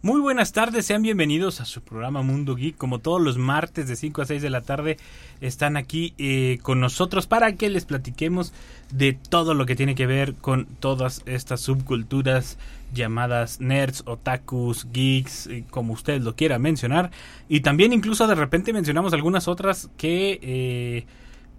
Muy 0.00 0.20
buenas 0.20 0.52
tardes, 0.52 0.86
sean 0.86 1.02
bienvenidos 1.02 1.60
a 1.60 1.64
su 1.64 1.82
programa 1.82 2.22
Mundo 2.22 2.54
Geek. 2.54 2.76
Como 2.76 3.00
todos 3.00 3.20
los 3.20 3.36
martes 3.36 3.88
de 3.88 3.96
5 3.96 4.22
a 4.22 4.26
6 4.26 4.40
de 4.40 4.48
la 4.48 4.60
tarde, 4.60 4.96
están 5.40 5.76
aquí 5.76 6.14
eh, 6.18 6.60
con 6.62 6.78
nosotros 6.78 7.26
para 7.26 7.56
que 7.56 7.68
les 7.68 7.84
platiquemos 7.84 8.52
de 8.92 9.14
todo 9.14 9.54
lo 9.54 9.66
que 9.66 9.74
tiene 9.74 9.96
que 9.96 10.06
ver 10.06 10.34
con 10.34 10.66
todas 10.66 11.24
estas 11.26 11.62
subculturas 11.62 12.58
llamadas 12.94 13.60
nerds, 13.60 14.04
otakus, 14.06 14.86
geeks, 14.92 15.48
eh, 15.48 15.64
como 15.68 15.94
ustedes 15.94 16.22
lo 16.22 16.36
quieran 16.36 16.62
mencionar. 16.62 17.10
Y 17.48 17.62
también 17.62 17.92
incluso 17.92 18.28
de 18.28 18.36
repente 18.36 18.72
mencionamos 18.72 19.12
algunas 19.12 19.48
otras 19.48 19.90
que... 19.96 20.38
Eh, 20.42 21.06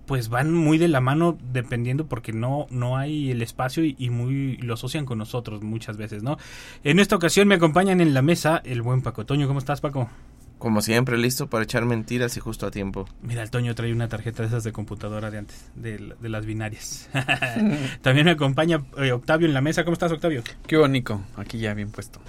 pues 0.09 0.29
van 0.29 0.51
muy 0.51 0.79
de 0.79 0.87
la 0.87 1.01
mano 1.01 1.37
dependiendo 1.53 2.07
porque 2.07 2.33
no, 2.33 2.65
no 2.71 2.97
hay 2.97 3.29
el 3.29 3.43
espacio 3.43 3.83
y, 3.85 4.09
muy 4.09 4.57
lo 4.57 4.73
asocian 4.73 5.05
con 5.05 5.19
nosotros 5.19 5.61
muchas 5.61 5.97
veces, 5.97 6.23
¿no? 6.23 6.39
En 6.83 6.97
esta 6.97 7.15
ocasión 7.15 7.47
me 7.47 7.53
acompañan 7.53 8.01
en 8.01 8.15
la 8.15 8.23
mesa 8.23 8.59
el 8.65 8.81
buen 8.81 9.03
Paco 9.03 9.27
Toño. 9.27 9.47
¿Cómo 9.47 9.59
estás, 9.59 9.81
Paco? 9.81 10.09
Como 10.57 10.81
siempre, 10.81 11.15
listo 11.15 11.47
para 11.47 11.63
echar 11.63 11.85
mentiras 11.85 12.35
y 12.37 12.39
justo 12.39 12.65
a 12.65 12.71
tiempo. 12.71 13.07
Mira, 13.21 13.43
el 13.43 13.51
Toño 13.51 13.75
trae 13.75 13.93
una 13.93 14.07
tarjeta 14.07 14.41
de 14.41 14.47
esas 14.47 14.63
de 14.63 14.71
computadora 14.71 15.29
de 15.29 15.37
antes, 15.37 15.69
de, 15.75 16.15
las 16.27 16.43
binarias. 16.43 17.07
También 18.01 18.25
me 18.25 18.31
acompaña 18.31 18.83
eh, 18.97 19.11
Octavio 19.11 19.47
en 19.47 19.53
la 19.53 19.61
mesa. 19.61 19.83
¿Cómo 19.83 19.93
estás, 19.93 20.11
Octavio? 20.11 20.41
Qué 20.65 20.75
bonito, 20.75 21.21
aquí 21.35 21.59
ya 21.59 21.75
bien 21.75 21.91
puesto. 21.91 22.19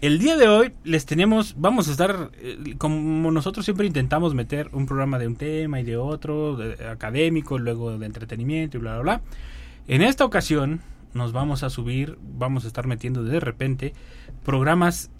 El 0.00 0.20
día 0.20 0.36
de 0.36 0.46
hoy 0.46 0.72
les 0.84 1.06
tenemos, 1.06 1.56
vamos 1.58 1.88
a 1.88 1.90
estar, 1.90 2.30
eh, 2.34 2.76
como 2.78 3.32
nosotros 3.32 3.64
siempre 3.64 3.84
intentamos 3.84 4.32
meter 4.32 4.70
un 4.72 4.86
programa 4.86 5.18
de 5.18 5.26
un 5.26 5.34
tema 5.34 5.80
y 5.80 5.82
de 5.82 5.96
otro, 5.96 6.56
académico, 6.88 7.58
luego 7.58 7.98
de 7.98 8.06
entretenimiento 8.06 8.76
y 8.76 8.80
bla, 8.80 8.92
bla, 8.92 9.02
bla. 9.02 9.20
En 9.88 10.02
esta 10.02 10.24
ocasión 10.24 10.82
nos 11.14 11.32
vamos 11.32 11.64
a 11.64 11.70
subir, 11.70 12.16
vamos 12.38 12.64
a 12.64 12.68
estar 12.68 12.86
metiendo 12.86 13.24
de 13.24 13.40
repente 13.40 13.92
programas 14.44 15.10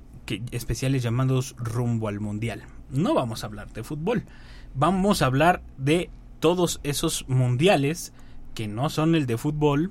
especiales 0.52 1.02
llamados 1.02 1.56
rumbo 1.58 2.06
al 2.06 2.20
mundial. 2.20 2.62
No 2.88 3.14
vamos 3.14 3.42
a 3.42 3.48
hablar 3.48 3.72
de 3.72 3.82
fútbol, 3.82 4.26
vamos 4.76 5.22
a 5.22 5.26
hablar 5.26 5.60
de 5.76 6.08
todos 6.38 6.78
esos 6.84 7.28
mundiales 7.28 8.12
que 8.54 8.68
no 8.68 8.90
son 8.90 9.16
el 9.16 9.26
de 9.26 9.38
fútbol, 9.38 9.90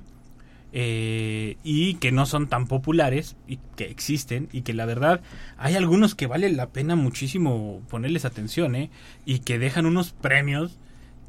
eh, 0.72 1.56
y 1.64 1.94
que 1.94 2.12
no 2.12 2.26
son 2.26 2.46
tan 2.46 2.66
populares 2.66 3.36
y 3.46 3.58
que 3.74 3.84
existen 3.86 4.50
y 4.52 4.60
que 4.62 4.74
la 4.74 4.84
verdad 4.84 5.22
hay 5.56 5.76
algunos 5.76 6.14
que 6.14 6.26
vale 6.26 6.50
la 6.50 6.68
pena 6.68 6.94
muchísimo 6.94 7.80
ponerles 7.88 8.26
atención 8.26 8.76
¿eh? 8.76 8.90
y 9.24 9.38
que 9.38 9.58
dejan 9.58 9.86
unos 9.86 10.12
premios 10.12 10.78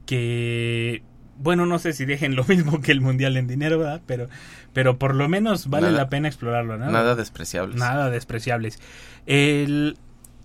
que 0.06 1.04
bueno 1.38 1.66
no 1.66 1.80
sé 1.80 1.94
si 1.94 2.04
dejen 2.04 2.36
lo 2.36 2.44
mismo 2.50 2.82
que 2.82 2.92
el 2.92 3.00
mundial 3.00 3.38
en 3.38 3.48
dinero 3.48 3.80
¿verdad? 3.80 4.02
pero 4.06 4.28
pero 4.74 5.00
por 5.00 5.16
lo 5.16 5.30
menos 5.30 5.70
vale 5.70 5.90
la 5.92 6.10
pena 6.10 6.28
explorarlo 6.28 6.78
nada 6.78 7.16
despreciables 7.16 7.78
nada 7.78 8.10
despreciables 8.10 8.78
el, 9.26 9.96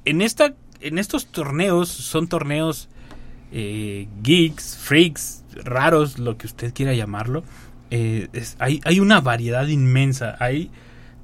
en 0.04 0.22
esta 0.22 0.54
en 0.80 0.98
estos 0.98 1.26
torneos 1.26 1.88
son 1.88 2.28
torneos 2.28 2.88
eh, 3.50 4.06
geeks 4.22 4.76
freaks 4.76 5.42
raros 5.64 6.20
lo 6.20 6.38
que 6.38 6.46
usted 6.46 6.72
quiera 6.72 6.94
llamarlo 6.94 7.42
eh, 7.90 8.28
hay, 8.58 8.80
hay 8.84 9.00
una 9.00 9.20
variedad 9.20 9.66
inmensa. 9.66 10.36
Hay 10.40 10.70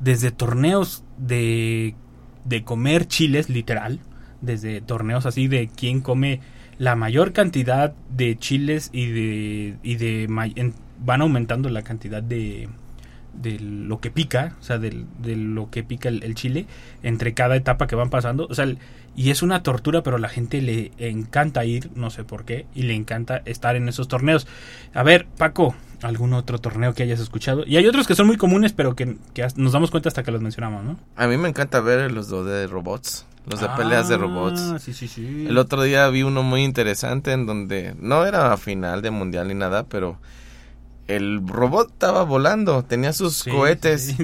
desde 0.00 0.30
torneos 0.30 1.04
de, 1.18 1.94
de 2.44 2.64
comer 2.64 3.06
chiles, 3.06 3.48
literal, 3.48 4.00
desde 4.40 4.80
torneos 4.80 5.26
así 5.26 5.48
de 5.48 5.68
quién 5.68 6.00
come 6.00 6.40
la 6.78 6.96
mayor 6.96 7.32
cantidad 7.32 7.92
de 8.08 8.38
chiles 8.38 8.88
y 8.92 9.06
de, 9.06 9.76
y 9.82 9.96
de 9.96 10.26
van 11.04 11.20
aumentando 11.20 11.68
la 11.68 11.82
cantidad 11.82 12.22
de, 12.22 12.68
de 13.34 13.58
lo 13.60 14.00
que 14.00 14.10
pica, 14.10 14.56
o 14.60 14.62
sea, 14.62 14.78
de, 14.78 15.04
lo 15.36 15.70
que 15.70 15.82
pica 15.82 16.08
el, 16.08 16.34
chile 16.34 16.66
entre 17.02 17.34
cada 17.34 17.56
etapa 17.56 17.86
que 17.86 17.96
van 17.96 18.08
pasando. 18.10 18.46
O 18.48 18.54
sea, 18.54 18.66
y 19.14 19.30
es 19.30 19.42
una 19.42 19.62
tortura, 19.62 20.02
pero 20.02 20.16
a 20.16 20.20
la 20.20 20.28
gente 20.28 20.62
le 20.62 20.92
encanta 20.98 21.64
ir, 21.64 21.90
no 21.94 22.10
sé 22.10 22.24
por 22.24 22.44
qué, 22.44 22.66
y 22.74 22.84
le 22.84 22.94
encanta 22.94 23.42
estar 23.44 23.76
en 23.76 23.88
esos 23.88 24.08
torneos. 24.08 24.46
A 24.94 25.02
ver, 25.02 25.26
Paco, 25.36 25.74
¿algún 26.02 26.32
otro 26.32 26.58
torneo 26.58 26.94
que 26.94 27.02
hayas 27.02 27.20
escuchado? 27.20 27.64
Y 27.66 27.76
hay 27.76 27.86
otros 27.86 28.06
que 28.06 28.14
son 28.14 28.26
muy 28.26 28.36
comunes, 28.36 28.72
pero 28.72 28.94
que, 28.94 29.16
nos 29.56 29.72
damos 29.72 29.90
cuenta 29.90 30.08
hasta 30.08 30.22
que 30.22 30.30
los 30.30 30.40
mencionamos, 30.40 30.84
¿no? 30.84 30.98
A 31.16 31.26
mí 31.26 31.36
me 31.36 31.48
encanta 31.48 31.80
ver 31.80 32.10
los 32.12 32.28
de 32.30 32.66
robots, 32.66 33.26
los 33.46 33.60
de 33.60 33.68
peleas 33.76 34.08
de 34.08 34.16
robots. 34.16 34.60
Ah, 34.60 34.78
sí, 34.78 34.92
sí, 34.92 35.08
sí. 35.08 35.46
El 35.48 35.58
otro 35.58 35.82
día 35.82 36.08
vi 36.08 36.22
uno 36.22 36.42
muy 36.42 36.62
interesante 36.64 37.32
en 37.32 37.46
donde 37.46 37.94
no 37.98 38.24
era 38.26 38.56
final 38.56 39.02
de 39.02 39.10
mundial 39.10 39.48
ni 39.48 39.54
nada, 39.54 39.84
pero 39.84 40.18
el 41.06 41.46
robot 41.46 41.90
estaba 41.90 42.22
volando, 42.22 42.84
tenía 42.84 43.12
sus 43.12 43.44
cohetes. 43.44 44.14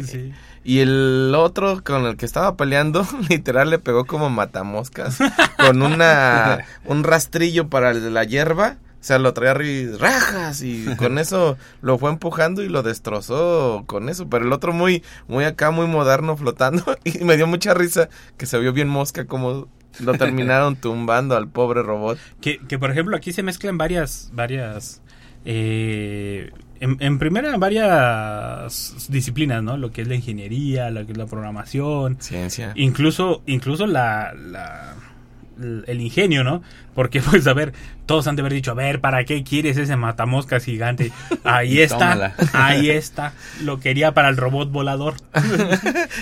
Y 0.64 0.80
el 0.80 1.32
otro 1.36 1.84
con 1.84 2.06
el 2.06 2.16
que 2.16 2.26
estaba 2.26 2.56
peleando, 2.56 3.06
literal 3.28 3.70
le 3.70 3.78
pegó 3.78 4.04
como 4.04 4.30
matamoscas 4.30 5.18
con 5.56 5.82
una 5.82 6.64
un 6.84 7.04
rastrillo 7.04 7.68
para 7.68 7.92
la 7.94 8.24
hierba. 8.24 8.76
O 9.06 9.08
sea, 9.08 9.20
lo 9.20 9.32
traía 9.34 9.54
rajas 10.00 10.62
y 10.62 10.84
con 10.98 11.18
eso 11.18 11.56
lo 11.80 11.96
fue 11.96 12.10
empujando 12.10 12.64
y 12.64 12.68
lo 12.68 12.82
destrozó 12.82 13.84
con 13.86 14.08
eso. 14.08 14.28
Pero 14.28 14.44
el 14.44 14.52
otro 14.52 14.72
muy, 14.72 15.04
muy 15.28 15.44
acá, 15.44 15.70
muy 15.70 15.86
moderno, 15.86 16.36
flotando. 16.36 16.82
Y 17.04 17.22
me 17.22 17.36
dio 17.36 17.46
mucha 17.46 17.72
risa 17.72 18.08
que 18.36 18.46
se 18.46 18.58
vio 18.58 18.72
bien 18.72 18.88
mosca 18.88 19.26
como 19.26 19.68
lo 20.00 20.14
terminaron 20.14 20.74
tumbando 20.80 21.36
al 21.36 21.46
pobre 21.46 21.84
robot. 21.84 22.18
Que, 22.40 22.58
que 22.58 22.80
por 22.80 22.90
ejemplo 22.90 23.16
aquí 23.16 23.32
se 23.32 23.44
mezclan 23.44 23.78
varias, 23.78 24.30
varias 24.32 25.02
eh, 25.44 26.50
en, 26.80 27.18
primera 27.20 27.56
varias 27.58 29.06
disciplinas, 29.08 29.62
¿no? 29.62 29.76
Lo 29.76 29.92
que 29.92 30.02
es 30.02 30.08
la 30.08 30.16
ingeniería, 30.16 30.90
lo 30.90 31.06
que 31.06 31.12
es 31.12 31.18
la 31.18 31.26
programación, 31.26 32.16
ciencia, 32.18 32.72
incluso, 32.74 33.44
incluso 33.46 33.86
la, 33.86 34.34
el 35.58 36.00
ingenio, 36.00 36.44
¿no? 36.44 36.62
Porque, 36.94 37.20
pues, 37.30 37.46
a 37.46 37.54
ver, 37.54 37.72
todos 38.06 38.26
han 38.26 38.36
de 38.36 38.42
haber 38.42 38.52
dicho, 38.52 38.72
a 38.72 38.74
ver, 38.74 39.00
¿para 39.00 39.24
qué 39.24 39.42
quieres 39.42 39.76
ese 39.76 39.96
matamoscas 39.96 40.64
gigante? 40.64 41.12
Ahí 41.44 41.80
está, 41.80 42.34
ahí 42.52 42.90
está. 42.90 43.32
Lo 43.62 43.80
quería 43.80 44.12
para 44.12 44.28
el 44.28 44.36
robot 44.36 44.70
volador. 44.70 45.14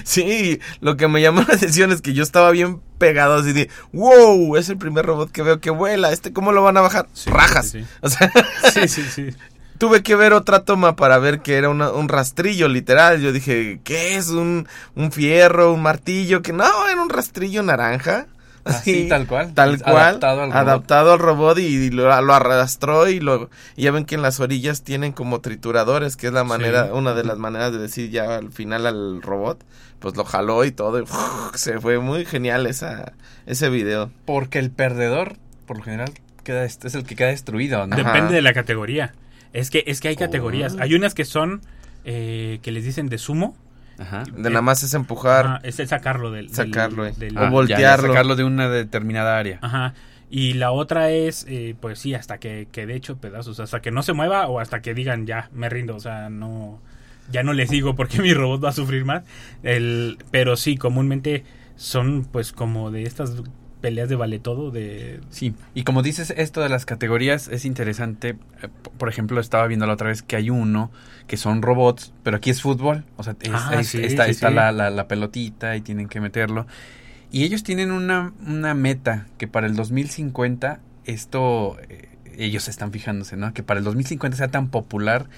sí, 0.05 0.61
lo 0.81 0.97
que 0.97 1.09
me 1.09 1.23
llamó 1.23 1.45
la 1.47 1.55
atención 1.55 1.93
es 1.93 2.03
que 2.03 2.13
yo 2.13 2.23
estaba 2.23 2.51
bien 2.51 2.81
pegado 2.99 3.35
así 3.35 3.53
de, 3.53 3.69
wow, 3.93 4.57
es 4.57 4.69
el 4.69 4.77
primer 4.77 5.07
robot 5.07 5.31
que 5.31 5.43
veo 5.43 5.61
que 5.61 5.71
vuela, 5.71 6.13
este, 6.13 6.33
¿cómo 6.33 6.53
lo 6.53 6.63
van 6.63 6.77
a 6.77 6.83
bajar? 6.83 7.07
Rajas. 7.27 7.75
O 8.01 8.09
sea, 8.09 8.31
sí, 8.73 8.89
sí, 8.89 9.03
sí 9.03 9.31
tuve 9.79 10.03
que 10.03 10.15
ver 10.15 10.33
otra 10.33 10.65
toma 10.65 10.97
para 10.97 11.19
ver 11.19 11.41
que 11.41 11.57
era 11.57 11.69
un 11.69 12.09
rastrillo 12.09 12.69
literal. 12.69 13.21
Yo 13.21 13.33
dije, 13.33 13.81
¿qué 13.85 14.17
es? 14.17 14.29
¿Un, 14.31 14.67
un 14.95 15.13
fierro? 15.13 15.73
¿Un 15.73 15.83
martillo? 15.83 16.43
Que 16.43 16.53
no, 16.53 16.89
era 16.89 17.03
un 17.03 17.11
rastrillo 17.11 17.63
naranja. 17.63 18.27
Así, 18.65 19.09
tal 19.09 19.27
cual. 19.27 19.53
Tal 19.53 19.83
cual. 19.83 19.97
Adaptado 19.97 20.43
al 20.43 20.51
robot, 20.51 20.67
adaptado 20.67 21.13
al 21.13 21.19
robot 21.19 21.59
y, 21.59 21.91
lo, 21.91 22.13
arrastró 22.13 23.09
y 23.09 23.21
lo, 23.21 23.51
ya 23.77 23.91
ven 23.91 24.05
que 24.05 24.15
en 24.15 24.23
las 24.23 24.41
orillas 24.41 24.83
tienen 24.83 25.13
como 25.13 25.41
trituradores, 25.41 26.17
que 26.17 26.29
es 26.29 26.33
la 26.33 26.45
manera, 26.45 26.93
una 26.95 27.15
de 27.15 27.25
las 27.25 27.39
maneras 27.39 27.73
de 27.73 27.79
decir 27.79 28.11
ya 28.11 28.37
al 28.37 28.51
final 28.51 28.87
al 28.87 29.23
robot. 29.23 29.65
Pues 29.99 30.17
lo 30.17 30.25
jaló 30.25 30.65
y 30.67 30.71
todo 30.71 31.01
y 31.01 31.05
se 31.55 31.81
fue 31.81 31.99
muy 31.99 32.27
genial 32.27 32.67
esa, 32.67 33.15
ese 33.47 33.71
video. 33.71 34.11
Porque 34.27 34.59
el 34.59 34.71
perdedor, 34.71 35.37
por 35.67 35.79
lo 35.79 35.85
general, 35.85 36.13
queda, 36.43 36.65
es 36.65 36.95
el 36.95 37.05
que 37.05 37.17
queda 37.17 37.29
destruido, 37.29 37.87
¿no? 37.87 37.97
Depende 37.97 38.35
de 38.35 38.43
la 38.43 38.53
categoría. 38.53 39.15
Es 39.55 39.71
que, 39.71 39.85
es 39.87 40.01
que 40.01 40.09
hay 40.09 40.17
categorías. 40.17 40.77
Hay 40.79 40.95
unas 40.95 41.15
que 41.15 41.25
son, 41.25 41.63
eh, 42.05 42.59
que 42.63 42.73
les 42.73 42.85
dicen 42.85 43.09
de 43.09 43.19
sumo. 43.19 43.57
Ajá. 43.99 44.25
De 44.25 44.51
nada 44.51 44.63
más 44.63 44.83
es 44.83 44.95
empujar. 44.95 45.61
es 45.63 45.79
el 45.79 45.89
sacarlo 45.89 46.31
del. 46.31 46.51
Sacarlo, 46.51 47.07
eh. 47.07 47.15
o 47.37 47.51
voltearlo. 47.51 48.09
sacarlo 48.09 48.37
de 48.37 48.45
una 48.45 48.69
determinada 48.69 49.39
área. 49.39 49.59
Ajá. 49.63 49.95
Y 50.31 50.55
la 50.55 50.73
otra 50.73 51.11
es, 51.11 51.47
eh, 51.49 51.77
pues 51.79 51.99
sí, 51.99 52.15
hasta 52.15 52.39
que, 52.39 52.67
que 52.73 52.87
de 52.87 52.97
hecho 52.97 53.19
pedazos, 53.19 53.61
hasta 53.61 53.81
que 53.81 53.91
no 53.91 54.03
se 54.03 54.15
mueva 54.15 54.49
o 54.49 54.59
hasta 54.59 54.83
que 54.83 54.95
digan 54.95 55.27
ya, 55.27 55.49
me 55.53 55.69
rindo, 55.69 55.95
o 55.95 56.01
sea, 56.01 56.29
no, 56.29 56.81
ya 57.31 57.43
no 57.43 57.53
les 57.53 57.71
digo 57.71 57.95
porque 57.95 58.21
mi 58.23 58.35
robot 58.35 58.65
va 58.65 58.71
a 58.71 58.73
sufrir 58.73 59.05
más. 59.05 59.23
El, 59.63 60.19
pero 60.31 60.57
sí, 60.57 60.77
comúnmente 60.77 61.45
son 61.77 62.25
pues 62.25 62.53
como 62.53 62.91
de 62.91 63.05
estas 63.05 63.43
peleas 63.85 64.09
de 64.09 64.17
vale 64.17 64.39
todo 64.39 64.71
de 64.71 65.21
sí 65.29 65.53
y 65.75 65.85
como 65.85 66.01
dices 66.01 66.33
esto 66.39 66.63
de 66.63 66.71
las 66.71 66.87
categorías 66.87 67.49
es 67.49 67.67
interesante 67.67 68.31
eh, 68.63 68.69
por 68.97 69.11
ejemplo 69.11 69.39
estaba 69.43 69.67
viendo 69.67 69.87
la 69.87 69.93
otra 69.93 70.09
vez 70.09 70.23
que 70.23 70.37
hay 70.37 70.49
uno 70.49 70.91
que 71.27 71.37
son 71.37 71.61
robots 71.61 72.15
pero 72.23 72.39
aquí 72.39 72.49
es 72.49 72.63
fútbol 72.63 73.05
o 73.19 73.23
sea 73.23 73.37
ah, 73.53 73.79
está, 73.79 74.27
está 74.27 74.49
la, 74.49 74.73
la, 74.73 75.07
pelotita 75.07 75.77
y 75.77 75.83
tienen 75.83 76.09
que 76.09 76.23
meterlo 76.23 76.67
y 77.31 77.45
ellos 77.45 77.63
tienen 77.63 77.91
una, 77.91 78.33
una 78.47 78.73
meta 78.73 79.27
que 79.37 79.49
para 79.49 79.67
el 79.67 79.77
2050 79.77 80.81
esto 81.05 81.77
eh, 81.91 82.09
ellos 82.39 82.69
están 82.69 82.91
fijándose, 82.91 83.37
¿no? 83.37 83.53
Que 83.53 83.63
para 83.63 83.79
el 83.79 83.85
2050 83.85 84.37
sea 84.37 84.49
tan 84.49 84.69
popular 84.69 85.29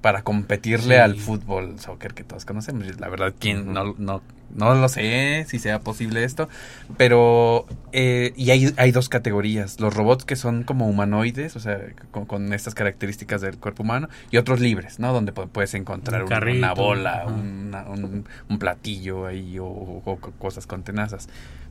para 0.00 0.22
competirle 0.22 1.00
al 1.00 1.16
fútbol 1.16 1.78
soccer 1.80 2.14
que 2.14 2.24
todos 2.24 2.44
conocemos. 2.44 3.00
La 3.00 3.08
verdad, 3.08 3.34
quién 3.38 3.72
no, 3.72 3.94
no, 3.98 4.22
no 4.54 4.74
lo 4.74 4.88
sé 4.88 5.44
si 5.48 5.58
sea 5.58 5.80
posible 5.80 6.24
esto, 6.24 6.48
pero 6.96 7.66
eh, 7.92 8.32
y 8.36 8.50
hay, 8.50 8.72
hay 8.76 8.92
dos 8.92 9.08
categorías, 9.08 9.80
los 9.80 9.94
robots 9.94 10.24
que 10.24 10.36
son 10.36 10.62
como 10.62 10.88
humanoides, 10.88 11.56
o 11.56 11.60
sea, 11.60 11.80
con, 12.10 12.52
estas 12.52 12.74
características 12.74 13.40
del 13.40 13.58
cuerpo 13.58 13.82
humano, 13.82 14.08
y 14.30 14.36
otros 14.36 14.60
libres, 14.60 14.98
¿no? 14.98 15.12
Donde 15.12 15.32
puedes 15.32 15.74
encontrar 15.74 16.24
una 16.24 16.74
bola, 16.74 17.26
un, 17.26 18.58
platillo 18.58 19.26
ahí 19.26 19.58
o, 19.60 20.02
cosas 20.38 20.66
con 20.66 20.82
tenazas. 20.82 21.28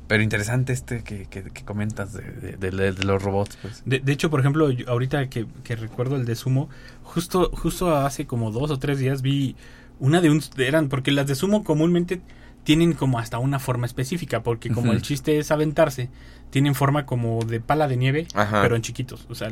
Pero 0.07 0.23
interesante 0.23 0.71
este 0.71 1.03
que, 1.03 1.25
que, 1.25 1.43
comentas 1.65 2.13
de, 2.13 2.71
los 3.03 3.21
robots. 3.21 3.57
Pues. 3.61 3.83
De, 3.85 4.11
hecho, 4.11 4.29
por 4.29 4.39
ejemplo, 4.39 4.69
ahorita 4.87 5.27
que, 5.29 5.45
recuerdo 5.75 6.15
el 6.15 6.25
de 6.25 6.35
Sumo, 6.35 6.69
justo, 7.07 7.49
justo 7.53 7.95
hace 7.95 8.25
como 8.25 8.51
dos 8.51 8.71
o 8.71 8.79
tres 8.79 8.99
días 8.99 9.21
vi 9.21 9.55
una 9.99 10.21
de 10.21 10.29
un... 10.29 10.41
Eran, 10.57 10.89
porque 10.89 11.11
las 11.11 11.27
de 11.27 11.35
Sumo 11.35 11.63
comúnmente 11.63 12.21
tienen 12.63 12.93
como 12.93 13.17
hasta 13.17 13.39
una 13.39 13.59
forma 13.59 13.85
específica, 13.85 14.43
porque 14.43 14.69
como 14.69 14.91
el 14.91 15.01
chiste 15.01 15.39
es 15.39 15.51
aventarse, 15.51 16.09
tienen 16.49 16.75
forma 16.75 17.05
como 17.05 17.39
de 17.45 17.61
pala 17.61 17.87
de 17.87 17.95
nieve, 17.95 18.27
pero 18.33 18.75
en 18.75 18.81
chiquitos. 18.81 19.25
O 19.29 19.35
sea, 19.35 19.49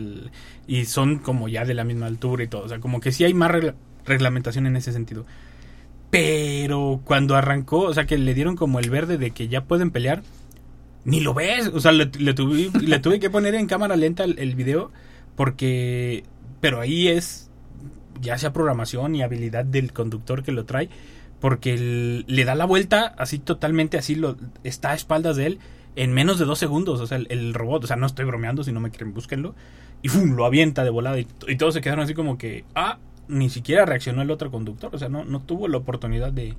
y 0.67 0.85
son 0.85 1.19
como 1.19 1.47
ya 1.47 1.63
de 1.63 1.73
la 1.73 1.85
misma 1.85 2.07
altura 2.07 2.43
y 2.43 2.47
todo. 2.47 2.63
O 2.63 2.67
sea, 2.67 2.79
como 2.79 2.99
que 2.99 3.13
sí 3.13 3.23
hay 3.23 3.33
más 3.33 3.51
reglamentación 4.05 4.67
en 4.67 4.75
ese 4.75 4.91
sentido. 4.91 5.25
Pero 6.09 7.01
cuando 7.05 7.35
arrancó, 7.35 7.81
o 7.81 7.93
sea, 7.93 8.05
que 8.05 8.17
le 8.17 8.33
dieron 8.33 8.55
como 8.55 8.79
el 8.79 8.89
verde 8.89 9.17
de 9.17 9.31
que 9.31 9.47
ya 9.47 9.63
pueden 9.63 9.91
pelear 9.91 10.21
ni 11.05 11.21
lo 11.21 11.33
ves. 11.33 11.71
O 11.73 11.79
sea, 11.79 11.93
le, 11.93 12.07
tuve, 12.07 12.69
le 12.81 12.99
tuve 12.99 13.19
que 13.19 13.29
poner 13.29 13.55
en 13.55 13.67
cámara 13.67 13.95
lenta 13.95 14.25
el, 14.25 14.55
video 14.55 14.91
porque... 15.35 16.25
Pero 16.59 16.81
ahí 16.81 17.07
es 17.07 17.44
ya 18.21 18.37
sea 18.37 18.53
programación 18.53 19.15
y 19.15 19.23
habilidad 19.23 19.65
del 19.65 19.93
conductor 19.93 20.43
que 20.43 20.51
lo 20.51 20.65
trae, 20.65 20.89
porque 21.39 22.23
le 22.25 22.45
da 22.45 22.55
la 22.55 22.65
vuelta 22.65 23.13
así 23.17 23.39
totalmente, 23.39 23.97
así 23.97 24.15
lo 24.15 24.37
está 24.63 24.91
a 24.91 24.95
espaldas 24.95 25.35
de 25.35 25.47
él 25.47 25.59
en 25.95 26.13
menos 26.13 26.39
de 26.39 26.45
dos 26.45 26.59
segundos. 26.59 26.99
O 26.99 27.07
sea, 27.07 27.17
el, 27.17 27.53
robot, 27.53 27.83
o 27.83 27.87
sea, 27.87 27.95
no 27.95 28.05
estoy 28.05 28.25
bromeando, 28.25 28.63
si 28.63 28.71
no 28.71 28.79
me 28.79 28.89
quieren, 28.89 29.13
búsquenlo. 29.13 29.55
Y 30.01 30.09
¡fum! 30.09 30.35
lo 30.35 30.45
avienta 30.45 30.83
de 30.83 30.89
volada 30.89 31.19
y, 31.19 31.27
y, 31.47 31.55
todos 31.55 31.73
se 31.73 31.81
quedaron 31.81 32.03
así 32.03 32.13
como 32.13 32.37
que, 32.37 32.65
ah, 32.75 32.99
ni 33.27 33.49
siquiera 33.49 33.85
reaccionó 33.85 34.21
el 34.21 34.31
otro 34.31 34.51
conductor, 34.51 34.93
o 34.93 34.99
sea, 34.99 35.09
no, 35.09 35.25
no 35.25 35.41
tuvo 35.41 35.67
la 35.67 35.77
oportunidad 35.77 36.31
de, 36.31 36.55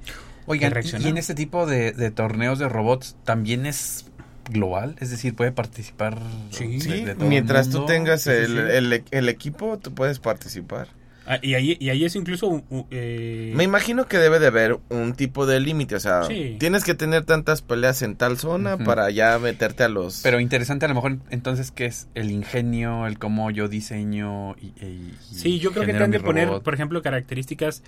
reaccionar. 0.46 1.06
Y 1.06 1.10
en 1.10 1.18
este 1.18 1.34
tipo 1.34 1.66
de, 1.66 1.92
de 1.92 2.10
torneos 2.10 2.58
de 2.58 2.68
robots 2.68 3.16
también 3.24 3.66
es 3.66 4.06
global, 4.50 4.96
es 5.00 5.10
decir, 5.10 5.34
puede 5.34 5.52
participar. 5.52 6.18
Sí, 6.50 6.78
mientras 7.18 7.70
tú 7.70 7.86
tengas 7.86 8.26
el, 8.26 9.04
el, 9.10 9.28
equipo, 9.28 9.78
tú 9.78 9.92
puedes 9.92 10.18
participar. 10.18 10.88
Ah, 11.26 11.40
y, 11.42 11.54
ahí, 11.54 11.76
y 11.80 11.90
ahí 11.90 12.04
es 12.04 12.14
incluso... 12.14 12.62
Eh... 12.90 13.52
Me 13.56 13.64
imagino 13.64 14.06
que 14.06 14.18
debe 14.18 14.38
de 14.38 14.46
haber 14.46 14.78
un 14.90 15.14
tipo 15.14 15.44
de 15.44 15.58
límite, 15.58 15.96
o 15.96 16.00
sea, 16.00 16.22
tienes 16.58 16.84
que 16.84 16.94
tener 16.94 17.24
tantas 17.24 17.62
peleas 17.62 18.02
en 18.02 18.14
tal 18.14 18.38
zona 18.38 18.78
para 18.78 19.10
ya 19.10 19.38
meterte 19.40 19.82
a 19.82 19.88
los... 19.88 20.20
Pero 20.22 20.38
interesante 20.38 20.86
a 20.86 20.88
lo 20.88 20.94
mejor 20.94 21.18
entonces 21.30 21.72
qué 21.72 21.86
es 21.86 22.08
el 22.14 22.30
ingenio, 22.30 23.08
el 23.08 23.18
cómo 23.18 23.50
yo 23.50 23.66
diseño 23.66 24.54
y... 24.56 25.14
sí, 25.20 25.58
yo 25.58 25.72
creo 25.72 25.84
que 25.84 25.92
tienen 25.92 26.12
que 26.12 26.20
poner, 26.20 26.60
por 26.62 26.74
ejemplo, 26.74 27.02
características 27.02 27.82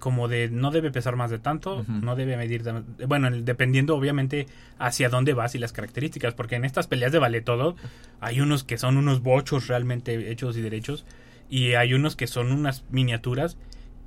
como 0.00 0.26
de 0.26 0.48
no 0.48 0.72
debe 0.72 0.90
pesar 0.90 1.14
más 1.14 1.30
de 1.30 1.38
tanto, 1.38 1.84
no 1.86 2.16
debe 2.16 2.36
medir, 2.36 2.64
bueno, 3.06 3.30
dependiendo 3.30 3.94
obviamente 3.94 4.48
hacia 4.78 5.08
dónde 5.08 5.34
vas 5.34 5.54
y 5.54 5.58
las 5.58 5.72
características, 5.72 6.34
porque 6.34 6.56
en 6.56 6.64
estas 6.64 6.88
peleas 6.88 7.12
de 7.12 7.20
vale 7.20 7.40
todo 7.40 7.76
hay 8.20 8.40
unos 8.40 8.64
que 8.64 8.78
son 8.78 8.96
unos 8.96 9.22
bochos 9.22 9.68
realmente 9.68 10.32
hechos 10.32 10.56
y 10.56 10.62
derechos 10.62 11.04
y 11.50 11.74
hay 11.74 11.92
unos 11.92 12.16
que 12.16 12.26
son 12.26 12.52
unas 12.52 12.84
miniaturas 12.90 13.58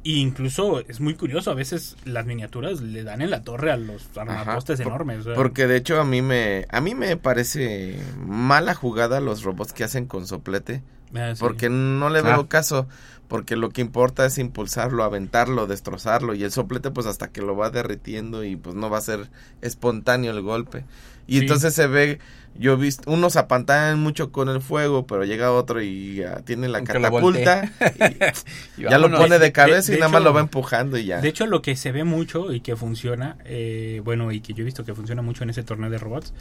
e 0.05 0.11
incluso 0.11 0.79
es 0.81 0.99
muy 0.99 1.15
curioso, 1.15 1.51
a 1.51 1.53
veces 1.53 1.95
las 2.03 2.25
miniaturas 2.25 2.81
le 2.81 3.03
dan 3.03 3.21
en 3.21 3.29
la 3.29 3.43
torre 3.43 3.71
a 3.71 3.77
los 3.77 4.17
armapostes 4.17 4.79
enormes. 4.79 5.25
Porque 5.35 5.65
de 5.67 5.77
hecho 5.77 5.99
a 5.99 6.03
mí 6.03 6.21
me 6.21 6.65
a 6.69 6.81
mí 6.81 6.93
me 6.93 7.15
parece 7.15 7.99
mala 8.25 8.73
jugada 8.73 9.21
los 9.21 9.43
robots 9.43 9.71
que 9.71 9.83
hacen 9.83 10.05
con 10.05 10.27
soplete. 10.27 10.83
Ah, 11.15 11.33
porque 11.39 11.69
no 11.69 12.09
le 12.09 12.23
veo 12.23 12.41
ah. 12.41 12.49
caso 12.49 12.87
porque 13.27 13.55
lo 13.55 13.69
que 13.69 13.81
importa 13.81 14.25
es 14.25 14.37
impulsarlo, 14.37 15.03
aventarlo, 15.03 15.67
destrozarlo 15.67 16.33
y 16.33 16.43
el 16.43 16.51
soplete 16.51 16.91
pues 16.91 17.07
hasta 17.07 17.29
que 17.29 17.41
lo 17.41 17.55
va 17.55 17.69
derritiendo 17.69 18.43
y 18.43 18.55
pues 18.55 18.75
no 18.75 18.89
va 18.89 18.97
a 18.97 19.01
ser 19.01 19.29
espontáneo 19.61 20.31
el 20.31 20.41
golpe. 20.41 20.85
Y 21.27 21.39
entonces 21.39 21.73
se 21.73 21.87
ve, 21.87 22.19
yo 22.57 22.73
he 22.73 22.75
visto, 22.75 23.09
unos 23.11 23.35
apantallan 23.35 23.99
mucho 23.99 24.31
con 24.31 24.49
el 24.49 24.61
fuego, 24.61 25.07
pero 25.07 25.23
llega 25.23 25.51
otro 25.51 25.81
y 25.81 26.23
tiene 26.45 26.67
la 26.67 26.83
catapulta 26.83 27.71
y 28.77 28.83
ya 28.83 28.97
lo 28.99 29.11
pone 29.11 29.39
de 29.39 29.51
cabeza 29.51 29.93
y 29.93 29.97
nada 29.97 30.09
más 30.09 30.23
lo 30.23 30.33
va 30.33 30.41
empujando 30.41 30.97
y 30.97 31.05
ya. 31.05 31.21
De 31.21 31.29
hecho 31.29 31.47
lo 31.47 31.61
que 31.61 31.75
se 31.75 31.91
ve 31.91 32.03
mucho 32.03 32.53
y 32.53 32.61
que 32.61 32.75
funciona, 32.75 33.37
eh, 33.45 34.01
bueno 34.03 34.31
y 34.31 34.41
que 34.41 34.53
yo 34.53 34.61
he 34.61 34.65
visto 34.65 34.83
que 34.85 34.93
funciona 34.93 35.21
mucho 35.21 35.43
en 35.43 35.49
ese 35.49 35.63
torneo 35.63 35.89
de 35.89 35.97
robots, 35.97 36.33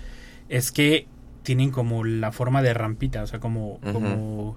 es 0.49 0.73
que 0.73 1.06
tienen 1.43 1.70
como 1.70 2.05
la 2.05 2.32
forma 2.32 2.62
de 2.62 2.75
rampita, 2.75 3.23
o 3.23 3.26
sea, 3.26 3.40
como... 3.40 3.81
como 3.81 4.56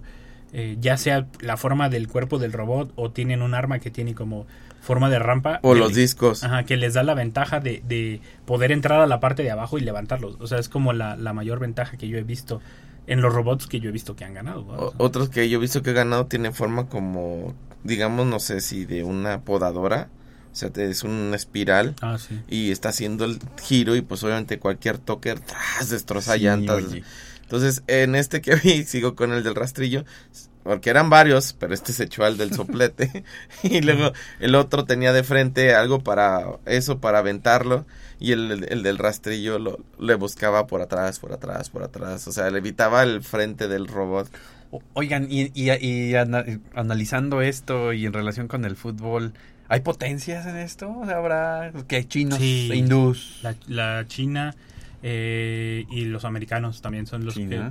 eh, 0.57 0.77
ya 0.79 0.95
sea 0.95 1.27
la 1.41 1.57
forma 1.57 1.89
del 1.89 2.07
cuerpo 2.07 2.39
del 2.39 2.53
robot 2.53 2.93
o 2.95 3.11
tienen 3.11 3.41
un 3.41 3.53
arma 3.53 3.79
que 3.79 3.91
tiene 3.91 4.15
como 4.15 4.47
forma 4.85 5.09
de 5.09 5.19
rampa. 5.19 5.59
O 5.63 5.73
los 5.73 5.93
discos. 5.93 6.43
Ajá, 6.43 6.63
que 6.63 6.77
les 6.77 6.93
da 6.93 7.03
la 7.03 7.15
ventaja 7.15 7.59
de, 7.59 7.81
de, 7.85 8.21
poder 8.45 8.71
entrar 8.71 9.01
a 9.01 9.07
la 9.07 9.19
parte 9.19 9.43
de 9.43 9.51
abajo 9.51 9.77
y 9.77 9.81
levantarlos. 9.81 10.37
O 10.39 10.47
sea, 10.47 10.59
es 10.59 10.69
como 10.69 10.93
la, 10.93 11.15
la 11.17 11.33
mayor 11.33 11.59
ventaja 11.59 11.97
que 11.97 12.07
yo 12.07 12.17
he 12.17 12.23
visto 12.23 12.61
en 13.07 13.21
los 13.21 13.33
robots 13.33 13.67
que 13.67 13.79
yo 13.79 13.89
he 13.89 13.91
visto 13.91 14.15
que 14.15 14.25
han 14.25 14.33
ganado. 14.33 14.93
otros 14.97 15.29
que 15.29 15.49
yo 15.49 15.57
he 15.57 15.61
visto 15.61 15.81
que 15.81 15.89
han 15.91 15.95
ganado 15.97 16.27
tienen 16.27 16.53
forma 16.53 16.87
como, 16.87 17.53
digamos, 17.83 18.25
no 18.27 18.39
sé 18.39 18.61
si 18.61 18.85
de 18.85 19.03
una 19.03 19.41
podadora. 19.41 20.09
O 20.51 20.57
sea, 20.57 20.71
es 20.73 21.03
una 21.03 21.35
espiral 21.35 21.95
ah, 22.01 22.17
sí. 22.17 22.39
y 22.47 22.71
está 22.71 22.87
haciendo 22.87 23.25
el 23.25 23.39
giro 23.61 23.97
y 23.97 24.01
pues 24.01 24.23
obviamente 24.23 24.57
cualquier 24.57 24.97
toque 24.97 25.35
tras 25.35 25.89
destroza 25.89 26.37
llantas. 26.37 26.85
Entonces, 27.41 27.83
en 27.87 28.15
este 28.15 28.39
que 28.39 28.55
vi, 28.63 28.85
sigo 28.85 29.15
con 29.15 29.33
el 29.33 29.43
del 29.43 29.53
rastrillo, 29.53 30.05
porque 30.65 30.89
eran 30.89 31.11
varios, 31.11 31.53
pero 31.53 31.75
este 31.75 31.93
se 31.93 32.05
echó 32.05 32.25
al 32.25 32.37
del 32.37 32.51
soplete. 32.55 33.23
y 33.63 33.81
luego 33.81 34.13
el 34.39 34.55
otro 34.55 34.85
tenía 34.85 35.13
de 35.13 35.23
frente 35.23 35.75
algo 35.75 35.99
para 35.99 36.43
eso, 36.65 36.97
para 36.99 37.19
aventarlo. 37.19 37.85
Y 38.19 38.31
el, 38.31 38.65
el 38.67 38.81
del 38.81 38.97
rastrillo 38.97 39.59
lo, 39.59 39.79
le 39.99 40.15
buscaba 40.15 40.65
por 40.65 40.81
atrás, 40.81 41.19
por 41.19 41.33
atrás, 41.33 41.69
por 41.69 41.83
atrás. 41.83 42.27
O 42.27 42.31
sea, 42.31 42.49
le 42.49 42.57
evitaba 42.57 43.03
el 43.03 43.21
frente 43.21 43.67
del 43.67 43.87
robot. 43.87 44.27
Oigan, 44.93 45.27
y, 45.29 45.51
y, 45.53 46.15
analizando 46.73 47.43
esto 47.43 47.93
y 47.93 48.07
en 48.07 48.13
relación 48.13 48.47
con 48.47 48.65
el 48.65 48.75
fútbol, 48.75 49.33
¿hay 49.67 49.81
potencias 49.81 50.47
en 50.47 50.57
esto? 50.57 50.89
O 50.97 51.05
sea, 51.05 51.17
¿Habrá 51.17 51.73
que 51.87 52.07
chinos, 52.07 52.41
hindús? 52.41 53.41
La, 53.43 53.55
la 53.67 54.07
China 54.07 54.55
eh, 55.03 55.85
y 55.91 56.05
los 56.05 56.25
americanos 56.25 56.81
también 56.81 57.05
son 57.05 57.23
los 57.23 57.35
que... 57.35 57.61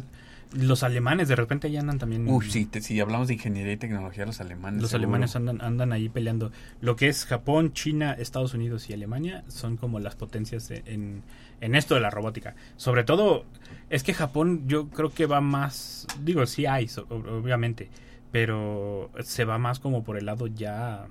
Los 0.55 0.83
alemanes 0.83 1.29
de 1.29 1.37
repente 1.37 1.71
ya 1.71 1.81
andan 1.81 1.99
también... 1.99 2.29
Uf, 2.29 2.49
sí, 2.49 2.69
si 2.81 3.01
hablamos 3.01 3.29
de 3.29 3.35
ingeniería 3.35 3.73
y 3.73 3.77
tecnología, 3.77 4.25
los 4.25 4.41
alemanes... 4.41 4.81
Los 4.81 4.95
alemanes 4.95 5.35
andan, 5.37 5.61
andan 5.61 5.93
ahí 5.93 6.09
peleando. 6.09 6.53
Lo 6.81 6.97
que 6.97 7.09
es 7.09 7.25
Japón, 7.25 7.73
China, 7.73 8.13
Estados 8.13 8.55
Unidos 8.55 8.89
y 8.89 8.93
Alemania 8.93 9.45
son 9.49 9.77
como 9.77 9.99
las 10.01 10.15
potencias 10.17 10.71
en, 10.71 11.23
en 11.61 11.75
esto 11.75 11.95
de 11.95 12.01
la 12.01 12.11
robótica. 12.11 12.55
Sobre 12.77 13.05
todo, 13.05 13.45
es 13.91 14.03
que 14.03 14.15
Japón 14.15 14.65
yo 14.67 14.89
creo 14.89 15.11
que 15.11 15.27
va 15.27 15.41
más... 15.41 16.07
Digo, 16.23 16.47
sí 16.47 16.67
hay, 16.67 16.89
obviamente, 17.09 17.91
pero 18.31 19.11
se 19.21 19.45
va 19.45 19.59
más 19.59 19.81
como 19.81 20.05
por 20.05 20.17
el 20.17 20.27
lado 20.27 20.47
ya 20.47 21.07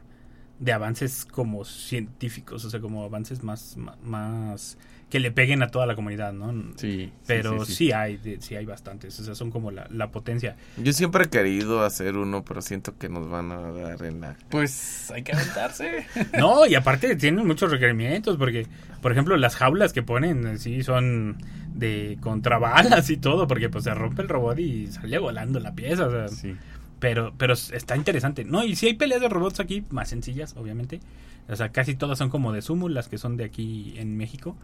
de 0.60 0.72
avances 0.72 1.26
como 1.26 1.66
científicos, 1.66 2.64
o 2.64 2.70
sea, 2.70 2.80
como 2.80 3.04
avances 3.04 3.44
más, 3.44 3.78
más 4.04 4.78
que 5.10 5.20
le 5.20 5.32
peguen 5.32 5.62
a 5.62 5.68
toda 5.68 5.86
la 5.86 5.96
comunidad, 5.96 6.34
¿no? 6.34 6.74
Sí. 6.76 7.12
Pero 7.28 7.66
sí, 7.66 7.92
hay, 7.92 8.20
sí 8.40 8.56
hay 8.56 8.66
bastantes, 8.66 9.20
o 9.20 9.24
sea, 9.24 9.36
son 9.36 9.52
como 9.52 9.70
la, 9.70 9.88
la, 9.92 10.10
potencia. 10.10 10.56
Yo 10.78 10.92
siempre 10.92 11.26
he 11.26 11.30
querido 11.30 11.84
hacer 11.84 12.18
uno, 12.18 12.44
pero 12.44 12.64
siento 12.64 12.98
que 12.98 13.10
nos 13.10 13.30
van 13.30 13.52
a 13.52 13.72
dar 13.72 14.04
en 14.04 14.22
la... 14.22 14.36
Pues 14.50 15.12
hay 15.12 15.22
que 15.22 15.34
aventarse. 15.34 16.08
no, 16.40 16.66
y 16.66 16.76
aparte 16.76 17.16
tienen 17.16 17.46
muchos 17.46 17.70
requerimientos, 17.70 18.38
porque, 18.38 18.66
por 19.02 19.12
ejemplo, 19.12 19.38
las 19.38 19.56
jaulas 19.56 19.94
que 19.94 20.02
ponen, 20.02 20.58
sí, 20.58 20.82
son 20.82 21.38
de 21.76 22.18
contrabalas 22.20 23.10
y 23.12 23.18
todo, 23.18 23.46
porque 23.48 23.70
pues 23.70 23.84
se 23.84 23.94
rompe 23.94 24.24
el 24.24 24.30
robot 24.30 24.58
y 24.58 24.88
sale 24.88 25.20
volando 25.20 25.60
la 25.60 25.74
pieza, 25.74 26.08
o 26.08 26.12
sea... 26.12 26.28
Sí. 26.28 26.56
Pero, 27.00 27.34
pero 27.38 27.54
está 27.54 27.98
interesante. 27.98 28.46
No, 28.46 28.64
y 28.64 28.78
si 28.78 28.88
hay 28.88 28.94
peleas 28.94 29.20
de 29.20 29.28
robots 29.28 29.60
aquí, 29.60 29.84
más 29.90 30.08
sencillas, 30.08 30.56
obviamente. 30.56 31.02
O 31.50 31.56
sea, 31.58 31.68
casi 31.70 31.96
todas 31.96 32.18
son 32.18 32.30
como 32.30 32.54
de 32.54 32.62
sumo, 32.62 32.88
las 32.88 33.10
que 33.10 33.18
son 33.18 33.36
de 33.36 33.44
aquí 33.44 33.94
en 33.98 34.16
México 34.16 34.56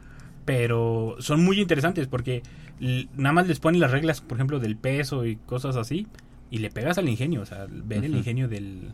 pero 0.50 1.16
son 1.20 1.46
muy 1.46 1.62
interesantes 1.62 2.08
porque 2.08 2.42
nada 2.80 3.34
más 3.34 3.48
les 3.48 3.60
ponen 3.60 3.80
las 3.80 3.92
reglas, 3.92 4.20
por 4.20 4.40
ejemplo, 4.40 4.60
del 4.60 4.78
peso 4.78 5.28
y 5.28 5.36
cosas 5.36 5.76
así, 5.76 6.08
y 6.50 6.58
le 6.58 6.72
pegas 6.72 6.98
al 6.98 7.08
ingenio, 7.08 7.42
o 7.42 7.46
sea, 7.46 7.68
ver 7.70 8.04
el 8.04 8.16
ingenio 8.16 8.48
del, 8.48 8.94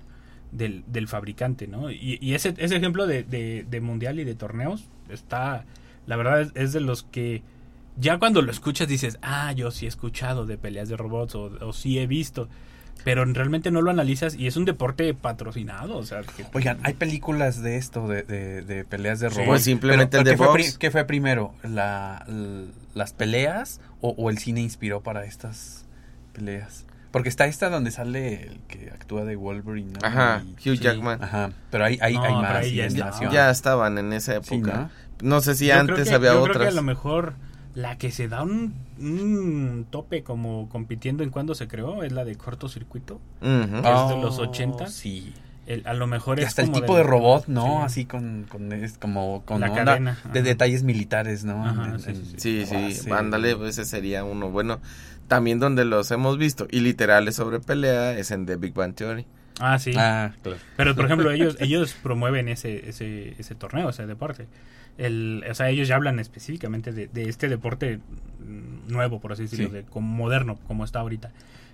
del, 0.52 1.08
fabricante, 1.08 1.66
¿no? 1.66 1.90
Y, 1.90 2.34
ese, 2.34 2.56
ese 2.58 2.76
ejemplo 2.76 3.08
de, 3.08 3.24
de, 3.24 3.80
mundial 3.80 4.20
y 4.20 4.26
de 4.26 4.36
torneos 4.36 4.90
está, 5.08 5.64
la 6.08 6.18
verdad, 6.18 6.52
es, 6.56 6.74
de 6.74 6.82
los 6.82 7.04
que 7.04 7.42
ya 7.98 8.20
cuando 8.20 8.42
lo 8.42 8.52
escuchas 8.52 8.90
dices, 8.90 9.18
ah, 9.22 9.54
yo 9.54 9.72
sí 9.72 9.86
he 9.86 9.88
escuchado 9.88 10.46
de 10.46 10.58
peleas 10.58 10.90
de 10.90 10.98
robots 10.98 11.36
o, 11.36 11.44
o 11.62 11.72
sí 11.72 12.00
he 12.00 12.06
visto. 12.06 12.50
Pero 13.06 13.24
realmente 13.24 13.72
no 13.72 13.82
lo 13.82 13.92
analizas 13.92 14.36
y 14.36 14.48
es 14.48 14.58
un 14.58 14.66
deporte 14.66 15.14
patrocinado. 15.14 15.96
O 15.96 16.04
sea, 16.04 16.24
que- 16.24 16.46
Oigan, 16.54 16.80
hay 16.84 16.96
películas 16.96 17.62
de 17.62 17.78
esto, 17.78 18.08
de, 18.10 18.24
de, 18.24 18.62
de 18.64 18.84
peleas 18.84 19.22
de 19.22 19.30
Sí. 19.30 19.36
robots. 19.36 19.48
Pues 19.48 19.64
simplemente 19.64 20.18
el 20.18 20.24
de 20.26 20.32
¿qué 20.32 20.38
fue, 20.38 20.48
Fox. 20.48 20.78
qué 20.78 20.92
fue 20.92 21.06
primero? 21.06 21.54
¿La, 21.64 22.26
¿Las 22.96 23.14
peleas 23.14 23.80
o, 24.02 24.10
o 24.18 24.30
el 24.30 24.38
cine 24.40 24.60
inspiró 24.62 25.02
para 25.02 25.24
estas 25.24 25.86
peleas? 26.34 26.86
Porque 27.12 27.30
está 27.30 27.46
esta 27.46 27.70
donde 27.70 27.92
sale 27.92 28.42
el 28.48 28.60
que 28.68 28.90
actúa 28.94 29.24
de 29.24 29.36
Wolverine, 29.38 29.94
¿no? 29.94 30.00
Ajá, 30.06 30.44
Y- 30.44 30.52
Hugh 30.70 30.76
sí. 30.76 30.84
Jackman. 30.84 31.24
Ajá, 31.24 31.52
pero 31.72 31.86
hay, 31.86 31.98
hay, 32.02 32.16
No, 32.16 32.24
hay 32.24 32.34
pero 32.34 33.10
más. 33.12 33.32
ya 33.32 33.50
estaban 33.50 33.98
en 33.98 34.12
esa 34.14 34.42
Sí, 34.44 34.56
época. 34.56 34.90
¿no? 35.22 35.30
¿no? 35.30 35.42
sé 35.42 35.56
si 35.56 35.68
Yo 35.68 35.74
creo 35.74 35.82
antes 35.82 36.10
que- 36.10 36.16
había 36.16 36.34
yo 36.34 36.42
creo 36.44 36.54
que 36.54 36.60
otras. 36.60 36.74
a 36.74 36.76
lo 36.76 36.82
mejor 36.82 37.36
la 37.76 37.98
que 37.98 38.10
se 38.12 38.28
da 38.28 38.42
un, 38.44 38.74
un 39.00 39.86
tope 39.90 40.24
como 40.24 40.68
compitiendo 40.70 41.24
en 41.24 41.30
cuando 41.30 41.54
se 41.56 41.68
creó 41.68 42.04
es 42.04 42.12
la 42.12 42.26
de 42.26 42.36
cortocircuito. 42.36 43.20
Ah, 43.42 44.08
es 44.10 44.16
de 44.16 44.22
los 44.22 44.40
80. 44.40 44.88
Sí. 44.88 45.34
El- 45.68 45.86
a 45.88 45.94
lo 45.96 46.06
mejor 46.08 46.38
Y 46.40 46.44
es 46.44 46.50
hasta 46.50 46.62
el 46.62 46.72
tipo 46.72 46.96
de, 46.96 47.02
robot, 47.04 47.48
¿no? 47.48 47.64
Sí. 47.66 47.84
Así 47.86 48.06
con, 48.06 48.46
con 48.48 48.72
es 48.72 48.98
como 49.00 49.42
con 49.46 49.62
La 49.62 49.72
onda 49.72 49.84
cadena, 49.86 50.12
de 50.32 50.40
ajá. 50.40 50.48
detalles 50.48 50.84
militares, 50.84 51.44
¿no? 51.44 51.66
Ajá, 51.66 51.86
En- 51.96 52.00
sí, 52.00 52.10
en- 52.62 52.68
sí, 52.68 52.94
Sí, 52.94 53.12
ándale, 53.12 53.56
pues 53.56 53.72
ese 53.78 53.86
sería 53.86 54.24
uno. 54.24 54.52
Bueno, 54.52 54.80
también 55.28 55.60
donde 55.60 55.84
los 55.84 56.12
hemos 56.12 56.38
visto 56.38 56.68
y 56.70 56.82
literales 56.82 57.36
sobre 57.36 57.60
pelea 57.60 58.16
es 58.18 58.30
en 58.32 58.46
The 58.46 58.58
Big 58.58 58.74
Bang 58.76 58.94
Theory. 58.94 59.26
Ah, 59.60 59.80
sí. 59.80 59.92
Ah, 59.98 60.34
claro. 60.44 60.60
Pero, 60.78 60.96
por 60.96 61.06
ejemplo, 61.06 61.32
ellos 61.32 61.58
ellos 61.60 61.96
promueven 62.04 62.48
ese, 62.48 62.88
ese, 62.90 63.34
ese 63.40 63.56
torneo, 63.56 63.90
ese 63.90 64.06
deporte. 64.06 64.48
El, 64.98 65.44
o 65.50 65.54
sea, 65.56 65.70
ellos 65.70 65.88
ya 65.88 65.96
hablan 65.96 66.20
específicamente 66.20 66.92
de, 66.94 67.08
de 67.08 67.28
este 67.30 67.50
deporte 67.50 68.00
nuevo, 68.88 69.20
por 69.20 69.34
así 69.34 69.44
decirlo, 69.44 69.68
Sí. 69.68 69.74
de, 69.74 69.84
como 69.84 70.08
moderno, 70.16 70.58
como 70.68 70.84
está 70.86 71.00
ahorita. 71.00 71.32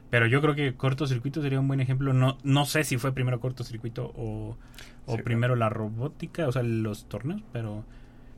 Pero 0.10 0.26
yo 0.28 0.42
creo 0.42 0.56
que 0.56 0.74
cortocircuito 0.74 1.42
sería 1.42 1.60
un 1.60 1.68
buen 1.68 1.80
ejemplo. 1.80 2.14
No, 2.14 2.38
no 2.44 2.66
sé 2.66 2.84
si 2.84 2.98
fue 2.98 3.14
primero 3.14 3.40
cortocircuito 3.40 4.12
o, 4.16 4.58
o 5.06 5.16
Sí, 5.16 5.22
primero 5.24 5.56
la 5.56 5.70
robótica, 5.70 6.48
o 6.48 6.52
sea, 6.52 6.64
los 6.64 7.06
torneos, 7.06 7.42
pero 7.54 7.86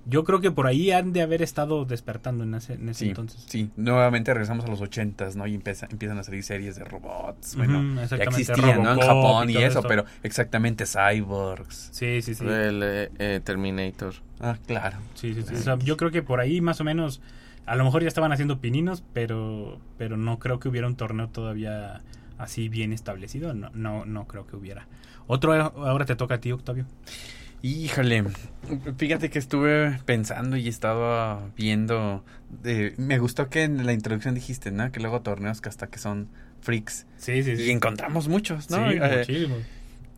yo 0.06 0.24
creo 0.24 0.42
que 0.42 0.52
por 0.52 0.68
ahí 0.68 0.92
han 0.92 1.14
de 1.14 1.22
haber 1.22 1.42
estado 1.42 1.86
despertando 1.86 2.44
en 2.44 2.56
ese, 2.56 2.74
en 2.74 2.90
ese 2.90 3.00
Sí, 3.06 3.10
entonces. 3.10 3.44
sí, 3.48 3.72
nuevamente 3.76 4.34
regresamos 4.34 4.66
a 4.66 4.68
los 4.68 4.82
ochentas, 4.82 5.36
¿no? 5.36 5.48
Y 5.48 5.56
empieza- 5.56 5.88
empiezan 5.90 6.18
a 6.20 6.24
salir 6.24 6.44
series 6.44 6.76
de 6.76 6.84
robots. 6.84 7.56
Bueno, 7.56 7.80
Ujú, 7.80 7.96
ya 7.96 8.04
exactamente, 8.04 8.42
existían, 8.42 8.84
¿no? 8.84 8.94
En 8.94 9.00
Japón 9.00 9.50
y 9.50 9.58
eso, 9.58 9.82
pero 9.82 10.06
exactamente 10.24 10.86
cyborgs. 10.86 11.90
Sí, 11.92 12.22
sí, 12.22 12.36
sí. 12.36 12.46
El 12.46 12.82
eh, 12.84 13.12
eh, 13.20 13.42
Terminator. 13.44 14.16
Ah, 14.40 14.58
claro. 14.66 14.98
Sí, 15.16 15.34
sí, 15.34 15.44
sí. 15.44 15.56
O 15.56 15.58
sea, 15.60 15.78
yo 15.80 15.96
creo 15.98 16.12
que 16.12 16.22
por 16.22 16.40
ahí 16.40 16.60
más 16.62 16.82
o 16.82 16.84
menos, 16.84 17.22
a 17.66 17.76
lo 17.76 17.84
mejor 17.86 18.02
ya 18.02 18.08
estaban 18.10 18.32
haciendo 18.32 18.60
pininos, 18.60 19.04
pero, 19.14 19.80
pero 19.98 20.18
no 20.18 20.40
creo 20.40 20.60
que 20.60 20.68
hubiera 20.68 20.88
un 20.88 20.96
torneo 20.96 21.30
todavía 21.30 22.02
así 22.38 22.68
bien 22.68 22.92
establecido. 22.92 23.54
No, 23.54 23.70
no, 23.74 24.06
no 24.06 24.28
creo 24.28 24.46
que 24.48 24.56
hubiera. 24.58 24.88
Otro 25.28 25.54
ahora 25.54 26.06
te 26.06 26.16
toca 26.18 26.36
a 26.36 26.38
ti, 26.40 26.52
Octavio. 26.52 26.86
Híjole, 27.66 28.26
fíjate 28.98 29.30
que 29.30 29.40
estuve 29.40 29.98
pensando 30.06 30.58
y 30.58 30.68
estaba 30.68 31.40
viendo. 31.56 32.26
de- 32.62 32.94
me 32.98 33.18
gustó 33.20 33.50
que 33.50 33.64
en 33.64 33.86
la 33.86 33.94
introducción 33.94 34.36
dijiste, 34.36 34.70
¿no? 34.70 34.92
Que 34.92 35.00
luego 35.00 35.22
torneos 35.22 35.62
que 35.62 35.70
hasta 35.70 35.88
que 35.88 35.98
son 35.98 36.28
freaks. 36.62 37.08
Sí, 37.18 37.42
sí, 37.42 37.54
Y 37.54 37.70
encontramos 37.72 38.28
muchos, 38.28 38.70
¿no? 38.70 38.92
Sí, 38.92 39.00
Eh, 39.02 39.48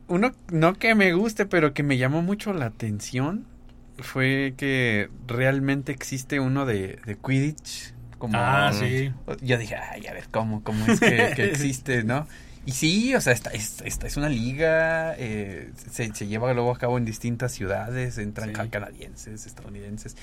uno 0.07 0.31
no 0.51 0.73
que 0.73 0.95
me 0.95 1.13
guste, 1.13 1.45
pero 1.45 1.73
que 1.75 1.83
me 1.83 1.97
llamó 1.97 2.23
mucho 2.23 2.51
la 2.51 2.65
atención 2.65 3.45
fue 3.99 4.55
que 4.57 5.09
realmente 5.27 5.91
existe 5.91 6.39
uno 6.39 6.65
de, 6.65 6.99
de 7.05 7.15
Quidditch. 7.15 7.93
Como, 8.17 8.37
Ah, 8.39 8.71
sí. 8.73 9.11
Yo 9.43 9.57
dije, 9.59 9.75
ay, 9.75 10.07
a 10.07 10.13
ver, 10.13 10.29
¿cómo, 10.31 10.63
cómo 10.63 10.85
es 10.87 10.99
que, 10.99 11.31
que 11.35 11.43
existe, 11.51 12.03
no? 12.03 12.27
Y 12.65 12.71
sí, 12.71 13.13
o 13.13 13.21
sea, 13.21 13.31
esta, 13.33 13.51
esta, 13.51 13.85
esta 13.85 14.07
es 14.07 14.17
una 14.17 14.27
liga, 14.27 15.13
eh, 15.17 15.71
se, 15.91 16.11
se 16.15 16.25
lleva 16.27 16.51
luego 16.53 16.71
a 16.73 16.77
cabo 16.79 16.97
en 16.97 17.05
distintas 17.05 17.51
ciudades, 17.51 18.17
entran 18.17 18.55
Sí. 18.55 18.69
canadienses, 18.69 19.45
estadounidenses. 19.45 20.15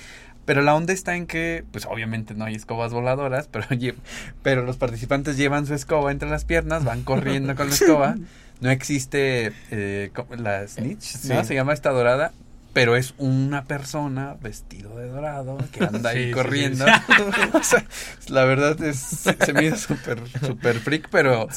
Pero 0.44 0.60
la 0.62 0.74
onda 0.74 0.92
está 0.92 1.14
en 1.14 1.26
que, 1.28 1.64
pues 1.70 1.86
obviamente 1.86 2.34
no 2.34 2.44
hay 2.44 2.54
escobas 2.56 2.92
voladoras, 2.92 3.48
pero, 3.48 3.66
pero 4.42 4.64
los 4.64 4.76
participantes 4.76 5.36
llevan 5.36 5.66
su 5.66 5.74
escoba 5.74 6.10
entre 6.10 6.28
las 6.28 6.44
piernas, 6.44 6.82
van 6.84 7.04
corriendo 7.04 7.54
con 7.54 7.68
la 7.68 7.74
escoba. 7.74 8.16
No 8.60 8.70
existe 8.70 9.52
eh, 9.72 10.10
co- 10.14 10.28
la 10.36 10.68
snitch, 10.68 11.16
¿no? 11.24 11.40
Sí. 11.42 11.48
Se 11.48 11.54
llama 11.54 11.72
esta 11.72 11.90
dorada. 11.90 12.30
Pero 12.72 12.96
es 12.96 13.12
una 13.18 13.64
persona 13.64 14.36
vestido 14.40 14.96
de 14.96 15.08
dorado 15.08 15.58
que 15.72 15.84
anda 15.84 16.10
ahí 16.10 16.26
sí, 16.28 16.30
corriendo. 16.32 16.86
sí. 16.86 16.92
O 17.54 17.62
sea, 17.62 17.84
la 18.28 18.44
verdad 18.44 18.82
es, 18.82 18.96
se 18.98 19.52
me 19.52 19.66
hizo 19.66 19.76
súper, 19.76 20.18
súper 20.40 20.76
freak, 20.80 21.08
pero, 21.10 21.48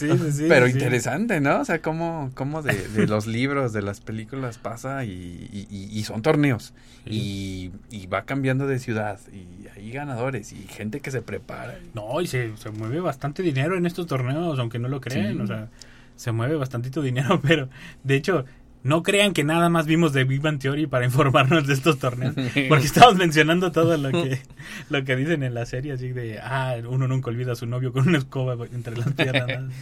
pero 0.50 0.67
interesante, 0.67 1.39
¿no? 1.39 1.62
O 1.62 1.65
sea, 1.65 1.81
cómo, 1.81 2.31
cómo 2.34 2.62
de, 2.62 2.88
de 2.89 3.07
los 3.07 3.27
libros, 3.27 3.72
de 3.72 3.81
las 3.81 4.01
películas 4.01 4.57
pasa 4.57 5.05
y, 5.05 5.67
y- 5.72 6.03
son 6.03 6.22
torneos. 6.22 6.74
Y, 7.05 7.72
y 7.89 8.07
va 8.07 8.24
cambiando 8.25 8.67
de 8.67 8.79
ciudad 8.79 9.19
y 9.31 9.67
hay 9.75 9.91
ganadores 9.91 10.51
y 10.51 10.67
gente 10.67 11.00
que 11.00 11.12
se 11.12 11.22
prepara. 11.22 11.79
No, 11.93 12.19
y 12.22 12.27
se, 12.27 12.55
se 12.57 12.72
mueve 12.72 13.00
bastante 13.00 13.41
dinero 13.41 13.77
en 13.77 13.86
estos 13.86 14.05
torneos, 14.07 14.60
aunque 14.60 14.79
no 14.79 14.88
lo 14.89 15.00
creen. 15.01 15.39
O 15.41 15.48
sea, 15.48 15.69
se 16.15 16.31
mueve 16.31 16.55
bastantito 16.55 17.01
dinero, 17.01 17.39
pero 17.41 17.69
de 18.03 18.15
hecho, 18.15 18.45
no 18.86 19.01
crean 19.01 19.34
que 19.34 19.44
nada 19.44 19.68
más 19.68 19.88
vimos 19.88 20.13
de 20.13 20.25
Big 20.25 20.42
Bang 20.42 20.60
Theory 20.60 20.86
para 20.86 21.06
informarnos 21.06 21.65
de 21.65 21.74
estos 21.74 21.98
torneos. 21.98 22.36
Porque 22.70 22.86
estamos 22.86 23.15
mencionando 23.15 23.72
todo 23.72 23.98
lo 23.98 24.12
que, 24.12 24.39
lo 24.89 25.04
que 25.04 25.15
dicen 25.15 25.42
en 25.42 25.56
la 25.56 25.65
serie, 25.65 25.94
así 25.94 26.10
de, 26.10 26.39
ah, 26.39 26.77
uno 26.88 27.08
nunca 27.08 27.32
olvida 27.32 27.54
a 27.54 27.56
su 27.56 27.65
novio 27.65 27.92
con 27.92 28.08
una 28.08 28.20
escoba 28.20 28.56
entre 28.72 28.96
las 28.96 29.12
piernas. 29.13 29.74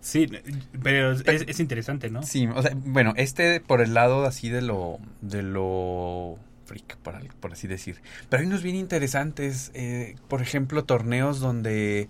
Sí, 0.00 0.26
pero 0.82 1.12
es, 1.12 1.22
es 1.26 1.60
interesante, 1.60 2.08
¿no? 2.08 2.22
Sí, 2.22 2.48
o 2.52 2.62
sea, 2.62 2.72
bueno, 2.74 3.12
este 3.16 3.60
por 3.60 3.82
el 3.82 3.92
lado 3.92 4.24
así 4.24 4.48
de 4.48 4.62
lo, 4.62 4.98
de 5.20 5.42
lo 5.42 6.38
freak, 6.64 6.96
por, 6.96 7.14
por 7.40 7.52
así 7.52 7.68
decir. 7.68 8.00
Pero 8.30 8.40
hay 8.40 8.46
unos 8.46 8.62
bien 8.62 8.76
interesantes, 8.76 9.70
eh, 9.74 10.16
por 10.28 10.40
ejemplo, 10.40 10.84
torneos 10.84 11.40
donde 11.40 12.08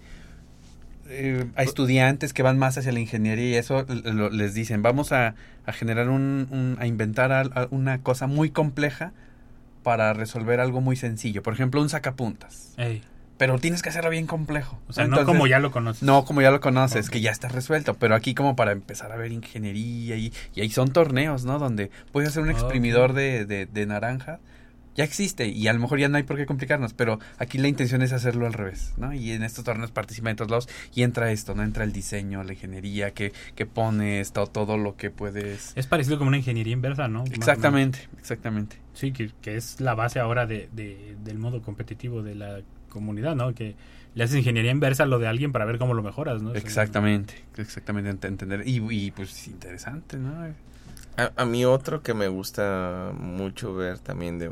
eh, 1.12 1.46
a 1.56 1.62
estudiantes 1.62 2.32
que 2.32 2.42
van 2.42 2.58
más 2.58 2.78
hacia 2.78 2.92
la 2.92 3.00
ingeniería 3.00 3.50
y 3.50 3.54
eso 3.54 3.84
lo- 3.88 4.30
les 4.30 4.54
dicen, 4.54 4.82
vamos 4.82 5.12
a, 5.12 5.34
a 5.66 5.72
generar 5.72 6.08
un, 6.08 6.48
un- 6.50 6.76
a 6.80 6.86
inventar 6.86 7.32
a- 7.32 7.68
una 7.70 7.98
cosa 8.02 8.26
muy 8.26 8.50
compleja 8.50 9.12
para 9.82 10.12
resolver 10.12 10.60
algo 10.60 10.80
muy 10.80 10.96
sencillo. 10.96 11.42
Por 11.42 11.54
ejemplo, 11.54 11.80
un 11.82 11.88
sacapuntas. 11.88 12.72
Ey, 12.76 13.02
Pero 13.36 13.58
tienes 13.58 13.82
que 13.82 13.88
hacerlo 13.88 14.10
bien 14.10 14.26
complejo. 14.26 14.78
o 14.88 14.92
sea, 14.92 15.06
no 15.08 15.24
como 15.24 15.46
ya 15.48 15.58
lo 15.58 15.70
conoces. 15.72 16.02
no, 16.04 16.24
como 16.24 16.40
ya 16.42 16.50
lo 16.52 16.60
conoces, 16.60 17.10
que 17.10 17.20
ya 17.20 17.30
está 17.32 17.48
resuelto, 17.48 17.94
pero 17.94 18.14
aquí 18.14 18.34
como 18.34 18.54
para 18.54 18.70
empezar 18.72 19.10
a 19.10 19.16
ver 19.16 19.32
ingeniería 19.32 20.16
y, 20.16 20.32
y 20.54 20.60
ahí 20.60 20.70
son 20.70 20.92
torneos, 20.92 21.44
¿no? 21.44 21.58
Donde 21.58 21.90
puedes 22.12 22.28
hacer 22.30 22.42
un 22.44 22.50
exprimidor 22.50 23.12
de, 23.14 23.44
de, 23.44 23.66
de 23.66 23.86
naranja. 23.86 24.38
Ya 24.94 25.04
existe 25.04 25.46
y 25.48 25.68
a 25.68 25.72
lo 25.72 25.78
mejor 25.80 25.98
ya 25.98 26.08
no 26.08 26.16
hay 26.18 26.22
por 26.22 26.36
qué 26.36 26.44
complicarnos, 26.46 26.92
pero 26.92 27.18
aquí 27.38 27.56
la 27.58 27.68
intención 27.68 28.02
es 28.02 28.12
hacerlo 28.12 28.46
al 28.46 28.52
revés, 28.52 28.92
¿no? 28.98 29.12
Y 29.14 29.30
en 29.32 29.42
estos 29.42 29.64
torneos 29.64 29.90
participan 29.90 30.32
de 30.32 30.36
todos 30.36 30.50
lados 30.50 30.68
y 30.94 31.02
entra 31.02 31.32
esto, 31.32 31.54
¿no? 31.54 31.62
Entra 31.62 31.84
el 31.84 31.92
diseño, 31.92 32.42
la 32.44 32.52
ingeniería, 32.52 33.12
que, 33.12 33.32
que 33.54 33.64
pones 33.66 34.32
todo, 34.32 34.48
todo 34.48 34.76
lo 34.76 34.96
que 34.96 35.10
puedes... 35.10 35.72
Es 35.76 35.86
parecido 35.86 36.18
como 36.18 36.28
una 36.28 36.36
ingeniería 36.38 36.72
inversa, 36.74 37.08
¿no? 37.08 37.24
Exactamente, 37.32 38.08
exactamente. 38.18 38.76
Sí, 38.92 39.12
que, 39.12 39.30
que 39.40 39.56
es 39.56 39.80
la 39.80 39.94
base 39.94 40.18
ahora 40.20 40.44
de, 40.46 40.68
de- 40.72 41.16
del 41.24 41.38
modo 41.38 41.62
competitivo 41.62 42.22
de 42.22 42.34
la 42.34 42.60
comunidad, 42.90 43.34
¿no? 43.34 43.54
Que 43.54 43.74
le 44.14 44.24
haces 44.24 44.36
ingeniería 44.36 44.70
inversa 44.72 45.04
a 45.04 45.06
lo 45.06 45.18
de 45.18 45.26
alguien 45.26 45.52
para 45.52 45.64
ver 45.64 45.78
cómo 45.78 45.94
lo 45.94 46.02
mejoras, 46.02 46.42
¿no? 46.42 46.54
Exactamente, 46.54 47.34
exactamente, 47.56 48.10
ent- 48.10 48.28
entender. 48.28 48.68
Y, 48.68 48.82
y 48.90 49.10
pues 49.10 49.48
interesante, 49.48 50.18
¿no? 50.18 50.52
A, 51.16 51.32
a 51.36 51.44
mí 51.44 51.64
otro 51.64 52.02
que 52.02 52.14
me 52.14 52.28
gusta 52.28 53.12
mucho 53.14 53.74
ver 53.74 53.98
también 53.98 54.38
de 54.38 54.50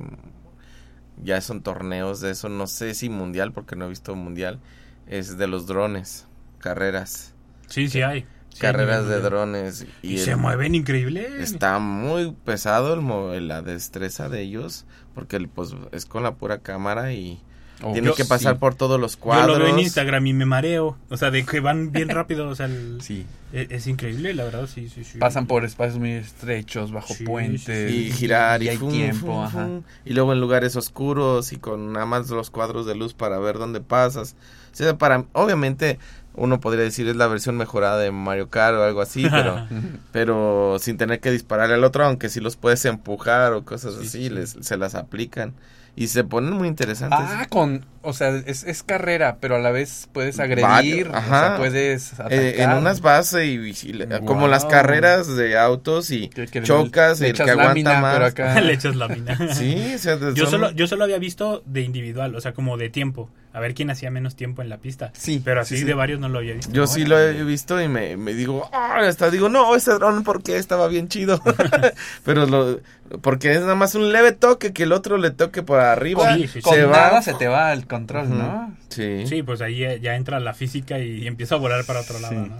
ya 1.22 1.40
son 1.40 1.62
torneos 1.62 2.20
de 2.20 2.30
eso, 2.30 2.48
no 2.48 2.66
sé 2.66 2.94
si 2.94 3.08
mundial 3.08 3.52
porque 3.52 3.76
no 3.76 3.86
he 3.86 3.88
visto 3.88 4.14
mundial, 4.14 4.58
es 5.06 5.36
de 5.36 5.46
los 5.46 5.66
drones, 5.66 6.26
carreras, 6.58 7.34
Sí, 7.70 7.88
sí 7.88 8.02
hay. 8.02 8.26
Sí, 8.48 8.58
carreras 8.58 9.06
de 9.06 9.20
drones 9.20 9.86
Y, 10.02 10.14
y, 10.14 10.18
se 10.18 10.34
mueven 10.34 10.74
increíble. 10.74 11.40
Está 11.40 11.78
muy 11.78 12.32
pesado 12.44 13.32
el 13.32 13.46
la 13.48 13.62
destreza 13.62 14.28
de 14.28 14.42
ellos 14.42 14.86
porque 15.14 15.36
el, 15.36 15.48
pues 15.48 15.74
es 15.92 16.04
con 16.04 16.24
la 16.24 16.34
pura 16.34 16.58
cámara 16.58 17.12
y 17.12 17.40
Oh, 17.82 17.92
tienen 17.92 18.10
yo- 18.10 18.14
que 18.16 18.24
pasar 18.24 18.54
sí, 18.54 18.58
por 18.58 18.74
todos 18.74 19.00
los 19.00 19.14
Yo 19.14 19.20
cuadros. 19.20 19.58
lo 19.58 19.64
veo 19.64 19.72
en 19.74 19.80
Instagram 19.80 20.26
y 20.26 20.32
me 20.34 20.44
mareo. 20.44 20.96
O 21.08 21.16
sea, 21.16 21.30
de 21.30 21.44
que 21.46 21.60
van 21.60 21.92
bien 21.92 22.08
rápido. 22.10 22.48
O 22.48 22.54
sea, 22.54 22.66
el- 22.66 22.98
Sí. 23.02 23.24
es, 23.52 23.70
es 23.70 23.86
increíble, 23.86 24.34
la 24.34 24.44
verdad, 24.44 24.66
sí, 24.66 24.88
sí, 24.88 25.02
sí. 25.04 25.18
Pasan 25.18 25.46
por 25.46 25.64
espacios 25.64 25.98
muy 25.98 26.12
estrechos, 26.12 26.92
bajo 26.92 27.14
Sí, 27.14 27.24
puentes. 27.24 27.90
y 27.92 28.10
girar 28.12 28.62
y, 28.62 28.68
hay 28.68 28.76
fum, 28.76 28.90
tiempo, 28.92 29.42
ajá. 29.42 29.68
y 30.04 30.12
luego 30.12 30.32
en 30.32 30.40
lugares 30.40 30.76
oscuros 30.76 31.52
y 31.52 31.56
con 31.56 31.92
nada 31.92 32.06
más 32.06 32.28
los 32.30 32.50
cuadros 32.50 32.86
de 32.86 32.94
luz 32.94 33.14
para 33.14 33.38
ver 33.38 33.58
dónde 33.58 33.80
pasas. 33.80 34.36
O 34.72 34.76
sea, 34.76 34.96
para 34.98 35.24
obviamente 35.32 35.98
uno 36.34 36.60
podría 36.60 36.84
decir 36.84 37.08
es 37.08 37.16
la 37.16 37.26
versión 37.26 37.56
mejorada 37.56 37.98
de 37.98 38.12
Mario 38.12 38.50
Kart 38.50 38.76
o 38.76 38.84
algo 38.84 39.00
así, 39.00 39.26
pero 39.28 39.66
pero 40.12 40.76
sin 40.78 40.96
tener 40.96 41.20
que 41.20 41.30
dispararle 41.32 41.74
al 41.74 41.84
otro, 41.84 42.04
aunque 42.04 42.28
si 42.28 42.40
los 42.40 42.56
puedes 42.56 42.84
empujar 42.84 43.52
o 43.52 43.64
cosas 43.64 43.94
Sí, 43.94 44.00
así, 44.06 44.08
sí. 44.24 44.28
les 44.30 44.56
se 44.60 44.76
las 44.76 44.94
aplican 44.94 45.54
y 45.96 46.08
se 46.08 46.24
ponen 46.24 46.52
muy 46.54 46.68
interesantes. 46.68 47.18
Ah, 47.22 47.46
con 47.48 47.84
o 48.02 48.14
sea, 48.14 48.34
es, 48.46 48.64
es 48.64 48.82
carrera, 48.82 49.36
pero 49.40 49.56
a 49.56 49.58
la 49.58 49.70
vez 49.72 50.08
puedes 50.14 50.40
agredir, 50.40 51.10
ajá. 51.12 51.48
sea, 51.48 51.56
puedes 51.58 52.14
atacar. 52.14 52.32
Eh, 52.32 52.62
en 52.62 52.70
unas 52.72 53.02
bases 53.02 53.44
y, 53.44 53.88
y 53.88 53.92
le- 53.92 54.06
Wow. 54.06 54.24
como 54.24 54.48
las 54.48 54.64
carreras 54.64 55.36
de 55.36 55.58
autos 55.58 56.10
y 56.10 56.28
Que- 56.28 56.46
que 56.46 56.60
le- 56.62 56.66
chocas 56.66 57.20
le 57.20 57.26
y 57.26 57.30
el 57.30 57.36
que 57.36 57.42
echas 57.42 57.52
aguanta 57.52 57.68
lámina, 57.68 58.00
más. 58.00 58.12
pero 58.14 58.24
acá- 58.26 58.60
Le 58.62 58.72
echas 58.72 58.96
lámina. 58.96 59.36
Sí, 59.54 59.92
o 59.94 59.98
sea, 59.98 60.16
Yo 60.18 60.44
son- 60.44 60.50
solo, 60.52 60.70
yo 60.70 60.86
solo 60.86 61.04
había 61.04 61.18
visto 61.18 61.62
de 61.66 61.82
individual, 61.82 62.34
o 62.34 62.40
sea, 62.40 62.54
como 62.54 62.78
de 62.78 62.88
tiempo. 62.88 63.28
A 63.52 63.58
ver 63.60 63.74
quién 63.74 63.90
hacía 63.90 64.10
menos 64.12 64.36
tiempo 64.36 64.62
en 64.62 64.68
la 64.68 64.78
pista. 64.78 65.10
Sí, 65.12 65.42
Pero 65.44 65.60
así 65.62 65.74
sí, 65.74 65.80
sí. 65.80 65.86
de 65.86 65.94
varios 65.94 66.20
no 66.20 66.28
lo 66.28 66.38
había 66.38 66.54
visto. 66.54 66.70
Yo 66.72 66.86
sí 66.86 67.04
lo 67.04 67.18
he 67.18 67.42
visto 67.42 67.82
y 67.82 67.88
me, 67.88 68.16
me 68.16 68.32
digo, 68.32 68.70
"Ah", 68.72 69.00
hasta 69.06 69.28
digo, 69.28 69.48
no, 69.48 69.74
ese 69.74 69.90
dron 69.94 70.22
porque 70.22 70.56
estaba 70.56 70.86
bien 70.86 71.08
chido. 71.08 71.42
Pero 72.24 72.46
lo, 72.46 72.78
porque 73.22 73.52
es 73.52 73.60
nada 73.60 73.74
más 73.74 73.94
un 73.94 74.12
leve 74.12 74.32
toque 74.32 74.72
que 74.72 74.84
el 74.84 74.92
otro 74.92 75.16
le 75.18 75.30
toque 75.30 75.62
por 75.62 75.80
arriba. 75.80 76.34
Sí, 76.36 76.42
sí, 76.42 76.48
sí. 76.54 76.60
Con 76.62 76.74
se 76.74 76.82
nada 76.86 77.10
va. 77.12 77.22
se 77.22 77.34
te 77.34 77.48
va 77.48 77.72
el 77.72 77.86
control. 77.86 78.28
¿no? 78.30 78.74
Sí. 78.88 79.26
Sí, 79.26 79.42
pues 79.42 79.60
ahí 79.60 79.78
ya- 80.00 80.14
entra 80.16 80.40
la 80.40 80.54
física 80.54 80.98
y 80.98 81.26
empieza 81.26 81.54
a 81.56 81.58
volar 81.58 81.84
para 81.84 82.00
otro 82.00 82.18
lado, 82.20 82.34
Sí. 82.34 82.50
¿no? 82.50 82.56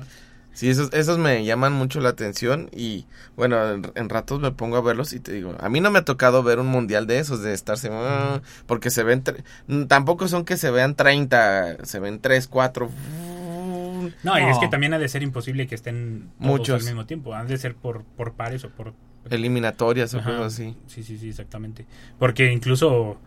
Sí, 0.53 0.69
esos, 0.69 0.93
esos 0.93 1.17
me 1.17 1.45
llaman 1.45 1.73
mucho 1.73 2.01
la 2.01 2.09
atención 2.11 2.69
y 2.75 3.07
bueno, 3.37 3.71
en, 3.71 3.93
en 3.95 4.09
ratos 4.09 4.41
me 4.41 4.51
pongo 4.51 4.77
a 4.77 4.81
verlos 4.83 5.13
y 5.13 5.21
te 5.21 5.33
digo, 5.33 5.55
a 5.61 5.69
mí 5.69 5.81
no 5.81 5.93
me 5.93 6.01
ha 6.01 6.05
tocado 6.05 6.43
ver 6.43 6.59
un 6.59 6.67
mundial 6.67 7.07
de 7.07 7.21
esos, 7.21 7.41
de 7.41 7.55
estarse, 7.55 7.89
"Ah", 7.93 8.41
porque 8.67 8.91
se 8.91 9.05
ven, 9.05 9.23
tre- 9.23 9.45
tampoco 9.87 10.27
son 10.27 10.45
que 10.45 10.57
se 10.57 10.71
vean 10.73 10.97
30, 10.97 11.85
se 11.85 12.01
ven 12.01 12.21
3, 12.21 12.49
4. 12.49 12.91
No, 14.23 14.39
y 14.39 14.43
es 14.51 14.59
que 14.59 14.69
también 14.69 14.95
ha 14.95 14.99
de 14.99 15.09
ser 15.09 15.23
imposible 15.23 15.67
que 15.67 15.75
estén 15.75 16.31
todos 16.39 16.59
Muchos. 16.59 16.81
al 16.81 16.87
mismo 16.87 17.07
tiempo. 17.07 17.35
Han 17.35 17.47
de 17.47 17.57
ser 17.59 17.75
por, 17.75 18.05
por 18.05 18.35
pares 18.35 18.65
o 18.65 18.71
por... 18.71 18.95
Eliminatorias 19.29 20.15
o 20.15 20.19
cosas 20.19 20.55
así. 20.55 20.77
Sí, 20.87 21.03
sí, 21.03 21.19
sí, 21.19 21.29
exactamente. 21.29 21.87
Porque 22.19 22.53
incluso 22.53 23.19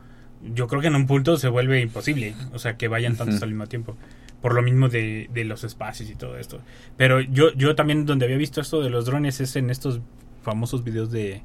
yo 0.54 0.68
creo 0.68 0.82
que 0.82 0.88
en 0.88 0.96
un 0.96 1.08
punto 1.08 1.38
se 1.38 1.48
vuelve 1.48 1.82
imposible, 1.82 2.36
o 2.54 2.60
sea, 2.60 2.78
que 2.78 2.88
vayan 2.88 3.16
tantos 3.16 3.42
al 3.42 3.50
mismo 3.50 3.68
tiempo. 3.68 3.96
Por 4.42 4.56
lo 4.56 4.62
mismo 4.62 4.90
de, 4.90 5.30
de 5.34 5.46
los 5.46 5.64
espacios 5.64 6.10
y 6.10 6.16
todo 6.16 6.38
esto. 6.38 6.60
Pero 6.98 7.22
yo, 7.22 7.54
yo 7.54 7.76
también 7.76 8.06
donde 8.06 8.26
había 8.26 8.38
visto 8.38 8.60
esto 8.60 8.82
de 8.82 8.90
los 8.90 9.06
drones 9.06 9.40
es 9.40 9.56
en 9.56 9.70
estos 9.70 10.02
famosos 10.42 10.84
videos 10.84 11.12
de, 11.12 11.42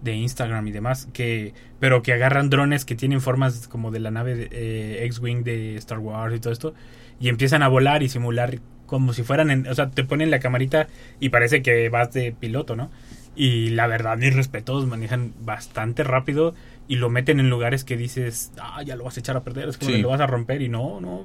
de 0.00 0.14
Instagram 0.14 0.66
y 0.68 0.72
demás, 0.72 1.08
que 1.12 1.54
pero 1.80 2.02
que 2.02 2.12
agarran 2.12 2.50
drones 2.50 2.84
que 2.84 2.94
tienen 2.94 3.20
formas 3.20 3.68
como 3.68 3.90
de 3.90 4.00
la 4.00 4.10
nave 4.10 4.34
de, 4.34 4.48
eh, 4.50 5.04
X-Wing 5.04 5.42
de 5.44 5.76
Star 5.76 5.98
Wars 5.98 6.34
y 6.34 6.40
todo 6.40 6.52
esto, 6.52 6.74
y 7.20 7.28
empiezan 7.28 7.62
a 7.62 7.68
volar 7.68 8.02
y 8.02 8.08
simular 8.08 8.60
como 8.88 9.12
si 9.12 9.22
fueran, 9.22 9.52
en, 9.52 9.68
o 9.68 9.74
sea, 9.76 9.90
te 9.90 10.02
ponen 10.02 10.32
la 10.32 10.40
camarita 10.40 10.88
y 11.20 11.28
parece 11.28 11.62
que 11.62 11.88
vas 11.88 12.12
de 12.12 12.32
piloto, 12.32 12.74
¿no? 12.74 12.90
Y 13.36 13.68
la 13.70 13.86
verdad, 13.86 14.18
mis 14.18 14.34
respetos, 14.34 14.84
manejan 14.86 15.32
bastante 15.42 16.02
rápido 16.02 16.54
y 16.88 16.96
lo 16.96 17.08
meten 17.08 17.38
en 17.38 17.48
lugares 17.50 17.84
que 17.84 17.96
dices, 17.96 18.50
ah, 18.60 18.82
ya 18.82 18.96
lo 18.96 19.04
vas 19.04 19.16
a 19.16 19.20
echar 19.20 19.36
a 19.36 19.44
perder, 19.44 19.68
es 19.68 19.78
como 19.78 19.90
Sí. 19.90 19.96
que 19.98 20.02
lo 20.02 20.08
vas 20.08 20.20
a 20.20 20.26
romper 20.26 20.60
y 20.62 20.68
no, 20.68 21.00
no, 21.00 21.24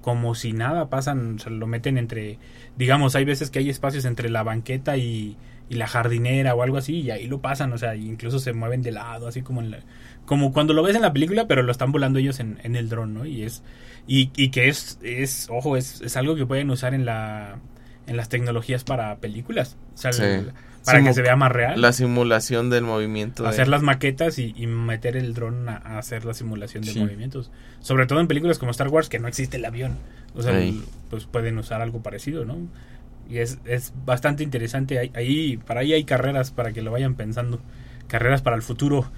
como 0.00 0.34
si 0.34 0.52
nada 0.52 0.90
pasan, 0.90 1.36
o 1.36 1.38
sea, 1.38 1.52
lo 1.52 1.66
meten 1.68 1.96
entre, 1.96 2.38
digamos, 2.76 3.14
hay 3.14 3.24
veces 3.24 3.50
que 3.50 3.60
hay 3.60 3.70
espacios 3.70 4.04
entre 4.04 4.28
la 4.30 4.42
banqueta 4.42 4.96
y, 4.96 5.36
y 5.70 5.74
la 5.76 5.86
jardinera 5.86 6.54
o 6.54 6.62
algo 6.62 6.76
así 6.76 7.00
y 7.02 7.10
ahí 7.10 7.26
lo 7.28 7.40
pasan, 7.40 7.72
o 7.72 7.78
sea, 7.78 7.94
incluso 7.94 8.38
se 8.40 8.52
mueven 8.52 8.82
de 8.82 8.90
lado, 8.92 9.28
así 9.28 9.42
como 9.42 9.60
en 9.60 9.70
la- 9.70 9.78
como 10.26 10.52
cuando 10.52 10.72
lo 10.74 10.82
ves 10.82 10.96
en 10.96 11.02
la 11.02 11.12
película, 11.12 11.46
pero 11.46 11.62
lo 11.62 11.70
están 11.70 11.92
volando 11.92 12.18
ellos 12.18 12.40
en, 12.40 12.58
en 12.64 12.76
el 12.76 12.88
dron, 12.88 13.14
¿no? 13.14 13.26
Y 13.26 13.42
es 13.42 13.62
y, 14.06 14.30
y 14.36 14.50
que 14.50 14.68
es 14.68 14.98
es 15.02 15.48
ojo, 15.50 15.76
es, 15.76 16.00
es 16.02 16.16
algo 16.16 16.36
que 16.36 16.46
pueden 16.46 16.70
usar 16.70 16.94
en 16.94 17.04
la 17.04 17.58
en 18.06 18.16
las 18.18 18.28
tecnologías 18.28 18.84
para 18.84 19.16
películas, 19.16 19.76
o 19.94 19.96
sea, 19.98 20.12
Sí. 20.12 20.22
el- 20.22 20.52
para 20.84 20.98
Simu- 21.00 21.04
que 21.06 21.14
se 21.14 21.22
vea 21.22 21.36
más 21.36 21.50
real. 21.50 21.80
La 21.80 21.94
simulación 21.94 22.68
del 22.68 22.84
movimiento. 22.84 23.42
de- 23.44 23.48
hacer 23.48 23.68
las 23.68 23.80
maquetas 23.80 24.38
y, 24.38 24.52
y 24.54 24.66
meter 24.66 25.16
el 25.16 25.32
dron 25.32 25.66
a, 25.70 25.76
a 25.78 25.98
hacer 25.98 26.26
la 26.26 26.34
simulación 26.34 26.84
de 26.84 26.92
Sí. 26.92 27.00
movimientos. 27.00 27.50
Sobre 27.80 28.04
todo 28.04 28.20
en 28.20 28.28
películas 28.28 28.58
como 28.58 28.70
Star 28.72 28.88
Wars, 28.88 29.08
que 29.08 29.18
no 29.18 29.26
existe 29.26 29.56
el 29.56 29.64
avión. 29.64 29.96
O 30.34 30.42
sea, 30.42 30.52
pues 31.08 31.24
pueden 31.24 31.56
usar 31.56 31.80
algo 31.80 32.02
parecido, 32.02 32.44
¿no? 32.44 32.58
Y 33.30 33.38
es, 33.38 33.58
es 33.64 33.94
bastante 34.04 34.42
interesante. 34.42 34.98
Ahí, 34.98 35.10
ahí, 35.14 35.56
para 35.56 35.80
ahí 35.80 35.94
hay 35.94 36.04
carreras 36.04 36.50
para 36.50 36.72
que 36.74 36.82
lo 36.82 36.90
vayan 36.90 37.14
pensando. 37.14 37.62
Carreras 38.06 38.42
para 38.42 38.56
el 38.56 38.60
futuro. 38.62 39.10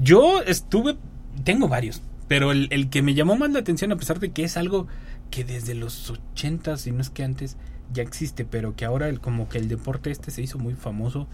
Yo 0.00 0.40
estuve, 0.42 0.96
tengo 1.42 1.66
varios, 1.66 2.00
pero 2.28 2.52
el, 2.52 2.68
el 2.70 2.90
que 2.90 3.02
me 3.02 3.14
llamó 3.14 3.36
más 3.36 3.50
la 3.50 3.60
atención, 3.60 3.90
a 3.90 3.96
pesar 3.96 4.20
de 4.20 4.30
que 4.30 4.44
es 4.44 4.56
algo 4.56 4.86
que 5.30 5.44
desde 5.44 5.74
los 5.74 6.10
80, 6.10 6.76
si 6.76 6.92
no 6.92 7.00
es 7.00 7.10
que 7.10 7.24
antes, 7.24 7.56
ya 7.92 8.02
existe, 8.02 8.44
pero 8.44 8.76
que 8.76 8.84
ahora 8.84 9.08
el, 9.08 9.20
como 9.20 9.48
que 9.48 9.58
el 9.58 9.68
deporte 9.68 10.10
este 10.10 10.30
se 10.30 10.42
hizo 10.42 10.58
muy 10.58 10.74
famoso 10.74 11.26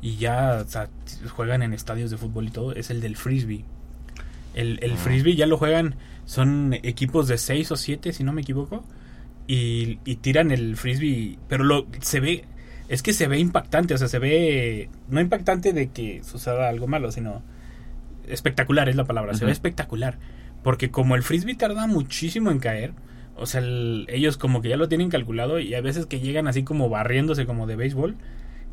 y 0.00 0.16
ya 0.16 0.62
o 0.66 0.68
sea, 0.68 0.88
juegan 1.28 1.62
en 1.62 1.74
estadios 1.74 2.10
de 2.10 2.16
fútbol 2.16 2.48
y 2.48 2.50
todo, 2.50 2.74
es 2.74 2.90
el 2.90 3.00
del 3.00 3.16
frisbee. 3.16 3.64
El, 4.54 4.80
el 4.82 4.96
frisbee 4.96 5.36
ya 5.36 5.46
lo 5.46 5.58
juegan, 5.58 5.94
son 6.24 6.74
equipos 6.82 7.28
de 7.28 7.38
6 7.38 7.70
o 7.72 7.76
7, 7.76 8.12
si 8.12 8.24
no 8.24 8.32
me 8.32 8.40
equivoco, 8.40 8.84
y, 9.46 9.98
y 10.04 10.16
tiran 10.16 10.50
el 10.50 10.76
frisbee, 10.76 11.38
pero 11.48 11.64
lo 11.64 11.86
se 12.00 12.20
ve, 12.20 12.44
es 12.88 13.02
que 13.02 13.12
se 13.12 13.28
ve 13.28 13.38
impactante, 13.38 13.94
o 13.94 13.98
sea, 13.98 14.08
se 14.08 14.18
ve, 14.18 14.88
no 15.08 15.20
impactante 15.20 15.72
de 15.72 15.90
que 15.90 16.22
suceda 16.24 16.68
algo 16.68 16.88
malo, 16.88 17.12
sino 17.12 17.42
espectacular 18.32 18.88
es 18.88 18.96
la 18.96 19.04
palabra, 19.04 19.34
se 19.34 19.44
ve 19.44 19.52
espectacular, 19.52 20.18
porque 20.62 20.90
como 20.90 21.14
el 21.16 21.22
frisbee 21.22 21.54
tarda 21.54 21.86
muchísimo 21.86 22.50
en 22.50 22.58
caer, 22.58 22.92
o 23.36 23.46
sea, 23.46 23.60
el- 23.60 24.06
ellos 24.10 24.36
como 24.36 24.60
que 24.62 24.68
ya 24.68 24.76
lo 24.76 24.88
tienen 24.88 25.08
calculado 25.08 25.58
y 25.60 25.74
hay 25.74 25.80
veces 25.82 26.06
que 26.06 26.20
llegan 26.20 26.46
así 26.48 26.62
como 26.62 26.88
barriéndose 26.88 27.46
como 27.46 27.66
de 27.66 27.76
béisbol 27.76 28.16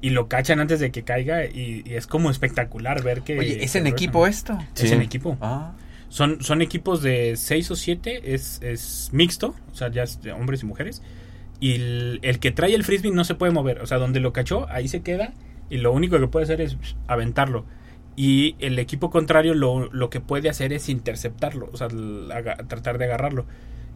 y 0.02 0.10
lo 0.12 0.28
cachan 0.28 0.60
antes 0.60 0.80
de 0.80 0.92
que 0.92 1.04
caiga 1.04 1.46
y, 1.46 1.84
y 1.86 1.94
es 1.96 2.06
como 2.08 2.30
espectacular 2.30 3.02
ver 3.04 3.22
que... 3.22 3.40
Oye, 3.40 3.64
¿es 3.64 3.72
que 3.74 3.78
en 3.80 3.88
equipo 3.88 4.28
esto? 4.28 4.58
Es 4.76 4.82
Sí. 4.82 4.94
en 4.94 5.02
equipo. 5.02 5.38
Ah, 5.42 5.74
Son, 6.10 6.42
son 6.42 6.62
equipos 6.62 7.02
de 7.02 7.36
6 7.36 7.72
o 7.72 7.76
7, 7.76 8.34
es, 8.34 8.62
es 8.62 9.10
mixto, 9.12 9.56
o 9.72 9.76
sea, 9.76 9.90
ya 9.90 10.04
es 10.04 10.22
de 10.22 10.32
hombres 10.34 10.64
y 10.64 10.66
mujeres. 10.66 11.02
Y 11.60 11.74
el, 11.74 12.20
el 12.22 12.40
que 12.40 12.52
trae 12.52 12.76
el 12.76 12.84
frisbee 12.84 13.12
no 13.12 13.24
se 13.24 13.34
puede 13.36 13.52
mover, 13.52 13.82
o 13.82 13.88
sea, 13.88 13.98
donde 13.98 14.20
lo 14.20 14.32
cachó, 14.34 14.68
ahí 14.70 14.88
se 14.88 15.02
queda 15.02 15.34
y 15.70 15.78
lo 15.78 15.92
único 15.92 16.20
que 16.20 16.28
puede 16.28 16.44
hacer 16.44 16.62
es 16.62 16.78
aventarlo. 17.08 17.66
Y 18.18 18.56
el 18.60 18.80
equipo 18.80 19.10
contrario 19.12 19.54
lo, 19.54 19.90
lo 19.94 20.10
que 20.10 20.20
puede 20.20 20.50
hacer 20.50 20.74
es 20.74 20.90
interceptarlo, 20.90 21.70
o 21.72 21.78
sea, 21.78 21.88
tratar 22.68 22.98
de 22.98 23.06
agarrarlo. 23.06 23.46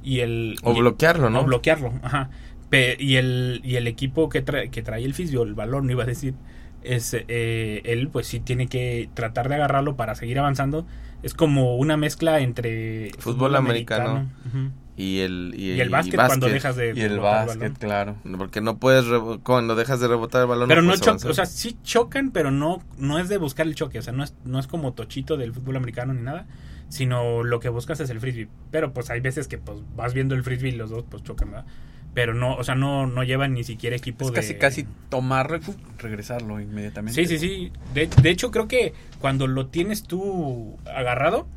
Y 0.03 0.19
el, 0.19 0.55
O 0.63 0.73
y- 0.73 0.79
bloquearlo, 0.79 1.29
¿no? 1.29 1.41
O 1.41 1.43
bloquearlo, 1.45 1.91
ajá. 2.03 2.29
Pe- 2.69 2.95
y, 2.99 3.15
el, 3.17 3.62
y 3.63 3.75
el 3.75 3.88
equipo 3.88 4.29
que, 4.29 4.41
trae 4.41 4.69
que 4.69 4.81
trae 4.84 5.03
el 5.03 5.13
frisbee, 5.13 5.39
o 5.39 5.43
el 5.43 5.55
balón, 5.55 5.89
iba 5.89 6.03
a 6.03 6.05
decir, 6.05 6.36
es 6.84 7.13
eh, 7.13 7.81
él 7.84 8.07
pues 8.10 8.27
sí 8.27 8.39
tiene 8.39 8.67
que 8.67 9.10
tratar 9.13 9.49
de 9.49 9.55
agarrarlo 9.55 9.95
para 9.97 10.15
seguir 10.15 10.39
avanzando. 10.39 10.86
Es 11.23 11.34
como 11.34 11.75
una 11.77 11.97
mezcla 11.97 12.39
entre 12.39 13.12
Fútbol 13.19 13.55
americano. 13.55 14.29
ujú, 14.45 14.71
Y 14.97 15.19
el, 15.19 15.54
y, 15.56 15.71
y 15.71 15.82
el 15.82 15.89
básquet, 15.89 16.15
cuando 16.15 16.47
dejas 16.47 16.75
de 16.75 16.93
y 16.95 17.01
el 17.01 17.19
básquet, 17.19 17.60
balón. 17.60 17.75
claro. 17.75 18.15
Porque 18.38 18.62
no 18.62 18.77
puedes, 18.77 19.06
cuando 19.43 19.75
dejas 19.75 19.99
de 19.99 20.08
rebotar 20.08 20.41
el 20.41 20.47
balón. 20.47 20.67
Pero 20.67 20.82
no 20.82 20.89
puedes 20.89 21.01
chocan, 21.01 21.32
o 21.32 21.34
sea, 21.34 21.45
sí 21.45 21.77
chocan, 21.84 22.32
pero 22.32 22.51
no, 22.51 22.84
no 22.97 23.17
es 23.17 23.30
de 23.30 23.38
buscar 23.38 23.65
el 23.67 23.75
choque, 23.75 23.99
o 23.99 24.01
sea, 24.01 24.13
no 24.13 24.23
es, 24.23 24.36
no 24.43 24.60
es 24.60 24.67
como 24.67 24.93
tochito 24.93 25.38
del 25.38 25.54
fútbol 25.54 25.77
americano 25.77 26.13
ni 26.13 26.21
nada, 26.21 26.45
sino 26.89 27.43
lo 27.43 27.60
que 27.60 27.69
buscas 27.69 27.99
es 28.01 28.10
el 28.10 28.19
frisbee. 28.19 28.49
Pero 28.69 28.93
pues 28.93 29.10
hay 29.10 29.21
veces 29.21 29.47
que 29.47 29.58
pues 29.58 29.80
vas 29.95 30.13
viendo 30.13 30.36
el 30.36 30.43
frisbee 30.43 30.69
y 30.71 30.75
los 30.75 30.89
dos 30.89 31.06
pues 31.10 31.23
chocan, 31.23 31.51
¿verdad? 31.51 31.65
Pero 32.13 32.34
no, 32.34 32.56
o 32.56 32.63
sea, 32.65 32.75
no, 32.75 33.08
no 33.08 33.23
llevan 33.23 33.54
ni 33.54 33.63
siquiera 33.63 33.95
equipo 33.95 34.25
Es 34.25 34.32
de... 34.32 34.36
casi, 34.36 34.56
casi 34.56 34.88
tomarlo 35.08 35.58
y 35.58 35.62
regresarlo 35.97 36.60
inmediatamente. 36.60 37.25
Sí, 37.25 37.38
sí, 37.38 37.39
sí. 37.39 37.71
De, 37.93 38.08
de 38.08 38.30
hecho, 38.30 38.51
creo 38.51 38.67
que 38.67 38.93
cuando 39.19 39.47
lo 39.47 39.67
tienes 39.67 40.04
tú 40.04 40.77
agarrado, 40.86 41.47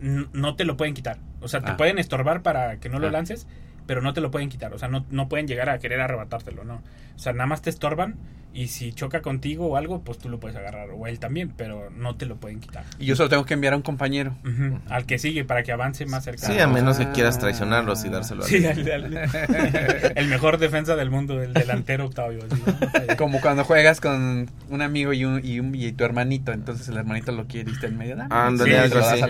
no 0.00 0.56
te 0.56 0.64
lo 0.64 0.76
pueden 0.76 0.94
quitar. 0.94 1.18
O 1.40 1.48
sea, 1.48 1.60
te 1.60 1.72
Ah. 1.72 1.76
pueden 1.76 1.98
estorbar 1.98 2.42
para 2.42 2.78
que 2.80 2.88
no 2.88 2.98
lo 2.98 3.08
Ah. 3.08 3.10
lances, 3.12 3.46
pero 3.86 4.00
no 4.02 4.12
te 4.14 4.20
lo 4.20 4.30
pueden 4.30 4.48
quitar. 4.48 4.72
O 4.74 4.78
sea, 4.78 4.88
no, 4.88 5.04
no 5.10 5.28
pueden 5.28 5.46
llegar 5.46 5.68
a 5.70 5.78
querer 5.78 6.00
arrebatártelo, 6.00 6.64
¿no? 6.64 6.82
O 7.16 7.18
sea, 7.18 7.32
nada 7.32 7.46
más 7.46 7.62
te 7.62 7.70
estorban 7.70 8.16
y 8.52 8.68
si 8.68 8.92
choca 8.92 9.20
contigo 9.20 9.66
o 9.66 9.76
algo, 9.76 10.02
pues 10.02 10.16
tú 10.18 10.28
lo 10.28 10.38
puedes 10.38 10.56
agarrar. 10.56 10.88
O 10.92 11.08
él 11.08 11.18
también, 11.18 11.52
pero 11.56 11.90
no 11.90 12.14
te 12.14 12.24
lo 12.24 12.36
pueden 12.36 12.60
quitar. 12.60 12.84
Y 13.00 13.06
yo 13.06 13.16
solo 13.16 13.28
tengo 13.28 13.44
que 13.44 13.54
enviar 13.54 13.72
a 13.72 13.76
un 13.76 13.82
compañero. 13.82 14.36
Al 14.88 15.06
que 15.06 15.18
sigue 15.18 15.44
para 15.44 15.64
que 15.64 15.72
avance 15.72 16.06
más 16.06 16.22
cerca. 16.22 16.46
Sí, 16.46 16.58
a 16.60 16.68
menos 16.68 16.98
que 16.98 17.04
Ah. 17.04 17.12
quieras 17.12 17.38
traicionarlos 17.40 18.04
y 18.04 18.10
dárselo 18.10 18.44
a 18.44 18.46
Sí, 18.46 18.64
al- 18.64 18.88
al- 18.90 19.28
el 20.16 20.28
mejor 20.28 20.58
defensa 20.58 20.94
del 20.94 21.10
mundo, 21.10 21.42
el 21.42 21.52
delantero 21.52 22.06
Octavio. 22.06 22.40
Como 23.18 23.40
cuando 23.40 23.64
juegas 23.64 24.00
con 24.00 24.48
un 24.70 24.82
amigo 24.82 25.12
y, 25.12 25.24
un, 25.24 25.40
y, 25.44 25.58
un- 25.58 25.74
y 25.74 25.90
tu 25.92 26.04
hermanito, 26.04 26.52
entonces 26.52 26.86
el 26.88 26.96
hermanito 26.96 27.32
lo 27.32 27.46
quiere 27.46 27.70
y 27.70 27.74
está 27.74 27.88
en 27.88 27.98
medio. 27.98 28.16
Ándale, 28.30 28.88
Sí, 28.88 28.94
Sí, 28.94 29.22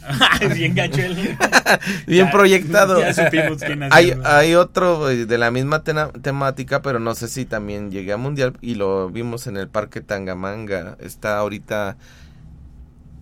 Bien 0.54 0.74
gacho 0.74 1.00
él. 1.02 1.16
Bien 2.06 2.26
Ya- 2.26 2.30
proyectado. 2.32 3.00
Ya 3.00 3.12
supimos 3.14 3.58
quién 3.62 3.82
Hay, 3.92 4.14
hay 4.24 4.54
otro 4.54 5.10
eh, 5.10 5.26
de 5.26 5.38
la 5.38 5.50
misma 5.50 5.84
tena- 5.84 6.10
temática, 6.12 6.82
pero 6.82 6.98
no 6.98 7.14
sé 7.14 7.28
si 7.28 7.44
también 7.44 7.90
llegué 7.90 8.12
a 8.12 8.16
mundial 8.16 8.56
y 8.60 8.74
lo 8.74 9.10
vimos 9.10 9.46
en 9.46 9.56
el 9.56 9.68
parque 9.68 10.00
Tangamanga. 10.00 10.96
Está 11.00 11.38
ahorita, 11.38 11.96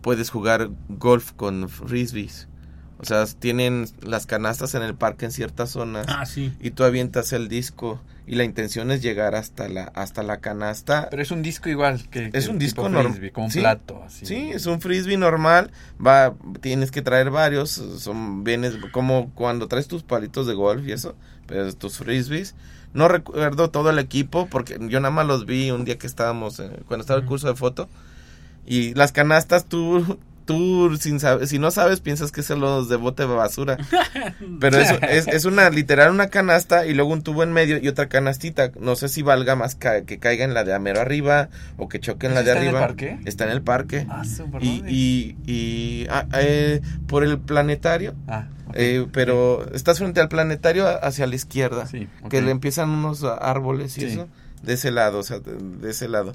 puedes 0.02 0.30
jugar 0.30 0.70
golf 0.88 1.32
con 1.32 1.68
frisbees 1.68 2.48
O 2.98 3.04
sea, 3.04 3.24
tienen 3.26 3.86
las 4.02 4.26
canastas 4.26 4.74
en 4.74 4.82
el 4.82 4.94
parque 4.94 5.24
en 5.26 5.32
ciertas 5.32 5.70
zonas. 5.70 6.06
Ah, 6.08 6.26
sí. 6.26 6.52
Y 6.60 6.70
tú 6.70 6.84
avientas 6.84 7.32
el 7.32 7.48
disco 7.48 8.00
y 8.28 8.34
la 8.34 8.44
intención 8.44 8.90
es 8.90 9.00
llegar 9.00 9.34
hasta 9.34 9.68
la 9.68 9.84
hasta 9.84 10.22
la 10.22 10.40
canasta. 10.40 11.08
Pero 11.10 11.22
es 11.22 11.30
un 11.30 11.42
disco 11.42 11.70
igual 11.70 12.06
que, 12.10 12.28
es 12.34 12.46
un 12.48 12.58
disco 12.58 12.86
normal, 12.88 13.32
como 13.32 13.46
un 13.46 13.52
plato. 13.52 14.02
Así. 14.04 14.26
Sí, 14.26 14.50
es 14.52 14.66
un 14.66 14.82
frisbee 14.82 15.16
normal. 15.16 15.70
Va, 16.04 16.34
tienes 16.60 16.90
que 16.90 17.00
traer 17.00 17.30
varios. 17.30 17.70
Son 17.70 18.44
vienes 18.44 18.76
como 18.92 19.30
cuando 19.34 19.66
traes 19.66 19.88
tus 19.88 20.02
palitos 20.02 20.46
de 20.46 20.52
golf 20.52 20.86
y 20.86 20.92
eso, 20.92 21.16
pero 21.46 21.72
tus 21.72 21.96
frisbees. 21.96 22.54
No 22.92 23.08
recuerdo 23.08 23.70
todo 23.70 23.88
el 23.88 23.98
equipo 23.98 24.46
porque 24.46 24.76
yo 24.78 25.00
nada 25.00 25.10
más 25.10 25.26
los 25.26 25.46
vi 25.46 25.70
un 25.70 25.86
día 25.86 25.96
que 25.96 26.06
estábamos 26.06 26.60
eh, 26.60 26.70
cuando 26.86 27.02
estaba 27.02 27.20
el 27.20 27.26
curso 27.26 27.48
de 27.48 27.54
foto 27.54 27.88
y 28.66 28.92
las 28.92 29.12
canastas 29.12 29.64
tú 29.64 30.18
tú 30.48 30.96
sin 30.98 31.20
si 31.46 31.58
no 31.58 31.70
sabes 31.70 32.00
piensas 32.00 32.32
que 32.32 32.42
son 32.42 32.60
los 32.60 32.88
de 32.88 32.96
bote 32.96 33.24
de 33.24 33.28
basura. 33.28 33.76
Pero 34.60 34.78
es, 34.78 34.90
es, 35.02 35.28
es, 35.28 35.44
una 35.44 35.68
literal 35.68 36.10
una 36.10 36.28
canasta 36.28 36.86
y 36.86 36.94
luego 36.94 37.12
un 37.12 37.22
tubo 37.22 37.42
en 37.42 37.52
medio 37.52 37.76
y 37.76 37.86
otra 37.86 38.08
canastita. 38.08 38.72
No 38.80 38.96
sé 38.96 39.10
si 39.10 39.20
valga 39.20 39.56
más 39.56 39.74
ca 39.74 40.02
que 40.06 40.18
caiga 40.18 40.46
en 40.46 40.54
la 40.54 40.64
de 40.64 40.72
amero 40.72 41.00
arriba 41.02 41.50
o 41.76 41.88
que 41.88 42.00
choque 42.00 42.26
en 42.26 42.34
la 42.34 42.42
de 42.42 42.48
¿Está 42.52 42.60
arriba. 42.60 42.78
en 42.78 42.82
el 42.82 42.88
parque? 42.88 43.18
Está 43.26 43.44
en 43.44 43.50
el 43.50 43.62
parque. 43.62 44.06
Ah, 44.08 44.22
y, 44.60 44.82
y, 44.88 45.36
y 45.46 46.06
ah, 46.08 46.26
eh, 46.32 46.80
por 47.06 47.24
el 47.24 47.38
planetario. 47.38 48.14
Ah. 48.26 48.46
Eh, 48.72 49.06
pero 49.12 49.70
estás 49.74 49.98
frente 49.98 50.20
al 50.22 50.28
planetario 50.30 50.86
hacia 51.04 51.26
la 51.26 51.34
izquierda. 51.34 51.86
Sí. 51.86 52.08
Que 52.30 52.40
le 52.40 52.50
empiezan 52.50 52.88
unos 52.88 53.22
árboles 53.22 53.98
y 53.98 54.00
Sí. 54.00 54.06
eso. 54.06 54.28
De 54.62 54.72
ese 54.72 54.90
lado, 54.90 55.18
o 55.18 55.22
sea, 55.22 55.38
de, 55.40 55.52
de 55.56 55.90
ese 55.90 56.08
lado. 56.08 56.32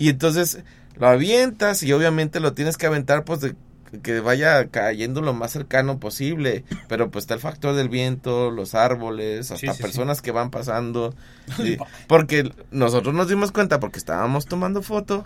Y 0.00 0.08
entonces 0.08 0.60
lo 0.96 1.08
avientas 1.08 1.82
y 1.82 1.92
obviamente 1.92 2.40
lo 2.40 2.54
tienes 2.54 2.78
que 2.78 2.86
aventar 2.86 3.22
pues 3.24 3.42
de 3.42 3.54
que 4.02 4.20
vaya 4.20 4.68
cayendo 4.68 5.20
lo 5.20 5.34
más 5.34 5.50
cercano 5.50 6.00
posible, 6.00 6.64
pero 6.88 7.10
pues 7.10 7.24
está 7.24 7.34
el 7.34 7.40
factor 7.40 7.74
del 7.74 7.90
viento, 7.90 8.50
los 8.50 8.74
árboles, 8.74 9.50
hasta 9.50 9.72
sí, 9.72 9.76
sí. 9.76 9.82
personas 9.82 10.22
que 10.22 10.30
van 10.30 10.50
pasando, 10.50 11.14
porque 12.08 12.50
nosotros 12.70 13.14
nos 13.14 13.28
dimos 13.28 13.52
cuenta 13.52 13.78
porque 13.78 13.98
estábamos 13.98 14.46
tomando 14.46 14.80
foto 14.80 15.22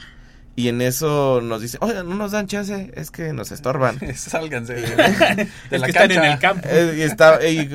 y 0.56 0.68
en 0.68 0.80
eso 0.82 1.40
nos 1.40 1.62
dice, 1.62 1.78
oye, 1.80 2.02
no 2.02 2.16
nos 2.16 2.32
dan 2.32 2.48
chance, 2.48 2.90
es 2.96 3.12
que 3.12 3.32
nos 3.32 3.52
estorban. 3.52 3.98
Sálganse 4.16 4.74
de, 4.74 4.80
de 4.96 5.48
Es 5.70 5.80
la 5.80 5.86
que 5.86 5.92
están 5.92 6.10
en 6.10 6.24
el 6.24 6.38
campo. 6.40 6.68
Eh, 6.68 6.94
y, 6.98 7.02
estaba, 7.02 7.44
y, 7.46 7.70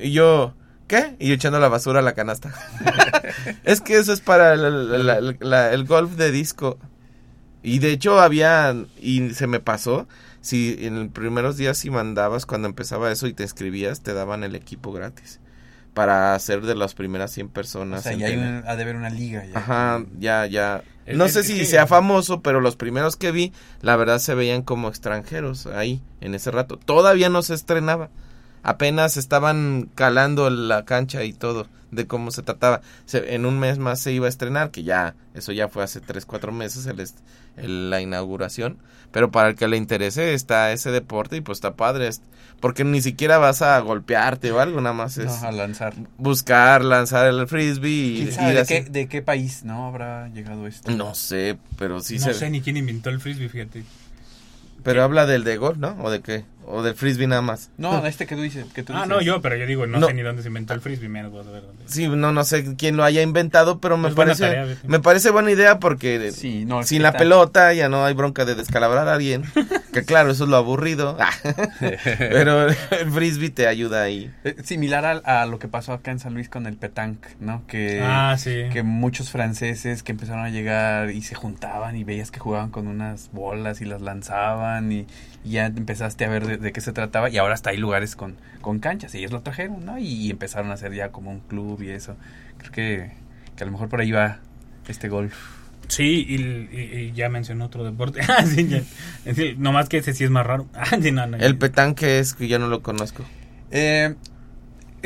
y 0.00 0.12
yo, 0.12 0.54
¿qué? 0.86 1.16
Y 1.18 1.28
yo 1.28 1.34
echando 1.34 1.58
la 1.60 1.68
basura 1.68 2.00
a 2.00 2.02
la 2.02 2.14
canasta. 2.14 2.52
es 3.64 3.80
que 3.80 3.96
eso 3.96 4.12
es 4.12 4.20
para 4.20 4.54
el, 4.54 4.64
el- 4.64 5.08
el- 5.10 5.36
la- 5.40 5.72
el 5.72 5.84
golf 5.84 6.12
de 6.12 6.30
disco. 6.30 6.78
Y 7.62 7.78
de 7.80 7.90
hecho 7.90 8.20
había, 8.20 8.74
y 9.00 9.30
se 9.34 9.46
me 9.46 9.58
pasó, 9.60 10.06
si 10.40 10.76
en 10.80 10.98
los 11.00 11.08
primeros 11.08 11.56
días 11.56 11.76
si 11.78 11.90
mandabas 11.90 12.46
cuando 12.46 12.68
empezaba 12.68 13.10
eso 13.10 13.26
y 13.26 13.32
te 13.32 13.42
escribías, 13.44 14.02
te 14.02 14.14
daban 14.14 14.44
el 14.44 14.54
equipo 14.54 14.92
gratis. 14.92 15.40
Para 15.92 16.38
ser 16.38 16.60
de 16.60 16.74
las 16.74 16.94
primeras 16.94 17.32
100 17.32 17.46
O 17.46 17.50
personas. 17.50 18.02
sea, 18.02 18.12
en 18.12 18.18
ya 18.20 18.26
hay 18.26 18.36
un- 18.36 18.62
ha 18.66 18.76
de 18.76 18.82
haber 18.82 18.96
una 18.96 19.10
liga. 19.10 19.44
Ya. 19.46 19.58
Ajá, 19.58 20.04
ya, 20.18 20.46
ya. 20.46 20.82
No 21.14 21.28
sé 21.28 21.42
si 21.42 21.64
sea 21.64 21.86
famoso, 21.86 22.42
pero 22.42 22.60
los 22.60 22.76
primeros 22.76 23.16
que 23.16 23.30
vi, 23.32 23.52
la 23.80 23.96
verdad 23.96 24.18
se 24.18 24.34
veían 24.34 24.62
como 24.62 24.88
extranjeros 24.88 25.66
ahí, 25.66 26.02
en 26.20 26.34
ese 26.34 26.50
rato. 26.50 26.76
Todavía 26.78 27.28
no 27.30 27.42
se 27.42 27.54
estrenaba. 27.54 28.10
Apenas 28.68 29.16
estaban 29.16 29.88
calando 29.94 30.50
la 30.50 30.84
cancha 30.84 31.22
y 31.22 31.32
todo 31.32 31.68
de 31.92 32.08
cómo 32.08 32.32
se 32.32 32.42
trataba. 32.42 32.80
Se- 33.04 33.34
en 33.36 33.46
un 33.46 33.60
mes 33.60 33.78
más 33.78 34.00
se 34.00 34.10
iba 34.12 34.26
a 34.26 34.28
estrenar, 34.28 34.72
que 34.72 34.82
ya, 34.82 35.14
eso 35.34 35.52
ya 35.52 35.68
fue 35.68 35.84
hace 35.84 36.00
3, 36.00 36.26
4 36.26 36.50
meses 36.50 36.84
el, 36.86 36.98
est- 36.98 37.18
el- 37.56 37.90
la 37.90 38.00
inauguración. 38.00 38.78
Pero 39.12 39.30
para 39.30 39.50
el 39.50 39.54
que 39.54 39.68
le 39.68 39.76
interese 39.76 40.34
está 40.34 40.72
ese 40.72 40.90
deporte 40.90 41.36
y 41.36 41.40
pues 41.42 41.58
está 41.58 41.74
padre. 41.76 42.10
Porque 42.58 42.82
ni 42.82 43.00
siquiera 43.02 43.38
vas 43.38 43.62
a 43.62 43.78
golpearte 43.78 44.50
o 44.50 44.58
algo, 44.58 44.80
nada 44.80 44.94
más 44.94 45.16
es 45.16 45.26
No, 45.42 45.46
a 45.48 45.52
lanzar. 45.52 45.94
buscar, 46.18 46.84
lanzar 46.84 47.26
el 47.28 47.46
frisbee 47.46 47.90
y 47.90 48.16
¿Quién 48.24 48.32
sabe 48.32 48.48
ir 48.48 48.54
de 48.56 48.60
así. 48.62 48.74
qué, 48.74 48.82
de 48.90 49.06
qué 49.08 49.22
país 49.22 49.62
no 49.62 49.86
habrá 49.86 50.28
llegado 50.30 50.66
esto? 50.66 50.90
No 50.90 51.14
sé, 51.14 51.56
pero 51.78 52.00
sí 52.00 52.18
no 52.18 52.24
se... 52.24 52.34
sé 52.34 52.50
ni 52.50 52.62
quién 52.62 52.76
inventó 52.76 53.10
el 53.10 53.20
frisbee, 53.20 53.48
fíjate. 53.48 53.84
Pero 54.82 55.02
habla 55.02 55.26
del 55.26 55.44
de 55.44 55.56
golf, 55.56 55.78
¿no? 55.78 55.96
¿O 56.02 56.10
de 56.10 56.20
qué? 56.20 56.44
¿O 56.68 56.82
del 56.82 56.94
frisbee 56.94 57.28
nada 57.28 57.42
más? 57.42 57.70
No, 57.78 58.04
este 58.06 58.26
que 58.26 58.34
tú 58.34 58.42
dices. 58.42 58.66
Que 58.74 58.82
tú 58.82 58.92
Ah, 58.92 58.96
dices. 59.04 59.08
no, 59.08 59.20
yo, 59.20 59.40
pero 59.40 59.54
yo 59.56 59.66
digo, 59.66 59.86
no, 59.86 60.00
No. 60.00 60.08
sé 60.08 60.14
ni 60.14 60.22
dónde 60.22 60.42
se 60.42 60.48
inventó 60.48 60.74
el 60.74 60.80
frisbee, 60.80 61.08
menos 61.08 61.30
voy 61.30 61.42
a 61.42 61.44
saber 61.44 61.62
dónde. 61.62 61.84
Sí, 61.86 62.08
no, 62.08 62.32
no 62.32 62.42
sé 62.44 62.74
quién 62.76 62.96
lo 62.96 63.04
haya 63.04 63.22
inventado, 63.22 63.80
pero 63.80 63.96
me 63.96 64.08
Es 64.08 64.14
parece... 64.14 64.42
tarea, 64.48 64.76
me 64.86 64.98
parece 64.98 65.30
buena 65.30 65.50
idea 65.52 65.78
porque... 65.78 66.32
Sí, 66.32 66.64
no, 66.64 66.80
es 66.80 66.88
sin 66.88 67.02
la 67.02 67.12
pelota 67.12 67.72
ya 67.72 67.88
no 67.88 68.04
hay 68.04 68.14
bronca 68.14 68.44
de 68.44 68.56
descalabrar 68.56 69.06
a 69.08 69.14
alguien. 69.14 69.44
que 69.92 70.02
claro, 70.04 70.30
eso 70.32 70.42
es 70.44 70.50
lo 70.50 70.56
aburrido. 70.56 71.16
pero 72.18 72.68
el 72.68 72.74
frisbee 73.12 73.50
te 73.50 73.66
ayuda 73.66 74.02
ahí. 74.02 74.30
Eh, 74.44 74.56
Similar 74.64 75.22
a, 75.24 75.42
a 75.42 75.46
lo 75.46 75.58
que 75.58 75.68
pasó 75.68 75.92
acá 75.92 76.10
en 76.10 76.18
San 76.18 76.34
Luis 76.34 76.48
con 76.48 76.66
el 76.66 76.76
petanque, 76.76 77.28
¿no? 77.40 77.66
Que, 77.66 78.00
Ah, 78.02 78.34
sí. 78.38 78.64
que 78.72 78.82
muchos 78.82 79.30
franceses 79.30 80.02
que 80.02 80.12
empezaron 80.12 80.44
a 80.44 80.50
llegar 80.50 81.10
y 81.10 81.22
se 81.22 81.34
juntaban 81.34 81.96
y 81.96 82.04
veías 82.04 82.30
que 82.30 82.40
jugaban 82.40 82.70
con 82.70 82.86
unas 82.88 83.30
bolas 83.32 83.80
y 83.80 83.84
las 83.84 84.00
lanzaban 84.02 84.90
y, 84.92 85.06
y 85.44 85.50
ya 85.52 85.66
empezaste 85.66 86.24
a 86.24 86.28
ver 86.28 86.46
de, 86.46 86.55
de 86.58 86.72
qué 86.72 86.80
se 86.80 86.92
trataba 86.92 87.30
y 87.30 87.38
ahora 87.38 87.54
hasta 87.54 87.70
hay 87.70 87.76
lugares 87.76 88.16
con, 88.16 88.36
con 88.60 88.78
canchas 88.78 89.14
y 89.14 89.18
ellos 89.18 89.32
lo 89.32 89.42
trajeron, 89.42 89.84
¿no? 89.84 89.98
Y, 89.98 90.30
empezaron 90.30 90.70
a 90.70 90.74
hacer 90.74 90.92
ya 90.94 91.10
como 91.10 91.30
un 91.30 91.40
club 91.40 91.82
y 91.82 91.90
eso. 91.90 92.16
Creo 92.58 92.72
que, 92.72 93.10
que 93.56 93.62
a 93.62 93.66
lo 93.66 93.72
mejor 93.72 93.88
por 93.88 94.00
ahí 94.00 94.12
va 94.12 94.38
este 94.88 95.08
golf. 95.08 95.34
Sí, 95.88 96.24
y, 96.28 96.34
y- 96.76 96.98
y 96.98 97.12
ya 97.12 97.28
mencionó 97.28 97.66
otro 97.66 97.84
deporte. 97.84 98.20
Ah, 98.28 98.44
sí, 98.44 98.66
ya. 98.66 98.78
Es 98.78 99.36
decir, 99.36 99.58
nomás 99.58 99.88
que 99.88 99.98
ese 99.98 100.12
sí 100.14 100.24
es 100.24 100.30
más 100.30 100.44
raro. 100.46 100.66
Ah, 100.74 100.96
sí, 101.00 101.12
no, 101.12 101.26
no, 101.26 101.36
El 101.36 101.52
ya. 101.54 101.58
petanque 101.58 102.18
es 102.18 102.34
que 102.34 102.48
yo 102.48 102.58
no 102.58 102.66
lo 102.68 102.82
conozco. 102.82 103.24
Eh, 103.70 104.14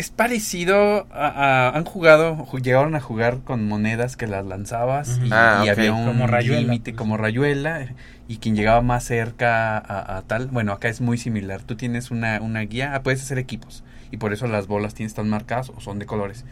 es 0.01 0.11
parecido 0.11 1.07
a, 1.13 1.29
a- 1.29 1.77
han 1.77 1.85
jugado, 1.85 2.37
ju- 2.37 2.61
llegaron 2.63 2.95
a 2.95 3.01
jugar 3.01 3.41
con 3.45 3.67
monedas 3.69 4.17
que 4.17 4.27
las 4.27 4.45
lanzabas 4.45 5.19
y, 5.25 5.31
Ah, 5.33 5.63
y 5.65 5.69
había 5.69 5.93
un 5.93 6.07
Como 6.07 6.27
rayuela, 6.27 6.61
límite 6.63 6.93
pues. 6.93 6.99
como 6.99 7.17
rayuela 7.17 7.87
y 8.29 8.39
quien 8.39 8.57
llegaba 8.57 8.83
más 8.83 9.05
cerca 9.05 9.79
a, 9.79 10.17
a 10.19 10.23
tal, 10.23 10.49
bueno, 10.49 10.73
acá 10.73 10.89
es 10.89 11.01
muy 11.01 11.19
similar. 11.19 11.63
Tú 11.63 11.77
tienes 11.77 12.11
una, 12.11 12.41
una 12.41 12.61
guía, 12.61 12.95
ah, 12.95 13.03
puedes 13.03 13.23
hacer 13.23 13.39
equipos 13.39 13.85
y 14.11 14.17
por 14.17 14.33
eso 14.33 14.47
las 14.49 14.67
bolas 14.67 14.95
tienes 14.95 15.13
están 15.13 15.29
marcadas 15.29 15.71
o 15.71 15.81
son 15.81 15.99
de 15.99 16.07
colores. 16.07 16.45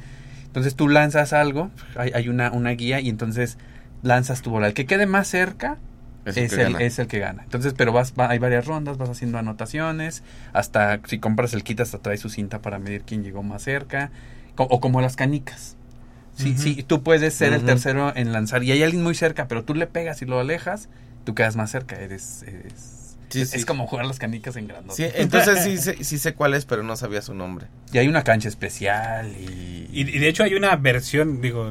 Entonces 0.46 0.74
tú 0.76 0.88
lanzas 0.88 1.32
algo, 1.32 1.70
hay, 1.96 2.11
hay 2.14 2.28
una, 2.28 2.50
una 2.52 2.70
guía 2.70 3.00
y 3.00 3.08
entonces 3.08 3.58
lanzas 4.02 4.42
tu 4.42 4.50
bola. 4.50 4.68
El 4.68 4.74
que 4.74 4.87
quede 4.87 5.06
más 5.06 5.28
cerca 5.28 5.78
Es 6.24 6.37
es, 6.37 6.52
el 6.52 6.59
que 6.59 6.64
el, 6.64 6.72
gana. 6.72 6.85
es 6.85 6.98
el 6.98 7.07
que 7.07 7.18
gana. 7.18 7.42
Entonces, 7.44 7.74
pero 7.76 7.92
vas, 7.92 8.12
va- 8.18 8.28
hay 8.31 8.38
varias 8.38 8.66
rondas, 8.66 8.98
vas 8.98 9.09
haciendo 9.09 9.38
anotaciones, 9.38 10.22
hasta 10.52 11.00
si 11.07 11.18
compras 11.18 11.54
el 11.54 11.62
kit, 11.64 11.81
hasta 11.81 11.98
trae 11.98 12.16
su 12.18 12.28
cinta 12.28 12.61
para 12.61 12.78
medir 12.78 13.02
quién 13.02 13.22
llegó 13.22 13.42
más 13.42 13.62
cerca, 13.62 14.11
co- 14.54 14.64
o 14.70 14.81
como 14.81 15.00
las 15.00 15.16
canicas. 15.16 15.76
Sí, 16.37 16.57
sí, 16.57 16.85
tú 16.85 17.02
puedes 17.02 17.35
ser 17.35 17.52
el 17.52 17.64
tercero 17.64 18.12
en 18.14 18.33
lanzar 18.33 18.62
y 18.62 18.70
hay 18.70 18.83
alguien 18.85 19.02
muy 19.02 19.16
cerca, 19.16 19.48
pero 19.48 19.64
tú 19.64 19.74
le 19.74 19.88
pegas 19.88 20.22
y 20.22 20.24
lo 20.24 20.38
alejas, 20.38 20.88
tú 21.24 21.35
quedas 21.35 21.57
más 21.57 21.70
cerca, 21.70 21.96
eres... 21.96 22.44
eres- 22.44 22.94
Sí, 23.28 23.42
es, 23.42 23.50
sí. 23.50 23.57
es 23.59 23.66
como 23.66 23.87
jugar 23.87 24.07
las 24.07 24.18
canicas 24.18 24.57
en 24.57 24.68
grandote. 24.68 25.11
Sí, 25.11 25.12
entonces 25.16 25.62
sí, 25.62 25.76
sé- 25.83 26.02
sí 26.02 26.16
sé 26.16 26.33
cuál 26.35 26.54
es, 26.54 26.64
pero 26.64 26.83
no 26.83 26.96
sabía 26.96 27.20
su 27.20 27.35
nombre. 27.35 27.66
Y 27.92 27.98
hay 27.98 28.09
una 28.09 28.22
cancha 28.24 28.48
especial 28.48 29.35
y... 29.37 29.87
Y, 29.92 30.00
y 30.02 30.18
de 30.18 30.28
hecho 30.28 30.44
hay 30.44 30.54
una 30.54 30.76
versión, 30.76 31.40
digo, 31.42 31.70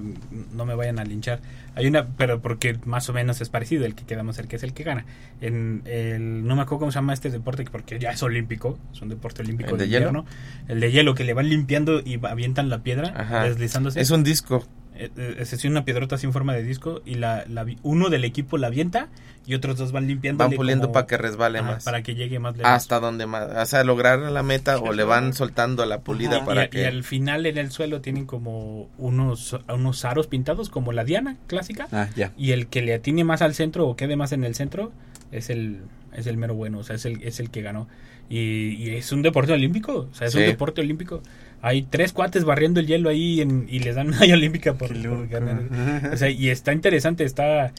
no 0.53 0.65
me 0.65 0.75
vayan 0.75 0.99
a 0.99 1.03
linchar. 1.03 1.39
Hay 1.77 1.85
una, 1.85 2.07
pero 2.07 2.41
porque 2.41 2.79
más 2.85 3.07
o 3.09 3.13
menos 3.13 3.39
es 3.39 3.49
parecido, 3.49 3.85
el 3.85 3.93
que 3.93 4.03
quedamos 4.03 4.35
cerca 4.35 4.55
es 4.55 4.63
el 4.63 4.73
que 4.73 4.83
gana. 4.83 5.05
En 5.41 5.83
el, 5.85 6.45
no 6.45 6.55
me 6.55 6.63
acuerdo 6.63 6.79
cómo 6.79 6.91
se 6.91 6.95
llama 6.97 7.13
este 7.13 7.29
deporte, 7.29 7.63
porque 7.71 7.99
ya 7.99 8.09
es 8.09 8.23
olímpico, 8.23 8.79
es 8.91 9.01
un 9.01 9.09
deporte 9.09 9.43
olímpico 9.43 9.71
¿El 9.71 9.77
de 9.77 9.85
invierno. 9.85 10.25
El 10.67 10.79
de 10.79 10.91
hielo, 10.91 11.13
que 11.13 11.23
le 11.23 11.35
van 11.35 11.47
limpiando 11.49 12.01
y 12.03 12.19
avientan 12.25 12.69
la 12.69 12.79
piedra, 12.79 13.13
Ajá. 13.15 13.43
deslizándose. 13.43 14.01
Es 14.01 14.09
un 14.09 14.23
disco. 14.23 14.65
Eh, 14.97 15.11
eh, 15.17 15.35
Es 15.39 15.53
así 15.53 15.67
una 15.67 15.85
piedrota 15.85 16.15
así 16.15 16.25
en 16.25 16.33
forma 16.33 16.53
de 16.53 16.63
disco 16.63 17.01
y 17.05 17.15
la, 17.15 17.45
uno 17.83 18.09
del 18.09 18.23
equipo 18.25 18.57
la 18.57 18.67
avienta 18.67 19.07
y 19.45 19.53
otros 19.53 19.77
dos 19.77 19.91
van 19.91 20.07
limpiando. 20.07 20.43
Van 20.43 20.51
puliendo 20.55 20.91
para 20.91 21.07
que 21.07 21.17
resbale 21.17 21.61
más. 21.61 21.83
Para 21.85 22.03
que 22.03 22.15
llegue 22.15 22.39
más 22.39 22.57
lejos. 22.57 22.71
Hasta 22.71 22.99
donde 22.99 23.25
más. 23.27 23.47
O 23.55 23.65
sea, 23.65 23.83
lograr 23.83 24.19
la 24.19 24.43
meta 24.43 24.77
o 24.77 24.91
le 24.91 25.03
van 25.03 25.33
soltando 25.33 25.85
la 25.85 26.01
pulida 26.01 26.39
Y- 26.39 26.45
para 26.45 26.65
y, 26.65 26.69
que... 26.69 26.81
y 26.81 26.85
al 26.85 27.03
final 27.03 27.45
en 27.45 27.57
el 27.57 27.71
suelo 27.71 28.01
tienen 28.01 28.25
como 28.25 28.89
unos, 28.97 29.57
unos 29.73 30.03
aros 30.05 30.27
pintados 30.27 30.69
como 30.69 30.91
la 30.91 31.03
diana 31.05 31.37
clásica 31.47 31.87
Ah, 31.91 32.09
ya. 32.15 32.33
y 32.37 32.51
el 32.51 32.67
que 32.67 32.81
le 32.81 32.93
atine 32.93 33.23
más 33.23 33.41
al 33.41 33.53
centro 33.55 33.87
o 33.87 33.95
quede 33.95 34.15
más 34.17 34.31
en 34.33 34.43
el 34.43 34.53
centro 34.55 34.91
es 35.31 35.49
el 35.49 35.79
es 36.13 36.25
el 36.25 36.35
mero 36.37 36.55
bueno, 36.55 36.79
o 36.79 36.83
sea, 36.83 36.95
es 36.95 37.05
el, 37.05 37.21
es 37.21 37.39
el 37.39 37.51
que 37.51 37.61
ganó. 37.61 37.87
Y, 38.29 38.69
y 38.71 38.95
es 38.95 39.11
un 39.11 39.21
deporte 39.21 39.53
olímpico, 39.53 40.09
o 40.11 40.13
sea, 40.13 40.27
es 40.27 40.35
un 40.35 40.41
deporte 40.41 40.81
olímpico. 40.81 41.21
Hay 41.67 41.83
tres 41.83 42.13
cuates 42.13 42.43
barriendo 42.45 42.79
el 42.79 42.87
hielo 42.87 43.09
ahí 43.09 43.41
en- 43.41 43.67
y 43.69 43.79
les 43.79 43.95
dan 43.95 44.07
medalla 44.11 44.33
olímpica 44.33 44.73
por, 44.73 44.89
por 44.89 45.27
ganar. 45.27 45.61
O 46.13 46.17
sea, 46.17 46.29
y 46.29 46.49
está 46.49 46.73
interesante, 46.73 47.23
está... 47.23 47.71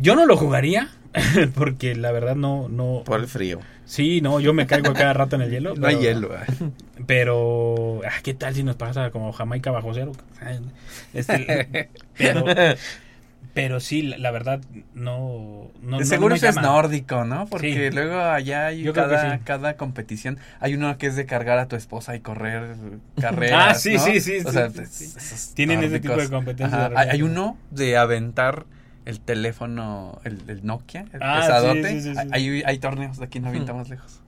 Yo 0.00 0.14
no 0.14 0.26
lo 0.26 0.36
jugaría 0.36 0.88
porque 1.54 1.94
la 1.96 2.12
verdad 2.12 2.36
no... 2.36 2.68
no 2.68 3.02
Por 3.04 3.20
el 3.20 3.26
frío. 3.26 3.60
Sí, 3.84 4.20
no, 4.20 4.38
yo 4.38 4.52
me 4.52 4.66
caigo 4.66 4.92
cada 4.92 5.12
rato 5.14 5.36
en 5.36 5.42
el 5.42 5.50
hielo. 5.50 5.74
No 5.74 5.86
hay 5.86 5.96
pero- 5.96 6.06
hielo. 6.06 6.30
ah. 6.36 6.44
pero, 7.06 8.00
ah, 8.04 8.20
¿qué 8.22 8.34
tal 8.34 8.54
si 8.54 8.62
nos 8.62 8.76
pasa 8.76 9.10
como 9.10 9.32
Jamaica 9.32 9.70
bajo 9.70 9.92
cero? 9.94 10.12
Este, 11.14 11.88
pero, 12.16 12.44
Pero 13.58 13.80
sí, 13.80 14.02
la, 14.02 14.18
la 14.18 14.30
verdad, 14.30 14.60
no. 14.94 15.72
no 15.82 15.98
De 15.98 16.04
no 16.04 16.08
seguro 16.08 16.36
eso 16.36 16.46
es 16.48 16.54
nórdico, 16.54 17.24
¿no? 17.24 17.46
Porque 17.46 17.90
Sí. 17.90 17.94
luego 17.94 18.20
allá 18.20 18.66
hay 18.68 18.82
Yo 18.84 18.92
cada, 18.92 19.34
sí. 19.36 19.42
cada 19.42 19.76
competición. 19.76 20.38
Hay 20.60 20.74
uno 20.74 20.96
que 20.96 21.08
es 21.08 21.16
de 21.16 21.26
cargar 21.26 21.58
a 21.58 21.66
tu 21.66 21.74
esposa 21.74 22.14
y 22.14 22.20
correr 22.20 22.76
carreras. 23.20 23.66
Ah, 23.68 23.74
sí, 23.74 23.94
¿no? 23.94 23.98
sí, 24.04 24.20
sí, 24.20 24.38
O 24.46 24.52
sea, 24.52 24.66
es- 24.66 25.52
Tienen 25.56 25.82
ese 25.82 25.98
tipo 25.98 26.14
de 26.14 26.28
competencias 26.28 26.92
Hay, 26.94 27.22
uno 27.22 27.56
de 27.72 27.96
aventar 27.96 28.64
el 29.06 29.18
teléfono, 29.18 30.20
el, 30.22 30.38
el 30.46 30.64
Nokia, 30.64 31.06
el 31.12 31.20
Ah, 31.20 31.40
pesadote. 31.40 31.88
sí, 31.94 32.00
sí, 32.00 32.14
sí. 32.14 32.28
Hay, 32.30 32.62
hay 32.64 32.78
torneos 32.78 33.18
de 33.18 33.24
aquí 33.24 33.40
no 33.40 33.48
avientamos 33.48 33.88
lejos. 33.88 34.20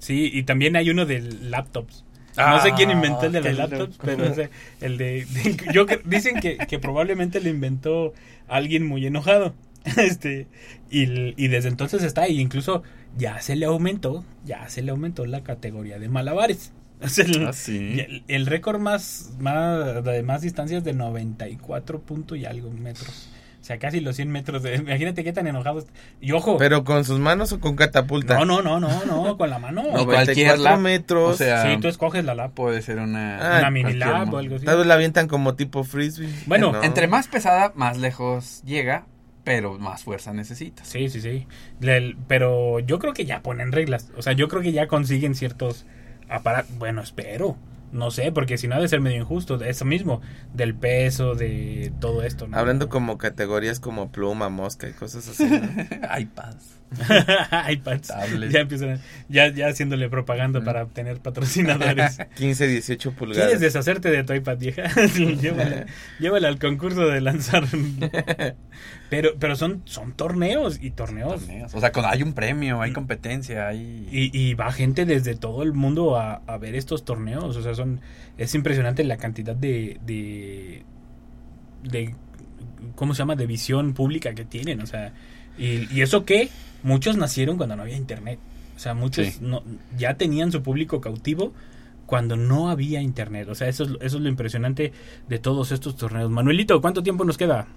Sí, 0.00 0.28
y 0.34 0.42
también 0.42 0.74
hay 0.74 0.90
uno 0.90 1.06
de 1.06 1.20
laptops. 1.20 2.04
Ah, 2.36 2.56
no 2.56 2.62
sé 2.62 2.72
quién 2.74 2.90
inventó 2.90 3.26
el 3.26 3.32
de 3.32 3.52
laptops, 3.52 3.96
loco. 3.96 4.02
pero 4.04 4.24
ese, 4.24 4.50
el 4.80 4.96
de, 4.98 5.24
de- 5.26 5.72
yo 5.72 5.86
dicen 6.04 6.40
que, 6.40 6.56
que 6.56 6.78
probablemente 6.78 7.40
lo 7.40 7.48
inventó 7.48 8.12
alguien 8.48 8.86
muy 8.86 9.06
enojado. 9.06 9.54
Este, 9.98 10.46
y, 10.90 11.48
desde 11.48 11.68
entonces 11.68 12.02
está 12.02 12.22
ahí, 12.22 12.40
incluso 12.40 12.82
ya 13.18 13.42
se 13.42 13.54
le 13.54 13.66
aumentó, 13.66 14.24
ya 14.46 14.66
se 14.70 14.80
le 14.80 14.90
aumentó 14.92 15.26
la 15.26 15.42
categoría 15.42 15.98
de 15.98 16.08
malabares. 16.08 16.72
O 17.02 17.08
sea, 17.08 17.26
el, 17.26 17.46
Ah, 17.46 17.52
sí. 17.52 18.00
el- 18.00 18.24
el 18.28 18.46
récord 18.46 18.80
más, 18.80 19.32
más 19.38 20.02
de 20.02 20.22
más 20.22 20.40
distancias 20.40 20.84
de 20.84 20.94
94 20.94 22.00
punto 22.00 22.34
y 22.34 22.46
algo 22.46 22.70
metros. 22.70 23.28
O 23.64 23.66
sea, 23.66 23.78
casi 23.78 24.00
los 24.00 24.14
100 24.16 24.28
metros. 24.30 24.62
De, 24.62 24.74
imagínate 24.74 25.24
qué 25.24 25.32
tan 25.32 25.46
enojados. 25.46 25.86
Y 26.20 26.32
ojo. 26.32 26.58
¿Pero 26.58 26.84
con 26.84 27.02
sus 27.06 27.18
manos 27.18 27.50
o 27.52 27.60
con 27.60 27.76
catapulta? 27.76 28.34
no, 28.44 28.44
no, 28.44 28.60
no, 28.60 28.78
no, 28.78 29.04
no, 29.06 29.38
con 29.38 29.48
la 29.48 29.58
mano. 29.58 29.82
No, 29.84 30.04
cualquier 30.04 30.48
94 30.58 30.62
lap. 30.62 30.78
metros. 30.80 31.34
O 31.34 31.36
sea, 31.38 31.62
Sí, 31.62 31.78
tú 31.80 31.88
escoges 31.88 32.26
la 32.26 32.34
lap. 32.34 32.52
puede 32.52 32.82
ser 32.82 32.98
una, 32.98 33.38
Ah, 33.56 33.58
una 33.60 33.70
mini 33.70 33.94
lap 33.94 34.30
o 34.34 34.36
algo 34.36 34.56
así. 34.56 34.66
Tal 34.66 34.76
vez 34.76 34.86
la 34.86 34.92
avientan 34.92 35.28
como 35.28 35.54
tipo 35.54 35.82
frisbee. 35.82 36.28
Bueno, 36.44 36.72
No. 36.72 36.84
Entre 36.84 37.06
más 37.06 37.26
pesada, 37.28 37.72
más 37.74 37.96
lejos 37.96 38.60
llega, 38.66 39.06
pero 39.44 39.78
más 39.78 40.04
fuerza 40.04 40.34
necesitas. 40.34 40.86
Sí, 40.86 41.08
sí, 41.08 41.22
sí. 41.22 41.46
Le- 41.80 42.16
pero 42.28 42.80
yo 42.80 42.98
creo 42.98 43.14
que 43.14 43.24
ya 43.24 43.40
ponen 43.40 43.72
reglas. 43.72 44.10
O 44.14 44.20
sea, 44.20 44.34
yo 44.34 44.48
creo 44.48 44.60
que 44.60 44.72
ya 44.72 44.88
consiguen 44.88 45.34
ciertos 45.34 45.86
aparatos. 46.28 46.76
Bueno, 46.76 47.00
espero. 47.00 47.56
No 47.94 48.10
sé, 48.10 48.32
porque 48.32 48.58
si 48.58 48.66
no 48.66 48.74
ha 48.74 48.80
de 48.80 48.88
ser 48.88 49.00
medio 49.00 49.18
injusto. 49.18 49.56
De 49.56 49.70
eso 49.70 49.84
mismo. 49.84 50.20
Del 50.52 50.74
peso, 50.74 51.36
de 51.36 51.92
todo 52.00 52.24
esto. 52.24 52.48
¿no? 52.48 52.58
Hablando 52.58 52.88
como 52.88 53.18
categorías 53.18 53.78
como 53.78 54.10
pluma, 54.10 54.48
mosca 54.48 54.88
y 54.88 54.92
cosas 54.92 55.28
así. 55.28 55.44
¿no? 55.48 55.60
iPads. 56.18 56.80
iPads. 57.70 58.08
Tablet. 58.08 58.50
Ya 58.50 58.60
empiezan. 58.60 59.00
Ya, 59.28 59.46
ya 59.46 59.68
haciéndole 59.68 60.08
propaganda 60.08 60.60
para 60.62 60.82
obtener 60.82 61.20
patrocinadores. 61.20 62.18
15, 62.34 62.66
18 62.66 63.12
pulgadas. 63.12 63.44
¿Quieres 63.44 63.60
deshacerte 63.60 64.10
de 64.10 64.24
tu 64.24 64.34
iPad 64.34 64.58
vieja? 64.58 64.82
llévala, 65.14 65.86
llévala 66.18 66.48
al 66.48 66.58
concurso 66.58 67.06
de 67.06 67.20
lanzar. 67.20 67.64
Pero 69.14 69.30
pero 69.38 69.54
son, 69.54 69.82
son 69.84 70.12
torneos 70.12 70.78
y 70.82 70.90
torneos. 70.90 71.40
Torneos. 71.40 71.74
O 71.74 71.80
sea, 71.80 71.92
cuando 71.92 72.10
hay 72.10 72.22
un 72.22 72.32
premio, 72.32 72.80
hay 72.82 72.92
competencia, 72.92 73.68
hay... 73.68 74.08
Y, 74.10 74.36
y 74.36 74.54
va 74.54 74.72
gente 74.72 75.04
desde 75.04 75.36
todo 75.36 75.62
el 75.62 75.72
mundo 75.72 76.16
a, 76.16 76.42
a 76.46 76.58
ver 76.58 76.74
estos 76.74 77.04
torneos. 77.04 77.56
O 77.56 77.62
sea, 77.62 77.74
son 77.74 78.00
es 78.38 78.54
impresionante 78.54 79.04
la 79.04 79.16
cantidad 79.16 79.54
de, 79.54 80.00
de, 80.04 80.82
de 81.84 82.14
¿cómo 82.96 83.14
se 83.14 83.18
llama? 83.18 83.36
De 83.36 83.46
visión 83.46 83.94
pública 83.94 84.34
que 84.34 84.44
tienen. 84.44 84.80
O 84.80 84.86
sea, 84.86 85.12
y, 85.56 85.86
y 85.94 86.02
eso 86.02 86.24
que 86.24 86.48
muchos 86.82 87.16
nacieron 87.16 87.56
cuando 87.56 87.76
no 87.76 87.82
había 87.82 87.96
internet. 87.96 88.38
O 88.76 88.78
sea, 88.78 88.94
muchos 88.94 89.26
Sí. 89.26 89.38
no, 89.40 89.62
ya 89.96 90.14
tenían 90.14 90.50
su 90.50 90.62
público 90.62 91.00
cautivo 91.00 91.52
cuando 92.06 92.36
no 92.36 92.68
había 92.68 93.00
internet. 93.00 93.48
O 93.48 93.54
sea, 93.54 93.68
eso 93.68 93.84
es, 93.84 93.90
eso 94.00 94.16
es 94.16 94.22
lo 94.22 94.28
impresionante 94.28 94.92
de 95.28 95.38
todos 95.38 95.70
estos 95.72 95.96
torneos. 95.96 96.30
Manuelito, 96.30 96.80
¿cuánto 96.80 97.02
tiempo 97.02 97.24
nos 97.24 97.38
queda? 97.38 97.68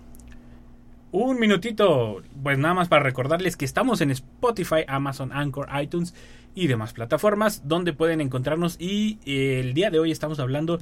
Un 1.11 1.39
minutito. 1.39 2.21
Pues 2.43 2.57
nada 2.57 2.73
más 2.73 2.89
para 2.89 3.03
recordarles 3.03 3.55
que 3.55 3.65
estamos 3.65 4.01
en 4.01 4.11
Spotify, 4.11 4.83
Amazon, 4.87 5.31
Anchor, 5.31 5.69
iTunes 5.81 6.13
y 6.53 6.67
demás 6.67 6.93
plataformas 6.93 7.67
donde 7.67 7.93
pueden 7.93 8.19
encontrarnos. 8.21 8.77
Y 8.79 9.19
eh, 9.25 9.59
el 9.61 9.73
día 9.73 9.89
de 9.89 9.99
hoy 9.99 10.11
estamos 10.11 10.39
hablando 10.39 10.79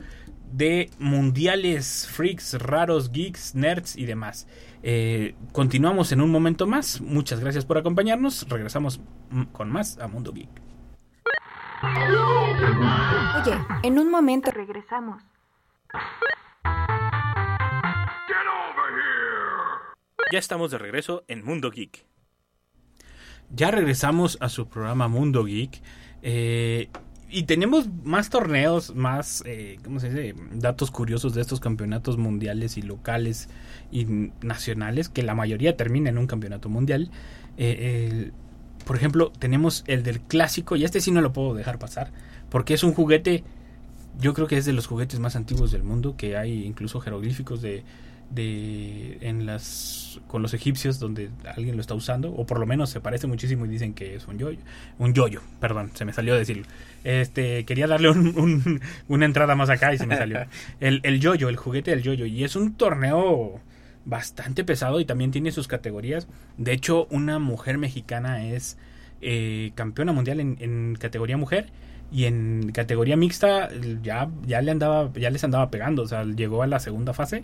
de 0.51 0.89
mundiales, 0.99 2.07
freaks, 2.11 2.59
raros, 2.61 3.11
geeks, 3.11 3.55
nerds 3.55 3.95
y 3.95 4.05
demás. 4.05 4.47
Eh, 4.83 5.35
continuamos 5.51 6.11
en 6.11 6.21
un 6.21 6.31
momento 6.31 6.65
más. 6.65 7.01
Muchas 7.01 7.39
gracias 7.39 7.65
por 7.65 7.77
acompañarnos. 7.77 8.47
Regresamos 8.49 9.01
con 9.51 9.69
más 9.69 9.97
a 9.99 10.07
Mundo 10.07 10.31
Geek. 10.31 10.49
Oye, 13.41 13.57
en 13.83 13.99
un 13.99 14.09
momento 14.09 14.49
regresamos. 14.51 15.21
Ya 20.31 20.39
estamos 20.39 20.71
de 20.71 20.79
regreso 20.79 21.23
en 21.27 21.45
Mundo 21.45 21.69
Geek. 21.69 22.03
Ya 23.51 23.69
regresamos 23.69 24.37
a 24.41 24.49
su 24.49 24.67
programa 24.67 25.07
Mundo 25.07 25.43
Geek. 25.43 25.81
eh, 26.23 26.89
y 27.27 27.43
tenemos 27.43 27.89
más 28.03 28.29
torneos, 28.29 28.95
más, 28.95 29.43
eh, 29.45 29.77
¿cómo 29.83 29.99
se 29.99 30.09
dice? 30.09 30.35
Datos 30.53 30.89
curiosos 30.89 31.33
de 31.33 31.41
estos 31.41 31.59
campeonatos 31.59 32.17
mundiales 32.17 32.77
y 32.77 32.81
locales 32.81 33.49
y 33.91 34.05
nacionales, 34.41 35.09
que 35.09 35.21
la 35.21 35.35
mayoría 35.35 35.75
termina 35.75 36.09
en 36.09 36.17
un 36.17 36.27
campeonato 36.27 36.69
mundial. 36.69 37.11
Eh, 37.57 38.31
por 38.85 38.95
ejemplo, 38.95 39.31
tenemos 39.37 39.83
el 39.87 40.03
del 40.03 40.21
clásico, 40.21 40.75
y 40.75 40.85
este 40.85 41.01
sí 41.01 41.11
no 41.11 41.21
lo 41.21 41.33
puedo 41.33 41.55
dejar 41.55 41.77
pasar, 41.77 42.11
porque 42.49 42.75
es 42.75 42.83
un 42.83 42.93
juguete, 42.93 43.43
yo 44.19 44.33
creo 44.33 44.47
que 44.47 44.57
es 44.57 44.65
de 44.65 44.73
los 44.73 44.87
juguetes 44.87 45.19
más 45.19 45.35
antiguos 45.35 45.71
del 45.71 45.83
mundo, 45.83 46.15
que 46.15 46.37
hay 46.37 46.63
incluso 46.63 47.01
jeroglíficos 47.01 47.61
de, 47.61 47.83
de 48.31 49.17
en 49.21 49.45
las 49.45 50.19
con 50.27 50.41
los 50.41 50.53
egipcios 50.53 50.99
donde 50.99 51.29
alguien 51.55 51.75
lo 51.75 51.81
está 51.81 51.93
usando 51.93 52.31
o 52.31 52.45
por 52.45 52.59
lo 52.59 52.65
menos 52.65 52.89
se 52.89 52.99
parece 52.99 53.27
muchísimo 53.27 53.65
y 53.65 53.69
dicen 53.69 53.93
que 53.93 54.15
es 54.15 54.27
un 54.27 54.37
yoyo 54.37 54.59
un 54.97 55.13
yoyo 55.13 55.41
perdón 55.59 55.91
se 55.93 56.05
me 56.05 56.13
salió 56.13 56.35
decirlo. 56.35 56.65
Este 57.03 57.65
quería 57.65 57.87
darle 57.87 58.09
un- 58.09 58.37
un- 58.37 58.81
una 59.07 59.25
entrada 59.25 59.55
más 59.55 59.69
acá 59.69 59.93
y 59.93 59.97
se 59.97 60.07
me 60.07 60.17
salió. 60.17 60.39
El, 60.79 60.99
el 61.03 61.19
yoyo 61.19 61.49
el 61.49 61.55
juguete 61.55 61.91
del 61.91 62.01
yoyo 62.03 62.25
y 62.25 62.43
es 62.43 62.55
un 62.55 62.73
torneo 62.75 63.59
bastante 64.05 64.63
pesado 64.63 64.99
y 64.99 65.05
también 65.05 65.31
tiene 65.31 65.51
sus 65.51 65.67
categorías. 65.67 66.27
De 66.57 66.73
hecho 66.73 67.07
una 67.11 67.39
mujer 67.39 67.77
mexicana 67.77 68.45
es 68.47 68.77
eh, 69.21 69.71
campeona 69.75 70.11
mundial 70.13 70.39
en, 70.39 70.57
en 70.59 70.95
categoría 70.99 71.37
mujer 71.37 71.67
y 72.11 72.25
en 72.25 72.71
categoría 72.73 73.15
mixta 73.17 73.69
ya 74.03 74.29
ya 74.45 74.61
le 74.61 74.71
andaba 74.71 75.11
ya 75.13 75.29
les 75.31 75.43
andaba 75.43 75.71
pegando 75.71 76.03
o 76.03 76.07
sea 76.07 76.23
llegó 76.23 76.61
a 76.61 76.67
la 76.67 76.79
segunda 76.79 77.13
fase 77.13 77.43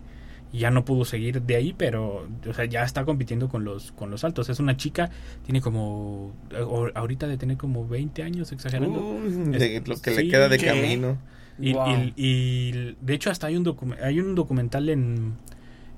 y 0.53 0.59
ya 0.59 0.71
no 0.71 0.83
pudo 0.85 1.05
seguir 1.05 1.41
de 1.41 1.55
ahí, 1.55 1.73
pero 1.77 2.27
o 2.47 2.53
sea, 2.53 2.65
ya 2.65 2.83
está 2.83 3.05
compitiendo 3.05 3.47
con 3.49 3.63
los 3.63 3.91
con 3.93 4.11
los 4.11 4.23
altos. 4.23 4.49
Es 4.49 4.59
una 4.59 4.75
chica, 4.77 5.09
tiene 5.45 5.61
como 5.61 6.33
o- 6.59 6.89
ahorita 6.93 7.27
de 7.27 7.37
tener 7.37 7.57
como 7.57 7.87
20 7.87 8.23
años 8.23 8.51
exagerando. 8.51 8.99
Uy, 8.99 9.31
de 9.57 9.77
Es- 9.77 9.87
lo 9.87 9.95
que 10.01 10.11
sí, 10.11 10.23
le 10.23 10.27
queda 10.29 10.49
de 10.49 10.57
¿qué? 10.57 10.65
camino. 10.67 11.17
Y, 11.59 11.73
Wow. 11.73 11.87
y- 11.89 12.13
y, 12.17 12.95
de 13.01 13.13
hecho 13.13 13.29
hasta 13.29 13.47
hay 13.47 13.55
un 13.55 13.63
docu- 13.65 13.95
hay 14.01 14.19
un 14.19 14.35
documental 14.35 14.89
en 14.89 15.33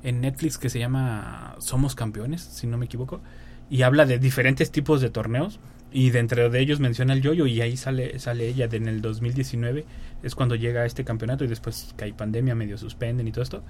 en 0.04 0.20
Netflix 0.20 0.58
que 0.58 0.70
se 0.70 0.80
llama 0.80 1.56
Somos 1.60 1.96
campeones, 1.96 2.42
si 2.42 2.68
no 2.68 2.78
me 2.78 2.86
equivoco, 2.88 3.22
y 3.70 3.84
habla 3.84 4.06
de 4.06 4.20
diferentes 4.20 4.70
tipos 4.70 5.00
de 5.00 5.10
torneos 5.10 5.62
y 5.94 6.10
dentro 6.10 6.50
de 6.50 6.60
ellos 6.60 6.82
menciona 6.82 7.14
el 7.14 7.22
yoyo 7.22 7.46
y 7.48 7.62
ahí 7.62 7.78
sale 7.78 8.20
sale 8.20 8.50
ella 8.50 8.68
de 8.68 8.78
en 8.78 8.88
el 8.90 9.02
2019 9.02 9.86
es 10.22 10.36
cuando 10.36 10.56
llega 10.56 10.82
a 10.82 10.86
este 10.86 11.06
campeonato 11.06 11.46
y 11.46 11.48
después 11.48 11.94
que 11.96 12.04
hay 12.06 12.12
pandemia 12.14 12.54
medio 12.56 12.78
suspenden 12.78 13.28
y 13.28 13.32
todo 13.32 13.44
esto. 13.44 13.64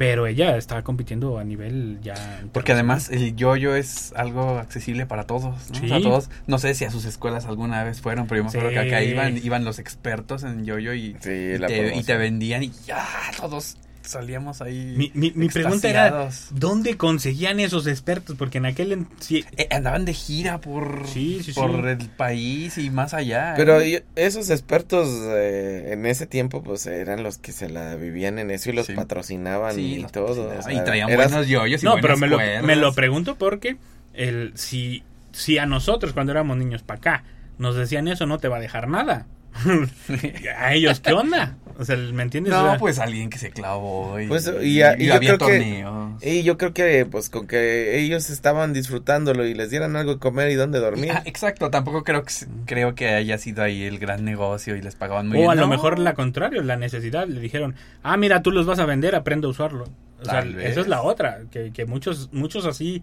Pero 0.00 0.26
ella 0.26 0.56
está 0.56 0.82
compitiendo 0.82 1.38
a 1.38 1.44
nivel 1.44 1.98
ya. 2.02 2.14
Porque 2.54 2.72
además 2.72 3.10
el 3.10 3.36
yoyo 3.36 3.74
es 3.76 4.14
algo 4.16 4.56
accesible 4.58 5.04
para 5.04 5.24
todos, 5.26 5.70
¿no? 5.72 5.84
O 5.84 5.88
sea, 5.88 5.98
Sí. 5.98 6.02
todos, 6.02 6.30
no 6.46 6.56
sé 6.58 6.72
si 6.74 6.86
a 6.86 6.90
sus 6.90 7.04
escuelas 7.04 7.44
alguna 7.44 7.84
vez 7.84 8.00
fueron, 8.00 8.26
pero 8.26 8.38
yo 8.38 8.44
me 8.44 8.48
acuerdo 8.48 8.70
Sí. 8.70 8.74
que 8.76 8.80
acá 8.80 9.02
iban, 9.02 9.36
iban 9.36 9.62
los 9.66 9.78
expertos 9.78 10.42
en 10.44 10.64
yoyo 10.64 10.94
y, 10.94 11.16
Sí, 11.20 11.52
y 11.54 11.58
te, 11.58 11.94
y 11.96 12.02
te 12.02 12.16
vendían 12.16 12.62
y 12.62 12.72
ya 12.86 13.04
todos 13.38 13.76
salíamos 14.02 14.62
ahí. 14.62 14.94
Mi, 14.96 15.10
mi, 15.14 15.32
mi 15.34 15.48
pregunta 15.48 15.88
era. 15.88 16.28
¿dónde 16.50 16.96
conseguían 16.96 17.60
esos 17.60 17.86
expertos? 17.86 18.36
Porque 18.36 18.58
en 18.58 18.66
aquel. 18.66 18.92
en- 18.92 19.08
sí, 19.20 19.44
Eh, 19.56 19.68
andaban 19.70 20.04
de 20.04 20.14
gira 20.14 20.60
por, 20.60 21.06
Sí, 21.06 21.40
sí, 21.42 21.52
por 21.52 21.82
sí. 21.82 21.88
el 21.88 22.08
país 22.08 22.78
y 22.78 22.90
más 22.90 23.14
allá. 23.14 23.54
Pero 23.56 23.80
¿eh? 23.80 23.88
y- 23.88 24.20
esos 24.20 24.50
expertos 24.50 25.08
eh, 25.28 25.90
en 25.92 26.06
ese 26.06 26.26
tiempo 26.26 26.62
pues 26.62 26.86
eran 26.86 27.22
los 27.22 27.38
que 27.38 27.52
se 27.52 27.68
la 27.68 27.94
vivían 27.96 28.38
en 28.38 28.50
eso 28.50 28.70
y 28.70 28.72
los 28.72 28.86
Sí. 28.86 28.94
patrocinaban 28.94 29.74
Sí, 29.74 29.80
y 29.94 29.98
los 30.02 30.12
todo. 30.12 30.26
patrocinaban. 30.48 30.58
o 30.58 30.62
sea, 30.62 30.72
y 30.72 30.84
traían 30.84 31.08
eras- 31.10 31.30
buenos 31.30 31.48
yoyos 31.48 31.82
y 31.82 31.86
no, 31.86 31.96
pero 32.00 32.16
me 32.16 32.26
lo, 32.26 32.38
me 32.62 32.76
lo 32.76 32.92
pregunto 32.94 33.36
porque 33.36 33.76
el, 34.14 34.52
si, 34.56 35.02
si 35.32 35.58
a 35.58 35.66
nosotros 35.66 36.12
cuando 36.12 36.32
éramos 36.32 36.56
niños 36.56 36.82
para 36.82 36.98
acá 36.98 37.24
nos 37.58 37.76
decían 37.76 38.08
eso, 38.08 38.26
no 38.26 38.38
te 38.38 38.48
va 38.48 38.56
a 38.56 38.60
dejar 38.60 38.88
nada. 38.88 39.26
a 40.56 40.74
ellos, 40.74 41.00
¿qué 41.00 41.12
onda? 41.12 41.56
O 41.78 41.84
sea, 41.84 41.96
¿me 41.96 42.22
entiendes? 42.22 42.52
O 42.52 42.56
No, 42.62 42.68
sea, 42.70 42.78
pues 42.78 42.98
alguien 42.98 43.30
que 43.30 43.38
se 43.38 43.50
clavó 43.50 44.20
y, 44.20 44.26
Pues, 44.26 44.52
y 44.62 44.82
a- 44.82 44.98
y 45.00 45.06
yo 45.06 45.14
había 45.14 45.38
creo 45.38 45.48
que-. 45.48 45.84
Y 46.22 46.42
yo 46.42 46.58
creo 46.58 46.74
que 46.74 47.06
pues 47.06 47.30
con 47.30 47.46
que 47.46 47.98
ellos 47.98 48.28
estaban 48.28 48.74
disfrutándolo 48.74 49.46
y 49.46 49.54
les 49.54 49.70
dieran 49.70 49.96
algo 49.96 50.14
de 50.14 50.18
comer 50.18 50.50
y 50.50 50.56
donde 50.56 50.78
dormir. 50.78 51.10
Ah, 51.14 51.22
exacto, 51.24 51.70
tampoco 51.70 52.04
creo 52.04 52.22
que 52.22 52.32
creo 52.66 52.94
que 52.94 53.08
haya 53.08 53.38
sido 53.38 53.62
ahí 53.62 53.84
el 53.84 53.98
gran 53.98 54.24
negocio 54.26 54.76
y 54.76 54.82
les 54.82 54.94
pagaban 54.94 55.28
muy 55.28 55.38
o 55.38 55.40
bien. 55.40 55.50
a 55.52 55.54
lo 55.54 55.62
No. 55.62 55.68
mejor 55.68 55.98
la 55.98 56.12
contrario, 56.12 56.62
la 56.62 56.76
necesidad. 56.76 57.26
Le 57.26 57.40
dijeron, 57.40 57.74
ah, 58.02 58.18
mira, 58.18 58.42
tú 58.42 58.50
los 58.50 58.66
vas 58.66 58.78
a 58.78 58.84
vender, 58.84 59.14
aprende 59.14 59.46
a 59.46 59.50
usarlo. 59.50 59.84
O 60.20 60.24
sea, 60.24 60.34
Tal 60.40 60.48
eso 60.50 60.56
vez. 60.58 60.76
es 60.76 60.86
la 60.88 61.00
otra, 61.00 61.38
que, 61.50 61.72
que 61.72 61.86
muchos 61.86 62.28
muchos 62.32 62.66
así 62.66 63.02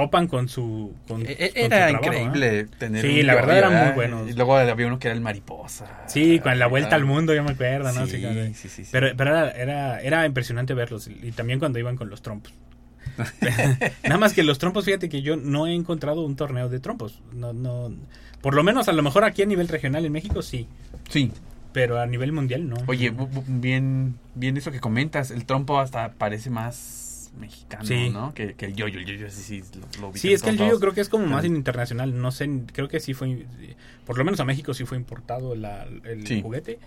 topan 0.00 0.28
con 0.28 0.48
su 0.48 0.94
con, 1.06 1.22
E- 1.22 1.24
con 1.24 1.36
e- 1.38 1.50
su 1.52 1.58
Era 1.58 1.88
trabajo, 1.88 2.04
increíble 2.06 2.62
¿no? 2.64 2.70
tener 2.78 3.04
Sí, 3.04 3.20
un 3.20 3.26
la 3.26 3.34
verdad 3.34 3.58
eran 3.58 3.84
muy 3.84 3.92
buenos. 3.94 4.30
Y 4.30 4.32
luego 4.34 4.56
había 4.56 4.86
uno 4.86 4.98
que 4.98 5.08
era 5.08 5.14
el 5.14 5.20
mariposa. 5.20 5.86
Sí, 6.06 6.40
con 6.40 6.58
la 6.58 6.66
vuelta 6.66 6.94
al 6.96 7.04
mundo, 7.04 7.34
yo 7.34 7.42
me 7.42 7.50
acuerdo, 7.52 7.92
¿no? 7.92 8.06
Sí, 8.06 8.12
Sí, 8.12 8.54
sí, 8.54 8.68
sí, 8.68 8.84
sí. 8.84 8.90
Pero, 8.92 9.08
pero 9.16 9.30
era, 9.30 9.50
era, 9.50 10.00
era 10.00 10.26
impresionante 10.26 10.74
verlos. 10.74 11.08
Y 11.08 11.32
también 11.32 11.58
cuando 11.58 11.78
iban 11.78 11.96
con 11.96 12.08
los 12.10 12.22
trompos. 12.22 12.52
Nada 14.04 14.18
más 14.18 14.32
que 14.32 14.42
los 14.42 14.58
trompos, 14.58 14.84
fíjate 14.84 15.08
que 15.08 15.22
yo 15.22 15.36
no 15.36 15.66
he 15.66 15.74
encontrado 15.74 16.22
un 16.24 16.36
torneo 16.36 16.68
de 16.68 16.80
trompos. 16.80 17.20
No, 17.32 17.52
no, 17.52 17.92
por 18.40 18.54
lo 18.54 18.62
menos 18.62 18.88
a 18.88 18.92
lo 18.92 19.02
mejor 19.02 19.24
aquí 19.24 19.42
a 19.42 19.46
nivel 19.46 19.68
regional 19.68 20.04
en 20.04 20.12
México 20.12 20.42
sí. 20.42 20.68
Sí. 21.08 21.32
Pero 21.72 22.00
a 22.00 22.06
nivel 22.06 22.32
mundial 22.32 22.68
no. 22.68 22.76
Oye, 22.86 23.12
bien, 23.46 24.16
bien 24.34 24.56
eso 24.56 24.70
que 24.72 24.80
comentas. 24.80 25.30
El 25.30 25.44
trompo 25.44 25.78
hasta 25.80 26.12
parece 26.12 26.50
más 26.50 27.07
mexicano, 27.38 27.84
Sí. 27.84 28.10
¿no? 28.10 28.34
Que, 28.34 28.54
que 28.54 28.66
el 28.66 28.74
yoyo. 28.74 28.98
El 29.00 29.06
yoyo 29.06 29.30
sí, 29.30 29.62
sí, 29.62 29.78
lo, 30.00 30.08
lo 30.08 30.14
Sí, 30.16 30.32
es 30.32 30.42
que 30.42 30.50
el 30.50 30.56
todos. 30.56 30.70
yo 30.72 30.80
creo 30.80 30.92
que 30.94 31.00
es 31.00 31.08
como 31.08 31.26
más 31.26 31.44
internacional. 31.44 32.20
No 32.20 32.30
sé, 32.32 32.48
creo 32.72 32.88
que 32.88 33.00
sí 33.00 33.14
fue, 33.14 33.46
por 34.06 34.18
lo 34.18 34.24
menos 34.24 34.40
a 34.40 34.44
México 34.44 34.74
sí 34.74 34.84
fue 34.84 34.96
importado 34.98 35.54
la- 35.54 35.86
el 36.04 36.26
Sí. 36.26 36.42
juguete. 36.42 36.78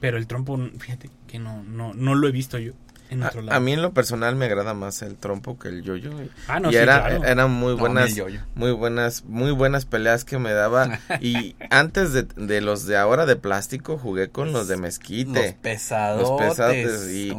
Pero 0.00 0.16
el 0.16 0.28
trompo, 0.28 0.56
fíjate 0.78 1.10
que 1.26 1.40
no, 1.40 1.64
no, 1.64 1.92
no 1.92 2.14
lo 2.14 2.28
he 2.28 2.30
visto 2.30 2.56
yo 2.58 2.72
en 3.10 3.22
A, 3.22 3.28
otro 3.28 3.42
lado. 3.42 3.56
a 3.56 3.60
mí 3.60 3.72
en 3.72 3.82
lo 3.82 3.92
personal 3.92 4.36
me 4.36 4.44
agrada 4.46 4.74
más 4.74 5.02
el 5.02 5.16
trompo 5.16 5.58
que 5.58 5.68
el 5.68 5.82
yoyo. 5.82 6.10
y- 6.22 6.30
Ah, 6.46 6.60
no, 6.60 6.68
y 6.70 6.72
sí, 6.72 6.78
era, 6.78 7.06
claro. 7.06 7.24
eran 7.24 7.50
muy 7.50 7.74
buenas, 7.74 8.10
muy 8.54 8.72
buenas, 8.72 9.24
muy 9.24 9.50
buenas 9.52 9.84
peleas 9.86 10.24
que 10.24 10.38
me 10.38 10.52
daba. 10.52 10.98
y 11.20 11.56
antes 11.70 12.12
de, 12.12 12.22
de 12.36 12.60
los 12.60 12.86
de 12.86 12.96
ahora 12.96 13.26
de 13.26 13.36
plástico, 13.36 13.98
jugué 13.98 14.28
con 14.28 14.52
los 14.52 14.68
de 14.68 14.74
Los 14.74 14.82
mezquite. 14.82 15.56
pesados. 15.62 16.22
Los 16.22 16.40
pesadotes 16.40 17.08
y- 17.10 17.32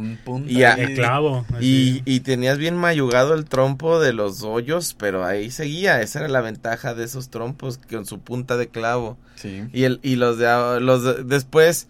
y 0.46 0.62
a- 0.64 0.74
El 0.74 0.94
clavo. 0.94 1.44
Y, 1.60 2.02
y 2.04 2.20
tenías 2.20 2.58
bien 2.58 2.76
mayugado 2.76 3.34
el 3.34 3.44
trompo 3.44 4.00
de 4.00 4.12
los 4.12 4.42
hoyos, 4.42 4.94
pero 4.98 5.24
ahí 5.24 5.50
seguía. 5.50 6.00
Esa 6.02 6.20
era 6.20 6.28
la 6.28 6.40
ventaja 6.40 6.94
de 6.94 7.04
esos 7.04 7.30
trompos 7.30 7.78
con 7.90 8.06
su 8.06 8.20
punta 8.20 8.56
de 8.56 8.68
clavo. 8.68 9.18
Sí. 9.36 9.64
Y 9.72 9.84
el 9.84 10.00
y 10.02 10.16
los 10.16 10.36
de 10.38 10.80
los 10.80 11.02
de- 11.02 11.24
después 11.24 11.88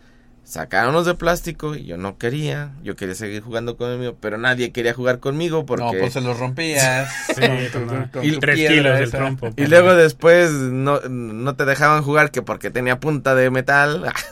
sacaron 0.50 0.92
los 0.92 1.06
de 1.06 1.14
plástico 1.14 1.76
y 1.76 1.84
yo 1.84 1.96
no 1.96 2.18
quería. 2.18 2.72
Yo 2.82 2.96
quería 2.96 3.14
seguir 3.14 3.40
jugando 3.40 3.76
con 3.76 3.88
el 3.90 3.98
mío, 4.00 4.16
pero 4.20 4.36
nadie 4.36 4.72
quería 4.72 4.92
jugar 4.92 5.20
conmigo 5.20 5.64
porque 5.64 5.84
No, 5.84 5.92
pues 5.92 6.12
se 6.12 6.20
los 6.20 6.38
rompías. 6.38 7.08
Sí, 7.28 7.40
Con- 7.72 7.86
no. 7.86 8.10
con 8.12 8.24
Y 8.24 8.32
tu 8.32 8.40
tres 8.40 8.56
kilos 8.68 8.98
del 8.98 9.10
trompo. 9.12 9.50
y 9.56 9.66
luego 9.66 9.94
después 9.94 10.50
no, 10.50 11.00
no 11.08 11.54
te 11.54 11.64
dejaban 11.64 12.02
jugar 12.02 12.32
que 12.32 12.42
porque 12.42 12.70
tenía 12.70 12.98
punta 12.98 13.34
de 13.34 13.50
metal. 13.50 14.04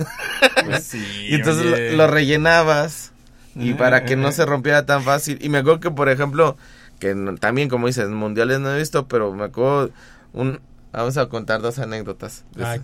Pues 0.65 0.85
sí, 0.85 1.03
y 1.31 1.37
entonces 1.37 1.65
lo, 1.93 1.97
lo 1.97 2.07
rellenabas. 2.09 3.13
Y 3.55 3.75
para 3.75 4.05
que 4.05 4.15
no 4.17 4.29
ah, 4.29 4.33
se 4.33 4.45
rompiera 4.45 4.87
tan 4.87 5.03
fácil. 5.03 5.39
Y 5.41 5.49
me 5.49 5.59
acuerdo 5.59 5.81
que, 5.81 5.91
por 5.91 6.09
ejemplo, 6.09 6.57
que 7.01 7.15
no- 7.15 7.37
también, 7.37 7.69
como 7.69 7.87
dices, 7.87 8.09
mundiales 8.09 8.61
no 8.61 8.75
he 8.75 8.79
visto, 8.79 9.09
pero 9.09 9.33
me 9.33 9.45
acuerdo 9.45 9.91
un... 10.33 10.61
Vamos 10.93 11.17
a 11.17 11.29
contar 11.29 11.61
dos 11.63 11.79
anécdotas. 11.79 12.45
de 12.55 12.65
Ah. 12.65 12.77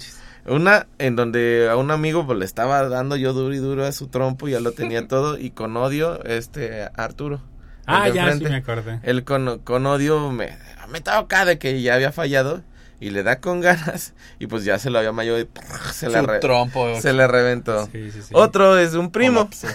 Una 0.47 0.87
en 0.99 1.17
donde 1.17 1.69
a 1.71 1.77
un 1.77 1.91
amigo 1.91 2.27
pues, 2.27 2.39
le 2.39 2.45
estaba 2.45 2.87
dando 2.89 3.17
yo 3.17 3.33
duro 3.33 3.55
y 3.55 3.59
duro 3.59 3.85
a 3.87 3.93
su 3.93 4.09
trompo, 4.09 4.47
ya 4.49 4.61
lo 4.61 4.73
tenía 4.73 5.07
todo, 5.09 5.39
y 5.39 5.51
con 5.51 5.77
odio, 5.77 6.23
este, 6.25 6.89
Arturo. 6.97 7.37
el 7.37 7.41
Ah, 7.87 8.09
ya, 8.09 8.33
sí 8.37 8.45
me 8.45 8.57
acordé. 8.57 9.01
Él 9.03 9.25
con, 9.25 9.59
con 9.61 9.87
odio 9.87 10.31
me, 10.31 10.57
me 10.91 10.99
acá 11.07 11.45
de 11.45 11.59
que 11.59 11.81
ya 11.81 11.95
había 11.95 12.13
fallado, 12.13 12.63
y 13.01 13.11
le 13.11 13.23
da 13.23 13.41
con 13.41 13.61
ganas, 13.61 14.15
y 14.39 14.47
pues 14.47 14.65
ya 14.65 14.79
se 14.79 14.89
lo 14.91 14.99
había 14.99 15.13
mayor 15.13 15.41
y 15.41 15.49
se, 15.93 16.09
le, 16.09 16.21
Su 16.21 16.27
re- 16.27 16.39
trompo. 16.41 17.01
se 17.01 17.13
le 17.13 17.27
reventó. 17.27 17.87
Sí, 17.87 18.11
sí, 18.11 18.23
sí. 18.23 18.29
Otro 18.33 18.79
es 18.79 18.95
un 18.95 19.11
primo. 19.11 19.49
colapsó. 19.51 19.69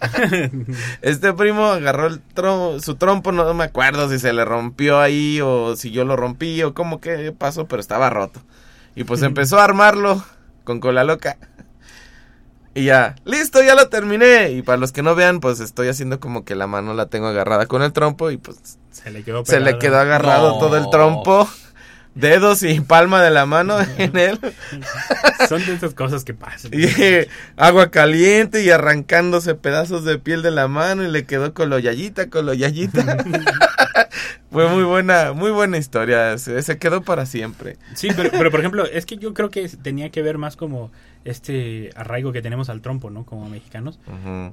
Este 1.02 1.32
primo 1.32 1.66
agarró 1.66 2.06
el 2.06 2.20
trom- 2.34 2.80
su 2.80 2.96
trompo, 2.96 3.32
no 3.32 3.52
me 3.54 3.64
acuerdo 3.64 4.08
si 4.10 4.18
se 4.18 4.32
le 4.32 4.44
rompió 4.44 5.00
ahí 5.00 5.40
o 5.42 5.76
si 5.76 5.90
yo 5.90 6.04
lo 6.04 6.16
rompí 6.16 6.62
o 6.62 6.74
cómo 6.74 7.00
que 7.00 7.32
pasó, 7.32 7.66
pero 7.66 7.80
estaba 7.80 8.10
roto. 8.10 8.40
Y 8.94 9.04
pues 9.04 9.22
empezó 9.22 9.58
a 9.58 9.64
armarlo 9.64 10.22
con 10.64 10.80
cola 10.80 11.04
loca. 11.04 11.36
Y 12.74 12.84
ya, 12.86 13.14
listo, 13.24 13.62
ya 13.62 13.74
lo 13.74 13.88
terminé. 13.88 14.50
Y 14.50 14.62
para 14.62 14.78
los 14.78 14.90
que 14.92 15.02
no 15.02 15.14
vean, 15.14 15.40
pues 15.40 15.60
estoy 15.60 15.88
haciendo 15.88 16.18
como 16.18 16.44
que 16.44 16.54
la 16.56 16.66
mano 16.66 16.92
la 16.94 17.06
tengo 17.06 17.28
agarrada 17.28 17.66
con 17.66 17.82
el 17.82 17.92
trompo 17.92 18.30
y 18.30 18.36
pues 18.36 18.78
Se 18.90 19.10
le 19.10 19.22
quedó 19.22 19.44
se 19.44 19.60
le 19.60 19.78
quedó 19.78 19.98
agarrado 19.98 20.54
No. 20.54 20.58
todo 20.58 20.76
el 20.76 20.90
trompo. 20.90 21.48
Dedos 22.14 22.62
y 22.62 22.80
palma 22.80 23.22
de 23.22 23.30
la 23.30 23.44
mano 23.46 23.76
en 23.98 24.16
él. 24.16 24.38
Son 25.48 25.64
de 25.64 25.74
esas 25.74 25.94
cosas 25.94 26.24
que 26.24 26.32
pasan. 26.34 26.70
Y 26.72 26.84
eh, 26.84 27.28
agua 27.56 27.90
caliente 27.90 28.62
y 28.62 28.70
arrancándose 28.70 29.54
pedazos 29.54 30.04
de 30.04 30.18
piel 30.18 30.42
de 30.42 30.50
la 30.52 30.68
mano 30.68 31.02
y 31.02 31.10
le 31.10 31.24
quedó 31.24 31.52
coloyayita, 31.54 32.30
coloyayita. 32.30 33.16
Fue 34.50 34.68
muy 34.68 34.84
buena, 34.84 35.32
muy 35.32 35.50
buena 35.50 35.76
historia. 35.78 36.38
Se, 36.38 36.62
se 36.62 36.78
quedó 36.78 37.02
para 37.02 37.26
siempre. 37.26 37.76
Sí, 37.94 38.08
pero, 38.14 38.30
pero 38.30 38.50
por 38.52 38.60
ejemplo, 38.60 38.84
es 38.86 39.04
que 39.06 39.16
yo 39.16 39.34
creo 39.34 39.50
que 39.50 39.68
tenía 39.68 40.10
que 40.10 40.22
ver 40.22 40.38
más 40.38 40.54
como 40.56 40.92
este 41.24 41.90
arraigo 41.96 42.32
que 42.32 42.40
tenemos 42.42 42.68
al 42.68 42.80
trompo, 42.80 43.10
¿no? 43.10 43.24
Como 43.24 43.48
mexicanos. 43.48 43.98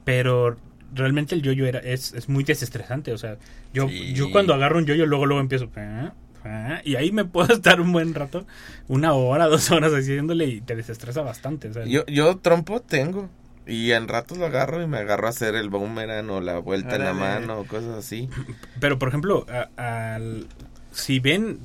Pero 0.04 0.58
realmente 0.96 1.36
el 1.36 1.44
yoyo 1.44 1.68
era 1.68 1.80
es, 1.80 2.14
es 2.14 2.28
muy 2.30 2.44
desestresante. 2.44 3.12
O 3.14 3.18
sea, 3.20 3.38
yo, 3.74 3.88
Sí. 3.88 4.14
yo 4.14 4.32
cuando 4.32 4.56
agarro 4.56 4.80
un 4.80 4.86
yoyo, 4.88 5.06
luego 5.06 5.28
luego 5.28 5.40
empiezo. 5.42 5.70
"Ah, 5.76 6.14
ah", 6.46 6.82
Y 6.84 6.96
ahí 6.96 7.12
me 7.12 7.26
puedo 7.26 7.54
estar 7.54 7.82
un 7.82 7.92
buen 7.92 8.14
rato, 8.14 8.46
una 8.88 9.14
hora, 9.14 9.48
dos 9.48 9.70
horas 9.72 9.92
haciéndole 9.94 10.46
y 10.46 10.62
te 10.62 10.76
desestresa 10.76 11.22
bastante. 11.22 11.70
o 11.70 11.74
sea, 11.74 11.86
Yo, 11.86 12.06
yo 12.08 12.38
trompo 12.38 12.82
tengo. 12.82 13.30
Y 13.68 13.92
en 13.92 14.08
ratos 14.08 14.40
lo 14.40 14.48
agarro 14.48 14.82
y 14.82 14.88
me 14.88 14.98
agarro 14.98 15.28
a 15.28 15.30
hacer 15.30 15.54
el 15.56 15.70
boomerang 15.70 16.30
o 16.32 16.42
la 16.42 16.58
vuelta 16.58 16.96
en 16.96 17.04
la 17.04 17.14
mano 17.14 17.60
o 17.60 17.66
cosas 17.66 17.96
así. 17.98 18.28
Pero 18.80 18.98
por 18.98 19.08
ejemplo, 19.10 19.46
a- 19.50 20.16
al- 20.16 20.48
si 20.92 21.20
ven, 21.20 21.60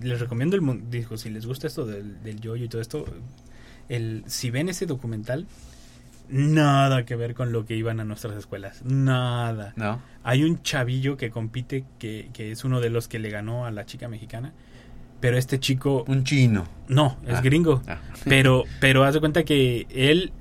les 0.00 0.18
recomiendo 0.18 0.56
el 0.56 0.90
digo, 0.90 1.16
si 1.18 1.28
les 1.30 1.44
gusta 1.46 1.66
esto 1.66 1.84
del, 1.84 2.22
del 2.22 2.40
yoyo 2.40 2.64
y 2.64 2.68
todo 2.68 2.80
esto, 2.80 3.04
el 3.88 4.24
si 4.26 4.50
ven 4.50 4.70
ese 4.70 4.86
documental, 4.86 5.46
nada 6.28 7.04
que 7.04 7.16
ver 7.16 7.34
con 7.34 7.52
lo 7.52 7.64
que 7.66 7.76
iban 7.76 8.00
a 8.00 8.04
nuestras 8.04 8.34
escuelas, 8.36 8.82
nada. 8.84 9.72
¿No? 9.76 10.00
Hay 10.24 10.44
un 10.44 10.62
chavillo 10.62 11.16
que 11.16 11.30
compite 11.30 11.84
que, 11.98 12.30
que 12.32 12.52
es 12.52 12.64
uno 12.64 12.80
de 12.80 12.90
los 12.90 13.08
que 13.08 13.18
le 13.18 13.30
ganó 13.30 13.66
a 13.66 13.70
la 13.70 13.84
chica 13.86 14.08
mexicana, 14.08 14.52
pero 15.20 15.36
este 15.38 15.60
chico 15.60 16.04
Un 16.08 16.24
chino. 16.24 16.64
no, 16.88 17.18
es 17.26 17.34
Ah. 17.38 17.40
gringo. 17.42 17.82
Ah. 17.86 17.98
Pero, 18.24 18.64
pero 18.80 19.04
haz 19.04 19.14
de 19.14 19.20
cuenta 19.20 19.44
que 19.44 19.86
él, 19.90 20.32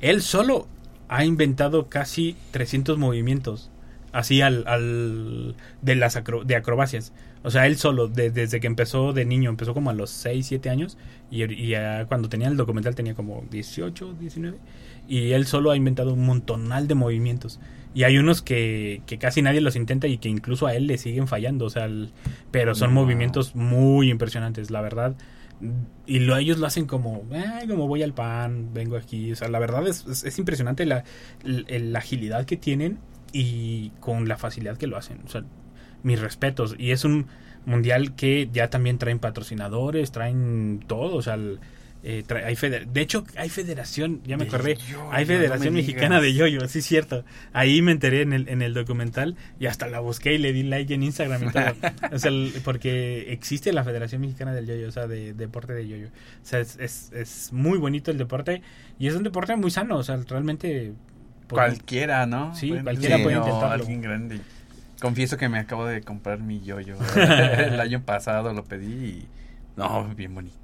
él 0.00 0.22
solo 0.22 0.66
ha 1.08 1.24
inventado 1.24 1.88
casi 1.88 2.36
300 2.50 2.98
movimientos. 2.98 3.70
Así 4.12 4.40
al, 4.40 4.64
al 4.66 5.54
de 5.82 5.94
las 5.94 6.16
acro- 6.16 6.44
de 6.44 6.56
acrobacias. 6.56 7.12
O 7.46 7.50
sea, 7.50 7.66
él 7.66 7.76
solo, 7.76 8.08
de- 8.08 8.30
desde 8.30 8.58
que 8.58 8.66
empezó 8.66 9.12
de 9.12 9.24
niño, 9.24 9.50
empezó 9.50 9.72
como 9.72 9.90
a 9.90 9.94
los 9.94 10.10
6, 10.10 10.46
7 10.46 10.68
años. 10.68 10.98
Y, 11.30 11.44
y 11.44 11.68
ya 11.68 12.04
cuando 12.06 12.28
tenía 12.28 12.48
el 12.48 12.56
documental 12.56 12.94
tenía 12.96 13.14
como 13.14 13.44
18, 13.50 14.14
19. 14.18 14.58
Y 15.08 15.30
él 15.30 15.46
solo 15.46 15.70
ha 15.70 15.76
inventado 15.76 16.12
un 16.12 16.26
montonal 16.26 16.88
de 16.88 16.96
movimientos. 16.96 17.60
Y 17.94 18.02
hay 18.02 18.18
unos 18.18 18.42
que, 18.42 19.00
que 19.06 19.18
casi 19.18 19.42
nadie 19.42 19.60
los 19.60 19.76
intenta 19.76 20.08
y 20.08 20.18
que 20.18 20.28
incluso 20.28 20.66
a 20.66 20.74
él 20.74 20.86
le 20.88 20.98
siguen 20.98 21.28
fallando. 21.28 21.66
O 21.66 21.70
sea, 21.70 21.84
el- 21.84 22.10
pero 22.50 22.74
son 22.74 22.92
No. 22.92 23.02
movimientos 23.02 23.54
muy 23.54 24.10
impresionantes, 24.10 24.70
la 24.72 24.80
verdad. 24.80 25.14
Y 26.04 26.18
lo, 26.18 26.36
ellos 26.36 26.58
lo 26.58 26.66
hacen 26.66 26.86
como, 26.86 27.22
"Ay, 27.32 27.66
como 27.68 27.86
voy 27.88 28.02
al 28.02 28.12
pan, 28.12 28.74
vengo 28.74 28.96
aquí. 28.96 29.32
O 29.32 29.36
sea, 29.36 29.48
la 29.48 29.58
verdad 29.60 29.86
es, 29.86 30.04
es, 30.06 30.24
es 30.24 30.38
impresionante 30.38 30.84
la, 30.84 31.04
el- 31.44 31.92
la 31.92 32.00
agilidad 32.00 32.44
que 32.44 32.56
tienen 32.56 32.98
y 33.32 33.90
con 34.00 34.28
la 34.28 34.36
facilidad 34.36 34.76
que 34.76 34.86
lo 34.86 34.96
hacen. 34.96 35.18
O 35.24 35.28
sea, 35.28 35.44
mis 36.06 36.20
respetos. 36.20 36.74
Y 36.78 36.92
es 36.92 37.04
un 37.04 37.26
mundial 37.64 38.14
que 38.14 38.48
ya 38.52 38.70
también 38.70 38.96
traen 38.98 39.18
patrocinadores, 39.18 40.12
traen 40.12 40.84
todo. 40.86 41.16
O 41.16 41.22
sea, 41.22 41.34
el- 41.34 41.58
eh, 42.08 42.22
trae- 42.24 42.44
hay 42.44 42.54
feder- 42.54 42.86
de 42.86 43.00
hecho, 43.00 43.24
hay 43.36 43.48
federación, 43.48 44.20
ya 44.24 44.36
me 44.36 44.44
De 44.44 44.48
acordé, 44.50 44.78
hay 45.10 45.24
no 45.24 45.28
Federación 45.28 45.74
Mexicana 45.74 46.20
de. 46.20 46.34
Yoyo, 46.34 46.60
sí 46.68 46.78
es 46.78 46.84
cierto. 46.86 47.24
Ahí 47.52 47.82
me 47.82 47.90
enteré 47.90 48.22
en 48.22 48.32
el, 48.32 48.48
en 48.48 48.62
el 48.62 48.74
documental 48.74 49.34
y 49.58 49.66
hasta 49.66 49.88
la 49.88 49.98
busqué 49.98 50.34
y 50.34 50.38
le 50.38 50.52
di 50.52 50.62
like 50.62 50.94
en 50.94 51.02
Instagram 51.02 51.48
y 51.48 51.50
todo. 51.50 51.64
o 52.12 52.18
sea, 52.20 52.30
el- 52.30 52.52
porque 52.64 53.32
existe 53.32 53.72
la 53.72 53.82
Federación 53.82 54.20
Mexicana 54.20 54.54
del 54.54 54.66
Yoyo, 54.66 54.86
o 54.86 54.92
sea, 54.92 55.08
de, 55.08 55.32
deporte 55.34 55.72
de 55.72 55.88
Yoyo. 55.88 56.06
O 56.06 56.46
sea, 56.46 56.60
es, 56.60 56.76
es, 56.78 57.10
es 57.12 57.52
muy 57.52 57.78
bonito 57.78 58.12
el 58.12 58.18
deporte 58.18 58.62
y 59.00 59.08
es 59.08 59.14
un 59.16 59.24
deporte 59.24 59.56
muy 59.56 59.72
sano, 59.72 59.96
o 59.96 60.02
sea, 60.04 60.16
realmente... 60.28 60.92
pues, 61.48 61.60
Cualquiera, 61.60 62.24
¿no? 62.26 62.54
Sí, 62.54 62.68
Bueno, 62.68 62.84
cualquiera 62.84 63.16
puede 63.20 63.34
no, 63.34 63.40
intentarlo. 63.44 63.82
Alguien 63.82 64.00
grande. 64.02 64.40
Confieso 65.00 65.36
que 65.36 65.48
me 65.48 65.58
acabo 65.58 65.86
de 65.86 66.00
comprar 66.02 66.40
mi 66.40 66.60
yoyo. 66.62 66.96
El 67.16 67.80
año 67.80 68.02
pasado 68.02 68.52
lo 68.52 68.64
pedí 68.64 68.86
y... 68.92 69.26
No, 69.76 70.08
bien 70.14 70.34
bonito. 70.34 70.56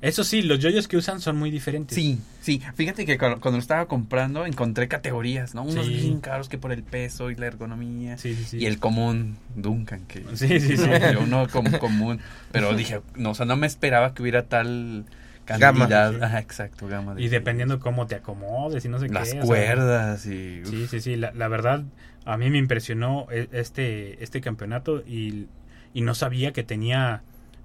Eso 0.00 0.24
sí, 0.24 0.40
los 0.40 0.58
yoyos 0.60 0.88
que 0.88 0.96
usan 0.96 1.20
son 1.20 1.36
muy 1.36 1.50
diferentes. 1.50 1.94
Sí, 1.94 2.18
sí. 2.40 2.62
Fíjate 2.74 3.04
que 3.04 3.18
cuando, 3.18 3.38
cuando 3.40 3.58
lo 3.58 3.60
estaba 3.60 3.84
comprando 3.86 4.46
encontré 4.46 4.88
categorías, 4.88 5.54
¿no? 5.54 5.62
Unos 5.62 5.84
Sí. 5.84 5.92
bien 5.94 6.20
caros 6.20 6.48
que 6.48 6.56
por 6.56 6.72
el 6.72 6.82
peso 6.82 7.30
y 7.30 7.34
la 7.36 7.46
ergonomía. 7.48 8.16
Sí, 8.16 8.34
sí, 8.34 8.44
sí. 8.44 8.56
Y 8.58 8.66
el 8.66 8.78
común, 8.78 9.36
Duncan, 9.56 10.06
que... 10.06 10.24
Sí, 10.36 10.58
sí, 10.60 10.76
sí. 10.78 10.84
Yo 11.12 11.26
no 11.26 11.48
como 11.48 11.78
común. 11.78 12.20
Pero 12.50 12.74
dije, 12.74 13.02
no, 13.16 13.32
o 13.32 13.34
sea, 13.34 13.44
no 13.44 13.56
me 13.56 13.66
esperaba 13.66 14.14
que 14.14 14.22
hubiera 14.22 14.44
tal 14.44 15.04
cantidad. 15.44 15.74
Gama. 16.12 16.24
Ajá, 16.26 16.38
exacto, 16.38 16.86
gama. 16.88 17.14
de 17.16 17.22
Y 17.22 17.28
dependiendo 17.28 17.78
cómo 17.78 18.06
te 18.06 18.14
acomodes 18.14 18.82
y 18.86 18.88
no 18.88 19.00
sé 19.00 19.08
Las 19.10 19.24
qué. 19.32 19.40
o 19.40 19.42
sea, 19.42 19.44
cuerdas 19.46 20.24
y... 20.24 20.62
Sí, 20.64 20.86
sí, 20.88 21.00
sí. 21.00 21.16
La, 21.16 21.32
la 21.32 21.48
verdad, 21.48 21.82
a 22.24 22.36
mí 22.36 22.50
me 22.50 22.58
impresionó 22.58 23.26
e- 23.30 23.48
este, 23.52 24.22
este 24.22 24.40
campeonato 24.40 25.00
y, 25.06 25.46
y 25.94 26.02
no 26.02 26.14
sabía 26.14 26.52
que 26.52 26.62
tenía 26.62 27.22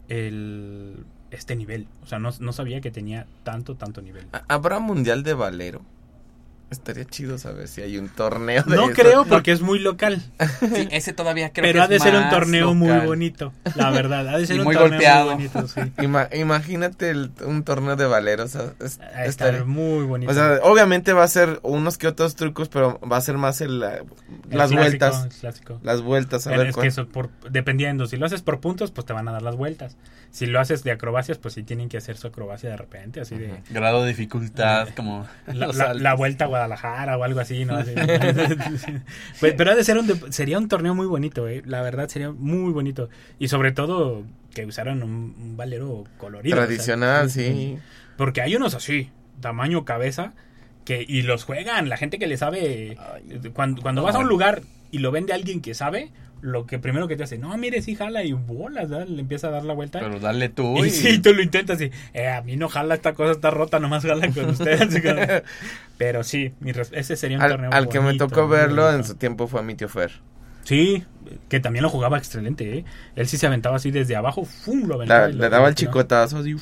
el, 0.07 1.05
este 1.31 1.55
nivel. 1.55 1.87
O 2.03 2.07
sea, 2.07 2.19
no, 2.19 2.31
no 2.39 2.53
sabía 2.53 2.81
que 2.81 2.91
tenía 2.91 3.25
tanto, 3.43 3.75
tanto 3.75 4.01
nivel. 4.01 4.25
¿Ha- 4.31 4.43
¿Habrá 4.47 4.79
mundial 4.79 5.23
de 5.23 5.33
valero? 5.33 5.81
Estaría 6.71 7.05
chido 7.05 7.37
saber 7.37 7.67
si 7.67 7.81
hay 7.81 7.97
un 7.97 8.09
torneo 8.09 8.63
de 8.63 8.75
No 8.75 8.85
eso. 8.89 8.93
creo 8.93 9.25
porque 9.29 9.51
es 9.51 9.61
muy 9.61 9.77
local. 9.79 10.21
Sí, 10.59 10.87
ese 10.91 11.13
todavía 11.13 11.51
creo 11.53 11.63
pero 11.63 11.79
que 11.79 11.83
ha 11.83 11.87
de 11.87 11.95
es 11.97 12.03
ser 12.03 12.15
un 12.15 12.29
torneo 12.29 12.73
muy 12.73 13.05
bonito. 13.05 13.53
La 13.75 13.91
verdad, 13.91 14.27
ha 14.27 14.37
de 14.39 14.47
ser 14.47 14.55
Y 14.57 14.59
un 14.59 14.65
muy 14.65 14.75
torneo 14.75 14.91
golpeado. 14.91 15.35
muy 15.37 15.47
bonito. 15.47 15.67
Sí. 15.67 15.79
Ima- 15.97 16.27
imagínate 16.35 17.11
el- 17.11 17.31
un 17.45 17.63
torneo 17.63 17.95
de 17.95 18.05
valero. 18.07 18.45
O 18.45 18.47
sea, 18.47 18.73
es- 18.83 18.99
Ha 18.99 19.21
de 19.21 19.27
estaría- 19.27 19.59
estar 19.59 19.65
muy 19.65 20.05
bonito. 20.05 20.31
o 20.31 20.35
sea, 20.35 20.59
obviamente 20.63 21.13
va 21.13 21.23
a 21.23 21.27
ser 21.27 21.59
unos 21.63 21.97
que 21.97 22.07
otros 22.07 22.35
trucos, 22.35 22.67
pero 22.69 22.99
va 22.99 23.17
a 23.17 23.21
ser 23.21 23.37
más 23.37 23.61
el, 23.61 23.79
la- 23.79 23.97
El 23.97 24.05
las 24.49 24.69
clásico, 24.71 24.79
vueltas. 24.81 25.23
el 25.25 25.29
clásico. 25.39 25.79
Las 25.83 26.01
vueltas, 26.01 26.47
a 26.47 26.49
Pero 26.49 26.59
ver 26.61 26.69
es 26.69 26.75
cuál. 26.75 26.83
que 26.83 26.87
eso 26.89 27.07
por, 27.07 27.29
dependiendo, 27.51 28.07
si 28.07 28.17
lo 28.17 28.25
haces 28.25 28.41
por 28.41 28.59
puntos, 28.59 28.91
pues 28.91 29.05
te 29.05 29.13
van 29.13 29.27
a 29.27 29.31
dar 29.31 29.43
las 29.43 29.55
vueltas. 29.55 29.97
Si 30.31 30.47
lo 30.47 30.59
haces 30.59 30.83
de 30.83 30.91
acrobacias, 30.91 31.37
pues 31.37 31.53
sí 31.53 31.63
tienen 31.63 31.87
que 31.87 31.97
hacer 31.97 32.17
su 32.17 32.27
acrobacia 32.27 32.69
de 32.69 32.75
repente, 32.75 33.21
así 33.21 33.35
de 33.37 33.53
Grado 33.69 34.01
de 34.03 34.09
dificultad, 34.09 34.89
como... 34.95 35.25
la, 35.47 35.67
la- 35.73 35.93
la 35.93 36.13
vuelta 36.15 36.47
Guadalajara 36.55 37.17
o 37.17 37.23
algo 37.23 37.39
así, 37.39 37.65
¿no? 37.65 37.77
Pero 39.41 39.71
ha 39.71 39.75
de 39.75 39.83
ser 39.83 39.97
un 39.97 40.31
sería 40.31 40.57
un 40.57 40.67
torneo 40.67 40.95
muy 40.95 41.07
bonito, 41.07 41.47
¿eh? 41.47 41.61
La 41.65 41.81
verdad 41.81 42.07
sería 42.07 42.31
muy 42.31 42.71
bonito 42.71 43.09
y 43.39 43.47
sobre 43.49 43.71
todo 43.71 44.23
que 44.53 44.65
usaran 44.65 45.03
un, 45.03 45.35
un 45.37 45.57
valero 45.57 46.05
colorido. 46.17 46.55
o 46.55 46.59
sea, 46.59 46.67
Tradicional, 46.67 47.29
sí. 47.29 47.77
Porque 48.17 48.41
hay 48.41 48.55
unos 48.55 48.73
así, 48.73 49.09
tamaño 49.41 49.83
cabeza, 49.83 50.33
que 50.85 51.03
y 51.07 51.23
los 51.23 51.43
juegan. 51.43 51.89
La 51.89 51.97
gente 51.97 52.17
que 52.17 52.27
le 52.27 52.37
sabe. 52.37 52.97
Cuando, 53.53 53.81
cuando 53.81 54.03
vas 54.03 54.15
a 54.15 54.19
un 54.19 54.27
lugar 54.27 54.61
y 54.91 54.99
lo 54.99 55.11
vende 55.11 55.33
alguien 55.33 55.61
que 55.61 55.73
sabe, 55.73 56.11
lo 56.41 56.65
que 56.65 56.79
primero 56.79 57.07
que 57.07 57.15
te 57.15 57.23
hace, 57.23 57.37
no, 57.37 57.55
mire, 57.57 57.81
sí 57.81 57.95
jala 57.95 58.23
y 58.23 58.33
bolas, 58.33 58.89
¿verdad? 58.89 59.07
le 59.07 59.19
empieza 59.21 59.47
a 59.47 59.51
dar 59.51 59.63
la 59.65 59.73
vuelta. 59.73 59.99
Pero 59.99 60.19
dale 60.19 60.49
tú 60.49 60.83
y 60.83 60.87
y... 60.87 60.89
sí, 60.91 61.19
tú 61.19 61.33
lo 61.33 61.41
intentas 61.41 61.81
y, 61.81 61.91
eh, 62.13 62.27
a 62.27 62.41
mí 62.41 62.55
no 62.55 62.69
jala, 62.69 62.95
esta 62.95 63.13
cosa 63.13 63.31
está 63.31 63.49
rota, 63.51 63.79
nomás 63.79 64.03
jala 64.05 64.27
con 64.31 64.49
ustedes. 64.49 65.01
Pero 65.97 66.23
sí, 66.23 66.53
mi 66.59 66.71
ese 66.91 67.15
sería 67.15 67.37
un 67.37 67.43
Al, 67.43 67.51
torneo 67.51 67.71
al 67.71 67.89
que 67.89 67.99
me 67.99 68.15
tocó 68.15 68.47
verlo 68.47 68.91
en 68.93 69.03
su 69.03 69.15
tiempo 69.15 69.47
fue 69.47 69.61
a 69.61 69.63
mi 69.63 69.75
tío 69.75 69.89
Fer. 69.89 70.11
Sí, 70.63 71.03
que 71.47 71.59
también 71.59 71.83
lo 71.83 71.89
jugaba 71.89 72.17
excelente, 72.17 72.79
¿eh? 72.79 72.85
Él 73.15 73.27
sí 73.27 73.37
se 73.37 73.45
aventaba 73.47 73.75
así 73.77 73.91
desde 73.91 74.15
abajo, 74.15 74.45
¡fum! 74.45 74.87
Lo 74.87 74.95
aventaba 74.95 75.27
La- 75.27 75.29
y 75.29 75.33
lo- 75.33 75.41
le 75.43 75.49
daba 75.49 75.69
el 75.69 75.75
chicotazo 75.75 76.39
así, 76.39 76.55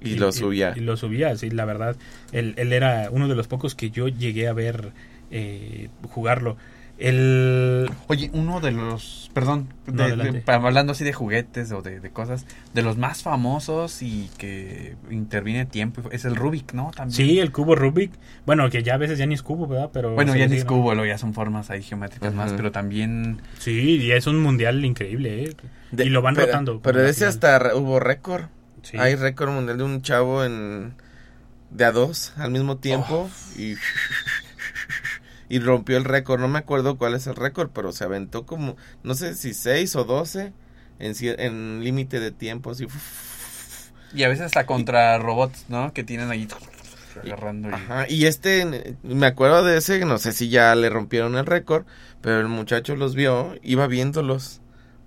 y, 0.00 0.14
lo 0.14 0.32
subía. 0.32 0.72
Y, 0.76 0.80
lo 0.80 0.96
subía, 0.96 1.36
sí, 1.36 1.50
la 1.50 1.64
verdad. 1.64 1.96
Él, 2.32 2.54
él 2.56 2.72
era 2.72 3.08
uno 3.10 3.28
de 3.28 3.34
los 3.34 3.48
pocos 3.48 3.74
que 3.74 3.90
yo 3.90 4.08
llegué 4.08 4.48
a 4.48 4.52
ver 4.52 4.92
eh, 5.30 5.88
jugarlo. 6.08 6.56
El... 7.00 7.90
Oye, 8.08 8.28
uno 8.34 8.60
de 8.60 8.72
los, 8.72 9.30
perdón, 9.32 9.68
de- 9.86 10.42
No, 10.46 10.52
hablando 10.52 10.92
así 10.92 11.02
de 11.02 11.14
juguetes 11.14 11.72
o 11.72 11.80
de, 11.80 11.98
de 11.98 12.10
cosas, 12.10 12.44
de 12.74 12.82
los 12.82 12.98
más 12.98 13.22
famosos 13.22 14.02
y 14.02 14.28
que 14.36 14.96
interviene 15.10 15.64
tiempo, 15.64 16.02
es 16.12 16.26
el 16.26 16.36
Rubik, 16.36 16.74
¿no? 16.74 16.90
También. 16.94 17.16
Sí, 17.16 17.38
el 17.40 17.52
cubo 17.52 17.74
Rubik. 17.74 18.12
Bueno, 18.44 18.68
que 18.68 18.82
ya 18.82 18.94
a 18.94 18.98
veces 18.98 19.18
ya 19.18 19.24
ni 19.24 19.32
es 19.32 19.42
cubo, 19.42 19.66
¿verdad? 19.66 19.88
Pero 19.94 20.14
Bueno, 20.14 20.36
ya 20.36 20.46
ni 20.46 20.56
es 20.56 20.66
cubo, 20.66 20.94
lo 20.94 21.06
ya 21.06 21.16
son 21.16 21.32
formas 21.32 21.70
ahí 21.70 21.82
geométricas 21.82 22.34
más, 22.34 22.52
pero 22.52 22.70
también... 22.70 23.40
Sí, 23.58 23.96
y 23.96 24.12
es 24.12 24.26
un 24.26 24.38
mundial 24.38 24.84
increíble, 24.84 25.44
¿eh? 25.44 25.56
De- 25.92 26.04
y 26.04 26.10
lo 26.10 26.20
van 26.20 26.34
pero, 26.34 26.48
rotando. 26.48 26.80
Pero 26.82 27.00
ese 27.02 27.14
final. 27.14 27.28
hasta 27.30 27.74
hubo 27.76 27.98
récord. 27.98 28.44
Sí. 28.82 28.98
Hay 28.98 29.14
récord 29.14 29.50
mundial 29.52 29.78
de 29.78 29.84
un 29.84 30.02
chavo 30.02 30.44
en 30.44 30.92
de 31.70 31.84
a 31.84 31.92
dos 31.92 32.32
al 32.36 32.50
mismo 32.50 32.78
tiempo 32.78 33.30
y 33.56 33.74
y 35.50 35.58
rompió 35.60 35.98
el 35.98 36.04
récord. 36.04 36.40
No 36.40 36.48
me 36.48 36.58
acuerdo 36.60 36.96
cuál 36.96 37.14
es 37.14 37.26
el 37.26 37.36
récord, 37.36 37.68
pero 37.74 37.92
se 37.92 38.04
aventó 38.04 38.46
como 38.46 38.76
no 39.02 39.14
sé 39.14 39.34
si 39.34 39.52
seis 39.52 39.94
o 39.96 40.04
doce 40.04 40.54
en 40.98 41.12
cier- 41.12 41.36
en 41.38 41.84
límite 41.84 42.20
de 42.20 42.30
tiempo 42.30 42.70
así. 42.70 42.86
Y 44.14 44.22
a 44.24 44.28
veces 44.28 44.46
hasta 44.46 44.66
contra 44.66 45.18
robots, 45.18 45.66
¿no? 45.68 45.92
Que 45.92 46.02
tienen 46.02 46.30
ahí 46.30 46.48
agarrando 47.22 47.68
y... 47.68 47.72
Ajá, 47.74 48.06
y 48.08 48.26
este 48.26 48.96
me 49.02 49.26
acuerdo 49.26 49.64
de 49.64 49.76
ese, 49.78 50.04
no 50.04 50.18
sé 50.18 50.32
si 50.32 50.48
ya 50.48 50.74
le 50.74 50.90
rompieron 50.90 51.36
el 51.36 51.46
récord, 51.46 51.84
pero 52.20 52.40
el 52.40 52.48
muchacho 52.48 52.96
los 52.96 53.14
vio, 53.14 53.54
iba 53.62 53.86
viéndolos 53.86 54.60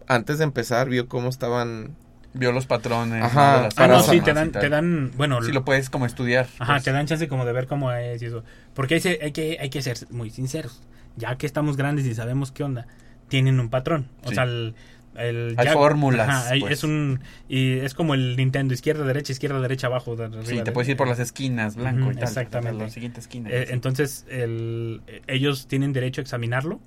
antes 0.07 0.37
de 0.37 0.43
empezar, 0.45 0.89
vio 0.89 1.07
cómo 1.07 1.29
estaban 1.29 1.95
Vio 2.35 2.51
los 2.51 2.65
patrones. 2.65 3.23
Ajá, 3.23 3.69
¿no? 3.77 3.83
Ah, 3.83 3.87
no, 3.87 4.01
sí, 4.01 4.19
dan, 4.19 4.51
te 4.51 4.67
dan, 4.69 5.11
bueno, 5.15 5.41
Sí, 5.43 5.51
lo 5.51 5.63
puedes 5.63 5.91
como 5.91 6.07
estudiar. 6.07 6.47
Ajá, 6.57 6.73
pues. 6.73 6.83
te 6.85 6.91
dan 6.91 7.05
chance 7.05 7.27
como 7.27 7.45
de 7.45 7.53
ver 7.53 7.67
cómo 7.67 7.91
es 7.91 8.21
y 8.23 8.25
eso. 8.25 8.43
Porque 8.73 8.95
hay, 8.95 9.01
hay 9.21 9.31
que, 9.31 9.57
hay 9.59 9.69
que 9.69 9.81
ser 9.81 9.97
muy 10.09 10.29
sinceros. 10.29 10.81
Ya 11.15 11.35
que 11.37 11.45
estamos 11.45 11.77
grandes 11.77 12.05
y 12.05 12.15
sabemos 12.15 12.51
qué 12.51 12.63
onda, 12.63 12.87
tienen 13.27 13.59
un 13.59 13.69
patrón. 13.69 14.07
O 14.23 14.29
Sí. 14.29 14.35
sea, 14.35 14.45
el... 14.45 14.73
el 15.15 15.53
Hay 15.57 15.67
fórmulas, 15.67 16.47
pues. 16.59 16.73
es 16.73 16.83
un... 16.83 17.19
Y 17.47 17.73
es 17.79 17.93
como 17.93 18.15
el 18.15 18.35
Nintendo, 18.35 18.73
izquierda, 18.73 19.05
derecha, 19.05 19.31
izquierda, 19.31 19.59
derecha, 19.61 19.87
abajo. 19.87 20.15
de- 20.15 20.25
arriba, 20.25 20.43
Sí, 20.43 20.55
te 20.57 20.63
de- 20.63 20.71
puedes 20.71 20.89
ir 20.89 20.97
por 20.97 21.07
las 21.07 21.19
esquinas, 21.19 21.75
blanco 21.75 22.11
y 22.11 22.15
tal. 22.15 22.23
exactamente. 22.23 22.83
La 22.83 22.89
siguiente 22.89 23.19
esquina. 23.19 23.49
Eh, 23.51 23.67
entonces, 23.69 24.25
el, 24.29 25.01
eh, 25.07 25.21
ellos 25.27 25.67
tienen 25.67 25.93
derecho 25.93 26.21
a 26.21 26.23
examinarlo 26.23 26.79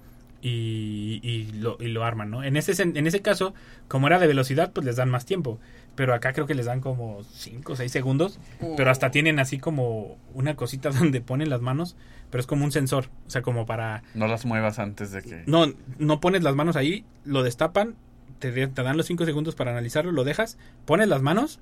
y, 0.43 1.21
y 1.23 1.51
lo, 1.61 1.77
y 1.81 1.89
lo 1.89 2.05
arman, 2.05 2.31
¿no? 2.31 2.45
En 2.45 2.57
ese, 2.57 2.73
sen- 2.73 2.97
en 2.97 3.07
ese 3.07 3.21
caso, 3.23 3.55
como 3.89 4.07
era 4.07 4.19
de 4.19 4.27
velocidad, 4.27 4.73
pues 4.73 4.85
les 4.87 4.97
dan 4.97 5.11
más 5.11 5.25
tiempo. 5.27 5.59
Pero 5.95 6.13
acá 6.15 6.33
creo 6.35 6.47
que 6.47 6.55
les 6.55 6.67
dan 6.67 6.81
como 6.81 7.23
5 7.25 7.73
o 7.73 7.77
6 7.77 7.91
segundos. 7.91 8.39
Pero 8.77 8.91
hasta 8.91 9.11
tienen 9.11 9.39
así 9.39 9.59
como 9.59 10.19
una 10.35 10.55
cosita 10.55 10.91
donde 10.99 11.21
ponen 11.21 11.49
las 11.49 11.63
manos, 11.63 11.97
pero 12.31 12.41
es 12.41 12.47
como 12.47 12.65
un 12.65 12.73
sensor. 12.73 13.09
O 13.27 13.31
sea, 13.31 13.43
como 13.43 13.65
para... 13.67 14.03
No 14.15 14.27
las 14.29 14.45
muevas 14.45 14.79
antes 14.79 15.11
de 15.13 15.23
que... 15.23 15.43
No, 15.47 15.73
no 15.99 16.21
pones 16.21 16.43
las 16.43 16.55
manos 16.55 16.77
ahí, 16.77 17.05
lo 17.25 17.43
destapan, 17.43 17.95
te, 18.39 18.53
de- 18.53 18.69
te 18.69 18.83
dan 18.83 18.97
los 18.97 19.07
5 19.07 19.25
segundos 19.25 19.55
para 19.55 19.71
analizarlo, 19.71 20.13
lo 20.13 20.25
dejas, 20.25 20.59
pones 20.85 21.09
las 21.09 21.23
manos 21.23 21.61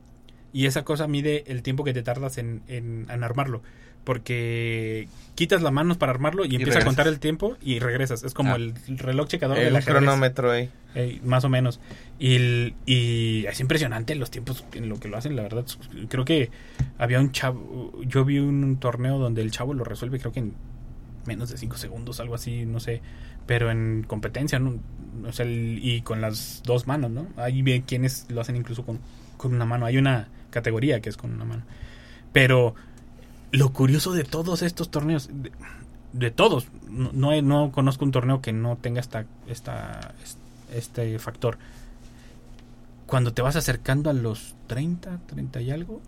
y 0.52 0.66
esa 0.66 0.84
cosa 0.84 1.06
mide 1.08 1.44
el 1.46 1.62
tiempo 1.62 1.84
que 1.84 1.92
te 1.92 2.02
tardas 2.02 2.36
en, 2.38 2.62
en, 2.68 3.06
en 3.10 3.22
armarlo. 3.24 3.62
Porque 4.04 5.08
quitas 5.34 5.62
las 5.62 5.72
manos 5.72 5.96
para 5.96 6.12
armarlo 6.12 6.44
y, 6.44 6.54
empieza 6.56 6.62
a 6.62 6.66
regresas. 6.66 6.84
contar 6.84 7.08
el 7.08 7.18
tiempo 7.18 7.56
y 7.62 7.78
regresas. 7.80 8.22
Es 8.22 8.34
como 8.34 8.52
Ah. 8.52 8.56
el 8.56 8.74
reloj 8.98 9.26
checador 9.28 9.58
el 9.58 9.64
del 9.64 9.76
ajedrez. 9.76 9.96
cronómetro 10.02 10.50
ahí. 10.52 10.70
Eh, 10.94 11.20
más 11.24 11.44
o 11.44 11.48
menos. 11.48 11.80
Y, 12.18 12.36
el- 12.36 12.74
y 12.86 13.46
es 13.46 13.58
impresionante 13.60 14.14
los 14.14 14.30
tiempos 14.30 14.64
en 14.74 14.88
lo 14.88 15.00
que 15.00 15.08
lo 15.08 15.16
hacen, 15.16 15.34
la 15.34 15.42
verdad. 15.42 15.64
Creo 16.08 16.24
que 16.24 16.50
había 16.98 17.18
un 17.18 17.32
chavo, 17.32 18.00
yo 18.04 18.24
vi 18.24 18.38
un 18.38 18.76
torneo 18.76 19.18
donde 19.18 19.42
el 19.42 19.50
chavo 19.50 19.74
lo 19.74 19.82
resuelve 19.84 20.20
creo 20.20 20.32
que 20.32 20.40
en 20.40 20.54
menos 21.26 21.48
de 21.48 21.56
5 21.58 21.76
segundos, 21.78 22.20
algo 22.20 22.34
así, 22.36 22.64
no 22.66 22.78
sé. 22.78 23.00
Pero 23.46 23.70
en 23.70 24.04
competencia, 24.06 24.58
¿no? 24.58 24.78
O 25.26 25.32
sea, 25.32 25.44
el- 25.46 25.80
y 25.82 26.02
con 26.02 26.20
las 26.20 26.62
dos 26.64 26.86
manos, 26.86 27.10
¿no? 27.10 27.26
Hay 27.36 27.62
bien 27.62 27.82
quienes 27.82 28.26
lo 28.30 28.40
hacen 28.40 28.56
incluso 28.56 28.84
con, 28.84 29.00
con 29.36 29.52
una 29.54 29.64
mano. 29.64 29.86
Hay 29.86 29.96
una 29.96 30.28
categoría 30.50 31.00
que 31.00 31.08
es 31.08 31.16
con 31.16 31.32
una 31.32 31.44
mano. 31.44 31.62
Pero 32.32 32.74
lo 33.54 33.72
curioso 33.72 34.12
de 34.12 34.24
todos 34.24 34.62
estos 34.62 34.90
torneos, 34.90 35.30
de, 36.12 36.30
todos, 36.32 36.66
no, 36.88 37.70
conozco 37.70 38.04
un 38.04 38.10
torneo 38.10 38.42
que 38.42 38.52
no 38.52 38.76
tenga 38.76 39.00
esta, 39.00 40.14
este 40.72 41.18
factor. 41.20 41.56
Cuando 43.06 43.32
te 43.32 43.42
vas 43.42 43.54
acercando 43.54 44.10
a 44.10 44.12
los 44.12 44.56
30, 44.66 45.20
30 45.26 45.60
y 45.60 45.70
algo, 45.70 46.00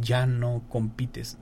ya 0.00 0.26
no 0.26 0.62
compites. 0.68 1.38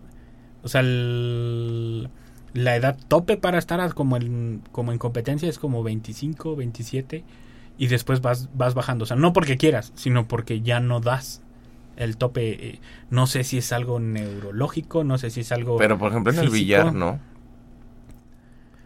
O 0.62 0.68
sea, 0.68 0.82
la 0.82 2.76
edad 2.76 2.96
tope 3.08 3.36
para 3.36 3.58
estar 3.58 3.92
como 3.92 4.16
en, 4.16 4.62
como 4.72 4.92
en 4.92 4.98
competencia 4.98 5.46
es 5.48 5.58
como 5.58 5.82
25, 5.82 6.56
27 6.56 7.22
y 7.76 7.86
después 7.88 8.22
vas, 8.22 8.48
vas 8.54 8.72
bajando. 8.72 9.02
O 9.02 9.06
sea, 9.06 9.18
no 9.18 9.34
porque 9.34 9.58
quieras, 9.58 9.92
sino 9.94 10.26
porque 10.26 10.62
ya 10.62 10.80
no 10.80 11.00
das 11.00 11.42
el 11.96 12.16
tope. 12.16 12.68
eh, 12.68 12.80
No 13.10 13.26
sé 13.26 13.44
si 13.44 13.58
es 13.58 13.72
algo 13.72 14.00
neurológico, 14.00 15.04
no 15.04 15.18
sé 15.18 15.30
si 15.30 15.40
es 15.40 15.52
algo... 15.52 15.76
Pero 15.78 15.98
por 15.98 16.10
ejemplo 16.10 16.32
en 16.32 16.38
el 16.40 16.50
billar 16.50 16.92
no. 16.94 17.20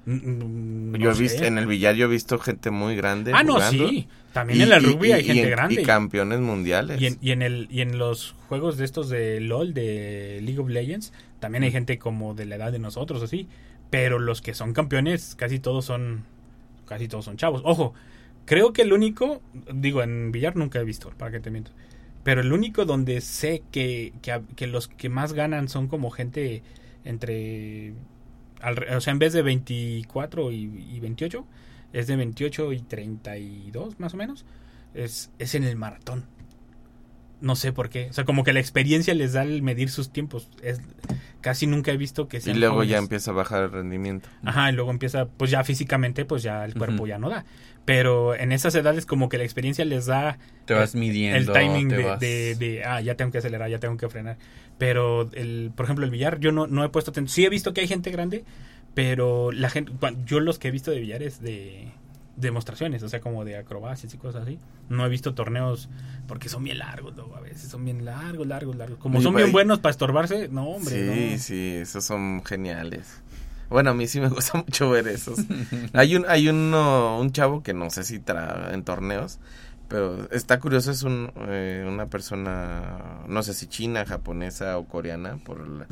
Mm, 0.06 0.94
Yo 0.96 1.10
no 1.10 1.14
he 1.14 1.18
visto 1.18 1.44
en 1.44 1.58
el 1.58 1.66
billar 1.66 1.94
yo 1.94 2.06
he 2.06 2.08
visto 2.08 2.38
gente 2.38 2.70
muy 2.70 2.96
grande 2.96 3.32
Ah, 3.34 3.42
no, 3.42 3.60
sí. 3.60 4.08
También 4.32 4.58
Y- 4.60 4.62
en 4.62 4.68
y- 4.68 4.86
rugby 4.86 5.12
hay 5.12 5.24
gente 5.24 5.42
en- 5.44 5.50
grande. 5.50 5.82
y 5.82 5.84
campeones 5.84 6.40
mundiales. 6.40 7.00
Y 7.00 7.06
en, 7.06 7.18
y 7.20 7.30
en 7.32 7.42
el 7.42 7.68
y 7.70 7.80
en 7.82 7.98
los 7.98 8.34
juegos 8.48 8.76
de 8.78 8.84
estos 8.84 9.08
de 9.10 9.40
LOL, 9.40 9.74
de 9.74 10.40
League 10.42 10.58
of 10.60 10.68
Legends, 10.68 11.12
también 11.40 11.64
hay 11.64 11.70
gente 11.72 11.98
como 11.98 12.34
de 12.34 12.46
la 12.46 12.56
edad 12.56 12.72
de 12.72 12.78
nosotros, 12.78 13.22
así. 13.22 13.48
Pero 13.90 14.18
los 14.18 14.40
que 14.42 14.54
son 14.54 14.72
campeones, 14.72 15.34
casi 15.34 15.58
todos 15.58 15.84
son. 15.84 16.24
Casi 16.86 17.06
todos 17.08 17.24
son 17.26 17.36
chavos. 17.36 17.62
Ojo, 17.64 17.92
creo 18.46 18.72
que 18.72 18.82
el 18.82 18.92
único. 18.92 19.42
Digo, 19.74 20.02
en 20.02 20.30
Villar 20.32 20.56
nunca 20.56 20.78
he 20.78 20.84
visto, 20.84 21.10
para 21.18 21.30
que 21.32 21.40
te 21.40 21.50
miento. 21.50 21.70
Pero 22.24 22.40
el 22.40 22.52
único 22.52 22.84
donde 22.84 23.20
sé 23.20 23.62
que, 23.72 24.12
que, 24.22 24.40
que 24.56 24.66
los 24.66 24.88
que 24.88 25.08
más 25.08 25.32
ganan 25.32 25.68
son 25.68 25.88
como 25.88 26.10
gente 26.10 26.62
entre. 27.04 27.94
alre- 28.60 28.94
o 28.96 29.00
sea, 29.00 29.12
en 29.12 29.18
vez 29.18 29.32
de 29.32 29.42
24 29.42 30.50
y, 30.52 30.56
y 30.92 31.00
28, 31.00 31.46
es 31.92 32.06
de 32.06 32.16
28 32.16 32.72
y 32.72 32.80
32, 32.80 33.98
más 34.00 34.14
o 34.14 34.16
menos. 34.16 34.44
Es, 34.94 35.30
es 35.38 35.54
en 35.54 35.64
el 35.64 35.76
maratón. 35.76 36.24
No 37.40 37.54
sé 37.54 37.72
por 37.72 37.88
qué. 37.88 38.08
O 38.10 38.12
sea, 38.12 38.24
como 38.24 38.42
que 38.42 38.52
la 38.52 38.58
experiencia 38.60 39.14
les 39.14 39.32
da 39.32 39.42
el 39.42 39.62
medir 39.62 39.90
sus 39.90 40.10
tiempos. 40.10 40.50
Es, 40.60 40.80
casi 41.40 41.68
nunca 41.68 41.92
he 41.92 41.96
visto 41.96 42.26
que 42.26 42.38
Y 42.38 42.40
sean 42.40 42.58
luego 42.58 42.82
ya 42.82 42.98
empieza 42.98 43.30
a 43.30 43.34
bajar 43.34 43.62
el 43.64 43.70
rendimiento. 43.70 44.28
Ajá, 44.42 44.70
y 44.70 44.74
luego 44.74 44.90
empieza, 44.90 45.26
pues 45.26 45.50
ya 45.52 45.62
físicamente, 45.62 46.24
pues 46.24 46.42
ya 46.42 46.64
el 46.64 46.74
cuerpo 46.74 47.06
ya 47.06 47.18
no 47.18 47.30
da. 47.30 47.44
Pero 47.88 48.34
en 48.34 48.52
esas 48.52 48.74
edades 48.74 49.06
como 49.06 49.30
que 49.30 49.38
la 49.38 49.44
experiencia 49.44 49.82
les 49.86 50.04
da 50.04 50.36
Te 50.66 50.74
vas 50.74 50.92
el- 50.94 51.00
midiendo. 51.00 51.38
el 51.38 51.58
timing 51.58 51.88
de, 51.88 52.04
vas- 52.04 52.20
de, 52.20 52.54
de, 52.54 52.84
ah, 52.84 53.00
ya 53.00 53.14
tengo 53.14 53.32
que 53.32 53.38
acelerar, 53.38 53.70
ya 53.70 53.78
tengo 53.78 53.96
que 53.96 54.08
frenar. 54.10 54.36
Pero, 54.76 55.30
el, 55.32 55.72
por 55.74 55.84
ejemplo, 55.86 56.04
el 56.04 56.10
billar, 56.10 56.38
yo 56.38 56.52
no, 56.52 56.66
no 56.66 56.84
he 56.84 56.90
puesto 56.90 57.12
atención. 57.12 57.34
Sí 57.34 57.46
he 57.46 57.48
visto 57.48 57.72
que 57.72 57.80
hay 57.80 57.88
gente 57.88 58.10
grande, 58.10 58.44
pero 58.94 59.52
la 59.52 59.70
gente, 59.70 59.90
yo 60.26 60.38
los 60.40 60.58
que 60.58 60.68
he 60.68 60.70
visto 60.70 60.90
de 60.90 61.00
billar 61.00 61.22
es 61.22 61.40
de 61.40 61.88
demostraciones, 62.36 63.02
o 63.02 63.08
sea, 63.08 63.20
como 63.20 63.44
de 63.44 63.56
acrobacias 63.56 64.12
y 64.14 64.18
cosas 64.18 64.42
así. 64.42 64.58
No 64.90 65.04
he 65.04 65.08
visto 65.08 65.34
torneos 65.34 65.88
porque 66.28 66.48
son 66.50 66.62
bien 66.64 66.78
largos, 66.78 67.16
luego 67.16 67.34
a 67.36 67.40
veces 67.40 67.70
son 67.70 67.84
bien 67.86 68.04
largos, 68.04 68.46
largos, 68.46 68.76
largos. 68.76 68.98
Como 68.98 69.16
Oye, 69.18 69.24
son 69.24 69.34
bien 69.34 69.50
buenos 69.50 69.78
para 69.80 69.90
estorbarse, 69.92 70.48
no, 70.48 70.68
hombre, 70.68 70.94
Sí, 70.94 71.30
no. 71.32 71.38
sí, 71.38 71.74
esos 71.80 72.04
son 72.04 72.44
geniales. 72.44 73.22
Bueno, 73.68 73.90
a 73.90 73.94
mí 73.94 74.06
sí 74.06 74.20
me 74.20 74.28
gusta 74.30 74.58
mucho 74.58 74.90
ver 74.90 75.08
esos. 75.08 75.46
hay 75.92 76.16
un 76.16 76.24
hay 76.28 76.48
uno 76.48 77.18
un 77.20 77.32
chavo 77.32 77.62
que 77.62 77.74
no 77.74 77.90
sé 77.90 78.04
si 78.04 78.18
tra 78.18 78.70
en 78.72 78.82
torneos, 78.84 79.38
pero 79.88 80.28
está 80.30 80.58
curioso 80.60 80.90
es 80.90 81.02
un 81.02 81.32
eh, 81.48 81.84
una 81.86 82.06
persona 82.06 83.20
no 83.26 83.42
sé 83.42 83.54
si 83.54 83.66
china, 83.66 84.04
japonesa 84.06 84.78
o 84.78 84.86
coreana 84.86 85.38
por 85.44 85.66
la- 85.68 85.86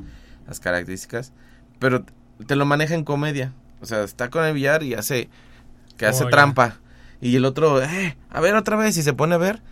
las 0.46 0.60
características, 0.60 1.32
pero 1.78 2.04
te 2.46 2.56
lo 2.56 2.64
maneja 2.66 2.94
en 2.94 3.04
comedia. 3.04 3.52
O 3.80 3.86
sea, 3.86 4.02
está 4.04 4.30
con 4.30 4.44
el 4.44 4.54
billar 4.54 4.82
y 4.82 4.94
hace 4.94 5.28
que 5.96 6.06
hace 6.06 6.24
Oh, 6.24 6.30
trampa 6.30 6.80
y 7.20 7.36
el 7.36 7.44
otro, 7.44 7.82
eh, 7.82 8.16
a 8.30 8.40
ver 8.40 8.54
otra 8.54 8.76
vez 8.76 8.96
y 8.96 9.02
se 9.02 9.14
pone 9.14 9.34
a 9.34 9.38
ver 9.38 9.62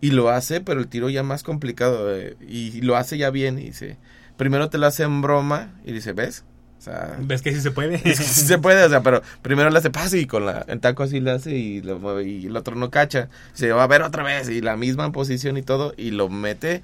y 0.00 0.12
lo 0.12 0.30
hace, 0.30 0.60
pero 0.60 0.80
el 0.80 0.88
tiro 0.88 1.10
ya 1.10 1.22
más 1.22 1.42
complicado 1.42 2.14
eh, 2.14 2.36
y 2.46 2.80
lo 2.82 2.96
hace 2.96 3.18
ya 3.18 3.30
bien 3.30 3.58
y 3.58 3.64
dice, 3.64 3.98
primero 4.36 4.70
te 4.70 4.78
lo 4.78 4.86
hace 4.86 5.02
en 5.04 5.22
broma 5.22 5.74
y 5.84 5.92
dice, 5.92 6.12
¿ves? 6.12 6.44
O 6.78 6.80
sea, 6.80 7.16
¿Ves 7.20 7.42
que 7.42 7.52
sí 7.52 7.60
se 7.60 7.70
puede? 7.72 7.96
es 8.04 8.18
que 8.18 8.24
sí 8.24 8.46
se 8.46 8.58
puede, 8.58 8.84
o 8.84 8.88
sea, 8.88 9.02
pero 9.02 9.20
primero 9.42 9.68
le 9.70 9.78
hace 9.78 9.90
pase 9.90 10.18
y 10.20 10.26
con 10.26 10.46
la, 10.46 10.64
el 10.68 10.78
taco 10.80 11.02
así 11.02 11.18
le 11.20 11.32
hace 11.32 11.50
y 11.56 11.80
lo 11.82 11.98
mueve 11.98 12.24
y 12.28 12.46
el 12.46 12.56
otro 12.56 12.76
no 12.76 12.90
cacha. 12.90 13.28
Se 13.52 13.72
va 13.72 13.82
a 13.82 13.86
ver 13.88 14.02
otra 14.02 14.22
vez 14.22 14.48
y 14.48 14.60
la 14.60 14.76
misma 14.76 15.10
posición 15.12 15.56
y 15.56 15.62
todo 15.62 15.92
y 15.96 16.12
lo 16.12 16.28
mete, 16.28 16.82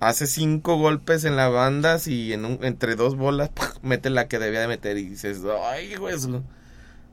hace 0.00 0.26
cinco 0.26 0.76
golpes 0.76 1.24
en 1.24 1.36
la 1.36 1.48
banda 1.48 1.96
y 2.04 2.32
en 2.32 2.44
un, 2.44 2.58
entre 2.62 2.96
dos 2.96 3.16
bolas 3.16 3.48
¡puf! 3.54 3.68
mete 3.82 4.10
la 4.10 4.26
que 4.26 4.38
debía 4.40 4.60
de 4.60 4.68
meter 4.68 4.98
y 4.98 5.08
dices, 5.10 5.40
ay, 5.70 5.94
güey. 5.94 6.14
eso". 6.16 6.42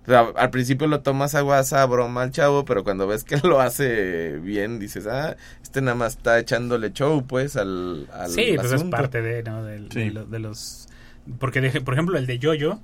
O 0.04 0.10
sea, 0.10 0.22
al 0.36 0.50
principio 0.50 0.88
lo 0.88 1.02
tomas 1.02 1.36
a 1.36 1.42
guasa, 1.42 1.86
broma 1.86 2.24
al 2.24 2.32
chavo, 2.32 2.66
pero 2.66 2.84
cuando 2.84 3.06
ves 3.06 3.24
que 3.24 3.38
lo 3.48 3.62
hace 3.62 4.38
bien, 4.40 4.80
dices, 4.80 5.06
ah, 5.06 5.38
este 5.62 5.82
nada 5.82 5.94
más 5.94 6.14
está 6.18 6.40
echándole 6.40 6.92
show, 6.92 7.24
pues, 7.28 7.56
al, 7.56 8.08
al 8.12 8.32
Sí, 8.32 8.54
pues 8.56 8.72
es 8.72 8.84
parte 8.86 9.22
de, 9.22 9.44
¿no? 9.44 9.64
Sí. 9.92 10.00
de, 10.00 10.12
lo- 10.12 10.26
de 10.26 10.40
los... 10.40 10.81
Porque, 11.40 11.62
de- 11.62 11.82
por 11.82 11.94
ejemplo, 11.94 12.18
el 12.18 12.26
de 12.28 12.40
Yoyo 12.40 12.80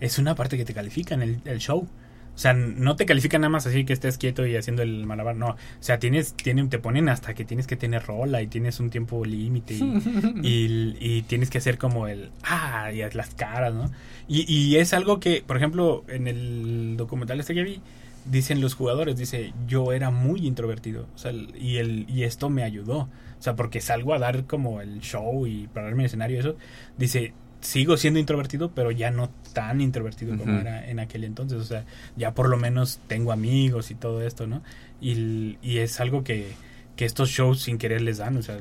es 0.00 0.18
una 0.18 0.34
parte 0.34 0.56
que 0.56 0.64
te 0.64 0.74
califican, 0.74 1.22
el, 1.22 1.40
el 1.44 1.58
show. 1.58 1.88
O 2.34 2.38
sea, 2.38 2.52
no 2.52 2.96
te 2.96 3.06
califican 3.06 3.40
nada 3.40 3.48
más 3.48 3.66
así 3.66 3.86
que 3.86 3.94
estés 3.94 4.18
quieto 4.18 4.46
y 4.46 4.56
haciendo 4.56 4.82
el 4.82 5.06
malabar, 5.06 5.36
no. 5.36 5.46
O 5.52 5.56
sea, 5.80 5.98
tienes, 5.98 6.34
tienen, 6.34 6.68
te 6.68 6.78
ponen 6.78 7.08
hasta 7.08 7.32
que 7.32 7.46
tienes 7.46 7.66
que 7.66 7.76
tener 7.76 8.02
rola 8.04 8.42
y 8.42 8.46
tienes 8.46 8.78
un 8.78 8.90
tiempo 8.90 9.24
límite 9.24 9.72
y, 9.72 9.80
y, 10.42 10.96
y 11.00 11.22
tienes 11.22 11.48
que 11.48 11.56
hacer 11.58 11.78
como 11.78 12.08
el, 12.08 12.30
ah, 12.42 12.90
y 12.92 12.98
las 13.14 13.34
caras, 13.34 13.72
¿no? 13.72 13.90
Y, 14.28 14.44
y 14.52 14.76
es 14.76 14.92
algo 14.92 15.18
que, 15.18 15.42
por 15.46 15.56
ejemplo, 15.56 16.04
en 16.08 16.26
el 16.26 16.96
documental 16.98 17.40
este 17.40 17.54
que 17.54 17.62
vi, 17.62 17.80
dicen 18.26 18.60
los 18.60 18.74
jugadores, 18.74 19.16
dice, 19.16 19.54
yo 19.66 19.92
era 19.94 20.10
muy 20.10 20.46
introvertido, 20.46 21.06
o 21.14 21.18
sea, 21.18 21.32
y, 21.32 21.76
el, 21.78 22.04
y 22.06 22.24
esto 22.24 22.50
me 22.50 22.64
ayudó, 22.64 22.98
o 22.98 23.08
sea, 23.38 23.54
porque 23.56 23.80
salgo 23.80 24.12
a 24.12 24.18
dar 24.18 24.44
como 24.44 24.82
el 24.82 25.00
show 25.00 25.46
y 25.46 25.68
pararme 25.68 25.94
en 25.94 26.00
el 26.00 26.06
escenario 26.06 26.36
y 26.36 26.40
eso, 26.40 26.56
dice, 26.98 27.32
sigo 27.66 27.96
siendo 27.96 28.20
introvertido, 28.20 28.70
pero 28.74 28.90
ya 28.90 29.10
no 29.10 29.30
tan 29.52 29.80
introvertido 29.80 30.36
como 30.36 30.52
era 30.60 30.88
en 30.88 30.98
aquel 31.00 31.24
entonces, 31.24 31.58
o 31.58 31.64
sea, 31.64 31.84
ya 32.16 32.32
por 32.32 32.48
lo 32.48 32.56
menos 32.56 33.00
tengo 33.08 33.32
amigos 33.32 33.90
y 33.90 33.94
todo 33.94 34.22
esto, 34.22 34.46
¿no? 34.46 34.62
Y, 35.00 35.58
y 35.62 35.78
es 35.78 36.00
algo 36.00 36.22
que, 36.24 36.52
que 36.96 37.04
estos 37.04 37.28
shows 37.30 37.60
sin 37.62 37.78
querer 37.78 38.00
les 38.02 38.18
dan, 38.18 38.36
o 38.36 38.42
sea, 38.42 38.58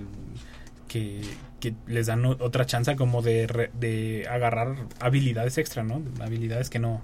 que, 0.87 1.21
que 1.59 1.73
les 1.87 2.07
dan 2.07 2.25
otra 2.25 2.65
chance 2.65 2.95
como 2.95 3.21
de, 3.21 3.47
re- 3.47 3.71
de 3.79 4.27
agarrar 4.29 4.75
habilidades 4.99 5.57
extra, 5.57 5.83
¿no? 5.83 6.01
Habilidades 6.21 6.69
que 6.69 6.79
no, 6.79 7.01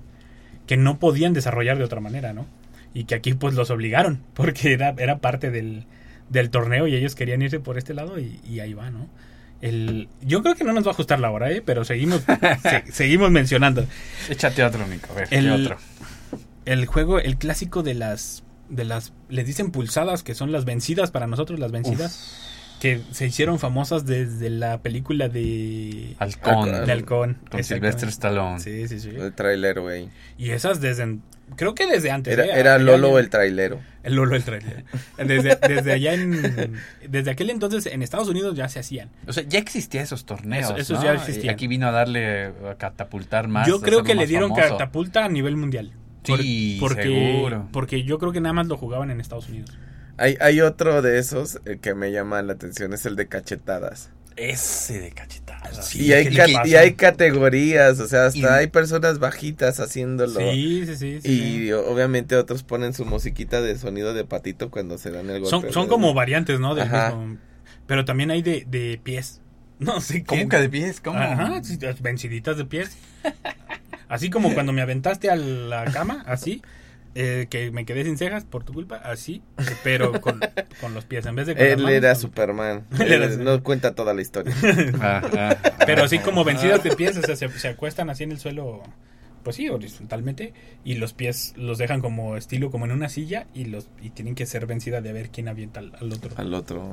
que 0.68 0.78
no 0.78 1.00
podían 1.00 1.34
desarrollar 1.34 1.78
de 1.78 1.84
otra 1.84 2.00
manera, 2.02 2.34
¿no? 2.34 2.46
Y 2.94 3.06
que 3.06 3.16
aquí 3.16 3.34
pues 3.34 3.54
los 3.54 3.70
obligaron, 3.70 4.22
porque 4.34 4.74
era, 4.74 4.90
era 4.98 5.20
parte 5.20 5.52
del, 5.52 5.86
del 6.30 6.50
torneo 6.50 6.88
y 6.88 6.96
ellos 6.96 7.16
querían 7.16 7.42
irse 7.42 7.60
por 7.60 7.78
este 7.78 7.94
lado 7.94 8.20
y, 8.20 8.40
y 8.48 8.60
ahí 8.60 8.74
va, 8.74 8.90
¿no? 8.90 9.08
El, 9.62 10.10
yo 10.22 10.42
creo 10.42 10.56
que 10.56 10.64
no 10.64 10.74
nos 10.74 10.86
va 10.86 10.90
a 10.90 10.94
ajustar 10.94 11.20
la 11.20 11.30
hora, 11.32 11.52
¿eh? 11.52 11.62
Pero 11.64 11.84
seguimos, 11.86 12.22
se- 12.64 12.92
seguimos 12.92 13.30
mencionando. 13.32 13.86
Échate 14.30 14.64
otro, 14.64 14.86
Nico. 14.88 15.08
A 15.12 15.16
ver, 15.16 15.30
¿qué 15.30 15.38
El- 15.38 15.52
otro? 15.66 15.78
El 16.66 16.86
juego, 16.86 17.20
el 17.20 17.38
clásico 17.38 17.82
de 17.84 17.94
las, 17.96 18.44
de 18.70 18.86
las, 18.86 19.14
les 19.30 19.46
dicen 19.48 19.72
pulsadas, 19.72 20.22
que 20.24 20.36
son 20.36 20.52
las 20.52 20.64
vencidas 20.66 21.10
para 21.12 21.26
nosotros, 21.28 21.60
las 21.60 21.72
vencidas, 21.72 22.36
que 22.82 23.00
se 23.12 23.28
hicieron 23.28 23.60
famosas 23.60 24.08
desde 24.08 24.50
la 24.50 24.82
película 24.82 25.30
de... 25.30 26.16
Halcón. 26.18 26.70
Halcón. 26.70 26.86
de 26.88 26.92
Halcón. 26.92 27.38
Con. 27.52 27.64
Sylvester 27.64 28.10
Stallone. 28.10 28.60
Sí, 28.60 28.88
sí, 28.88 29.00
sí. 29.00 29.10
El 29.16 29.34
trailero, 29.34 29.84
güey. 29.84 30.10
Y 30.36 30.50
esas 30.50 30.82
desde, 30.82 31.20
creo 31.56 31.76
que 31.76 31.86
desde 31.86 32.10
antes. 32.10 32.34
Era, 32.34 32.46
¿eh? 32.46 32.60
era 32.60 32.80
Lolo 32.80 33.20
en- 33.20 33.26
el 33.26 33.30
trailero. 33.30 33.80
El 34.02 34.16
Lolo 34.16 34.36
el 34.36 34.44
trailer. 34.44 34.84
Desde, 35.18 35.56
desde 35.68 35.92
allá 35.92 36.16
en... 36.16 36.74
Desde 37.08 37.30
aquel 37.30 37.52
entonces 37.52 37.86
en 37.86 38.02
Estados 38.02 38.28
Unidos 38.28 38.56
ya 38.58 38.68
se 38.68 38.80
hacían. 38.80 39.12
O 39.28 39.34
sea, 39.34 39.44
ya 39.48 39.60
existía 39.60 40.02
esos 40.02 40.26
torneos. 40.26 40.72
Eso- 40.72 40.78
esos 40.78 40.98
¿no? 40.98 41.06
ya 41.06 41.14
Y 41.14 41.18
existían. 41.18 41.54
aquí 41.54 41.68
vino 41.68 41.88
a 41.88 41.92
darle, 41.92 42.46
a 42.48 42.76
catapultar 42.80 43.48
más. 43.48 43.68
yo 43.68 43.76
a 43.76 43.82
creo 43.82 44.02
que 44.02 44.16
le 44.16 44.26
dieron 44.26 44.50
famoso. 44.56 44.72
catapulta 44.72 45.24
a 45.24 45.30
nivel 45.30 45.56
mundial. 45.56 45.94
Sí, 46.24 46.78
porque, 46.80 47.04
seguro. 47.04 47.68
Porque 47.72 48.02
yo 48.04 48.18
creo 48.18 48.32
que 48.32 48.42
nada 48.42 48.54
más 48.54 48.66
lo 48.66 48.76
jugaban 48.78 49.12
en 49.12 49.22
Estados 49.22 49.48
Unidos. 49.50 49.70
Hay, 50.18 50.38
hay 50.40 50.62
otro 50.62 51.02
de 51.02 51.18
esos 51.20 51.60
eh, 51.66 51.78
que 51.82 51.94
me 51.96 52.12
llama 52.12 52.42
la 52.42 52.54
atención, 52.54 52.94
es 52.94 53.06
el 53.06 53.16
de 53.16 53.28
cachetadas. 53.28 54.10
Ese 54.38 55.00
de 55.00 55.12
cachetadas. 55.12 55.86
Sí, 55.88 56.06
y, 56.06 56.14
hay 56.14 56.30
¿qué 56.30 56.36
ca- 56.38 56.48
le 56.48 56.70
y 56.70 56.76
hay 56.76 56.94
categorías, 56.94 58.00
o 58.00 58.08
sea, 58.08 58.28
hasta 58.28 58.40
Y- 58.40 58.46
hay 58.46 58.68
personas 58.68 59.20
bajitas 59.20 59.80
haciéndolo. 59.80 60.40
Sí, 60.40 60.84
sí, 60.86 60.96
sí. 60.96 61.20
sí, 61.22 61.30
Y 61.32 61.58
sí. 61.68 61.72
obviamente 61.74 62.36
otros 62.36 62.64
ponen 62.64 62.94
su 62.94 63.06
musiquita 63.06 63.62
de 63.62 63.78
sonido 63.78 64.14
de 64.14 64.24
patito 64.26 64.70
cuando 64.72 64.98
se 64.98 65.12
dan 65.12 65.30
el 65.30 65.42
golpe. 65.42 65.50
Son, 65.50 65.74
son 65.74 65.88
como 65.88 66.14
variantes, 66.14 66.60
¿no? 66.60 66.76
Del 66.76 66.86
Ajá. 66.88 67.16
mismo. 67.16 67.38
Pero 67.88 68.06
también 68.06 68.32
hay 68.32 68.42
de, 68.42 68.66
de 68.68 69.00
pies. 69.04 69.42
No 69.82 70.00
sé 70.00 70.24
¿Cómo 70.24 70.44
qué. 70.44 70.48
que 70.48 70.58
de 70.62 70.70
pies? 70.70 71.02
¿Cómo? 71.02 71.18
Ajá, 71.20 71.64
sí, 71.64 71.80
venciditas 72.02 72.56
de 72.56 72.66
pies. 72.66 72.96
Así 74.08 74.30
como 74.30 74.54
cuando 74.54 74.74
me 74.74 74.82
aventaste 74.82 75.30
a 75.32 75.36
la 75.36 75.86
cama, 75.86 76.24
así. 76.28 76.62
Eh, 77.16 77.48
que 77.50 77.72
me 77.72 77.86
quedé 77.86 78.04
sin 78.04 78.18
cejas 78.18 78.46
por 78.46 78.64
tu 78.64 78.74
culpa, 78.74 78.96
así. 78.98 79.42
Pero 79.84 80.20
con, 80.22 80.40
con 80.82 80.94
los 80.94 81.06
pies. 81.06 81.26
En 81.26 81.36
vez 81.36 81.48
de 81.48 81.56
con 81.56 81.66
Él 81.66 81.78
manos, 81.78 81.92
era 81.92 82.14
con- 82.14 82.22
Superman. 82.22 82.86
Él 83.00 83.12
era 83.12 83.28
no 83.38 83.62
cuenta 83.64 83.94
toda 83.96 84.14
la 84.14 84.22
historia. 84.22 84.54
Ah, 85.02 85.22
ah, 85.38 85.58
Pero 85.86 86.04
así 86.04 86.20
como 86.20 86.44
vencidas 86.44 86.84
de 86.84 86.96
pies, 86.96 87.18
o 87.18 87.22
sea, 87.22 87.36
se, 87.36 87.50
se 87.50 87.68
acuestan 87.70 88.10
así 88.10 88.24
en 88.24 88.32
el 88.32 88.40
suelo, 88.40 88.82
pues 89.44 89.56
sí, 89.56 89.68
horizontalmente, 89.70 90.54
y 90.84 90.96
los 90.96 91.14
pies 91.14 91.54
los 91.58 91.78
dejan 91.80 92.02
como 92.02 92.38
estilo, 92.38 92.70
como 92.72 92.86
en 92.86 92.92
una 92.92 93.10
silla, 93.10 93.48
y 93.54 93.66
los 93.66 93.90
y 94.02 94.12
tienen 94.12 94.36
que 94.36 94.46
ser 94.46 94.66
vencidas 94.68 95.04
de 95.04 95.10
a 95.10 95.14
ver 95.14 95.30
quién 95.30 95.48
avienta 95.48 95.80
al, 95.80 95.94
al 96.00 96.14
otro. 96.14 96.32
Al 96.38 96.54
otro. 96.54 96.88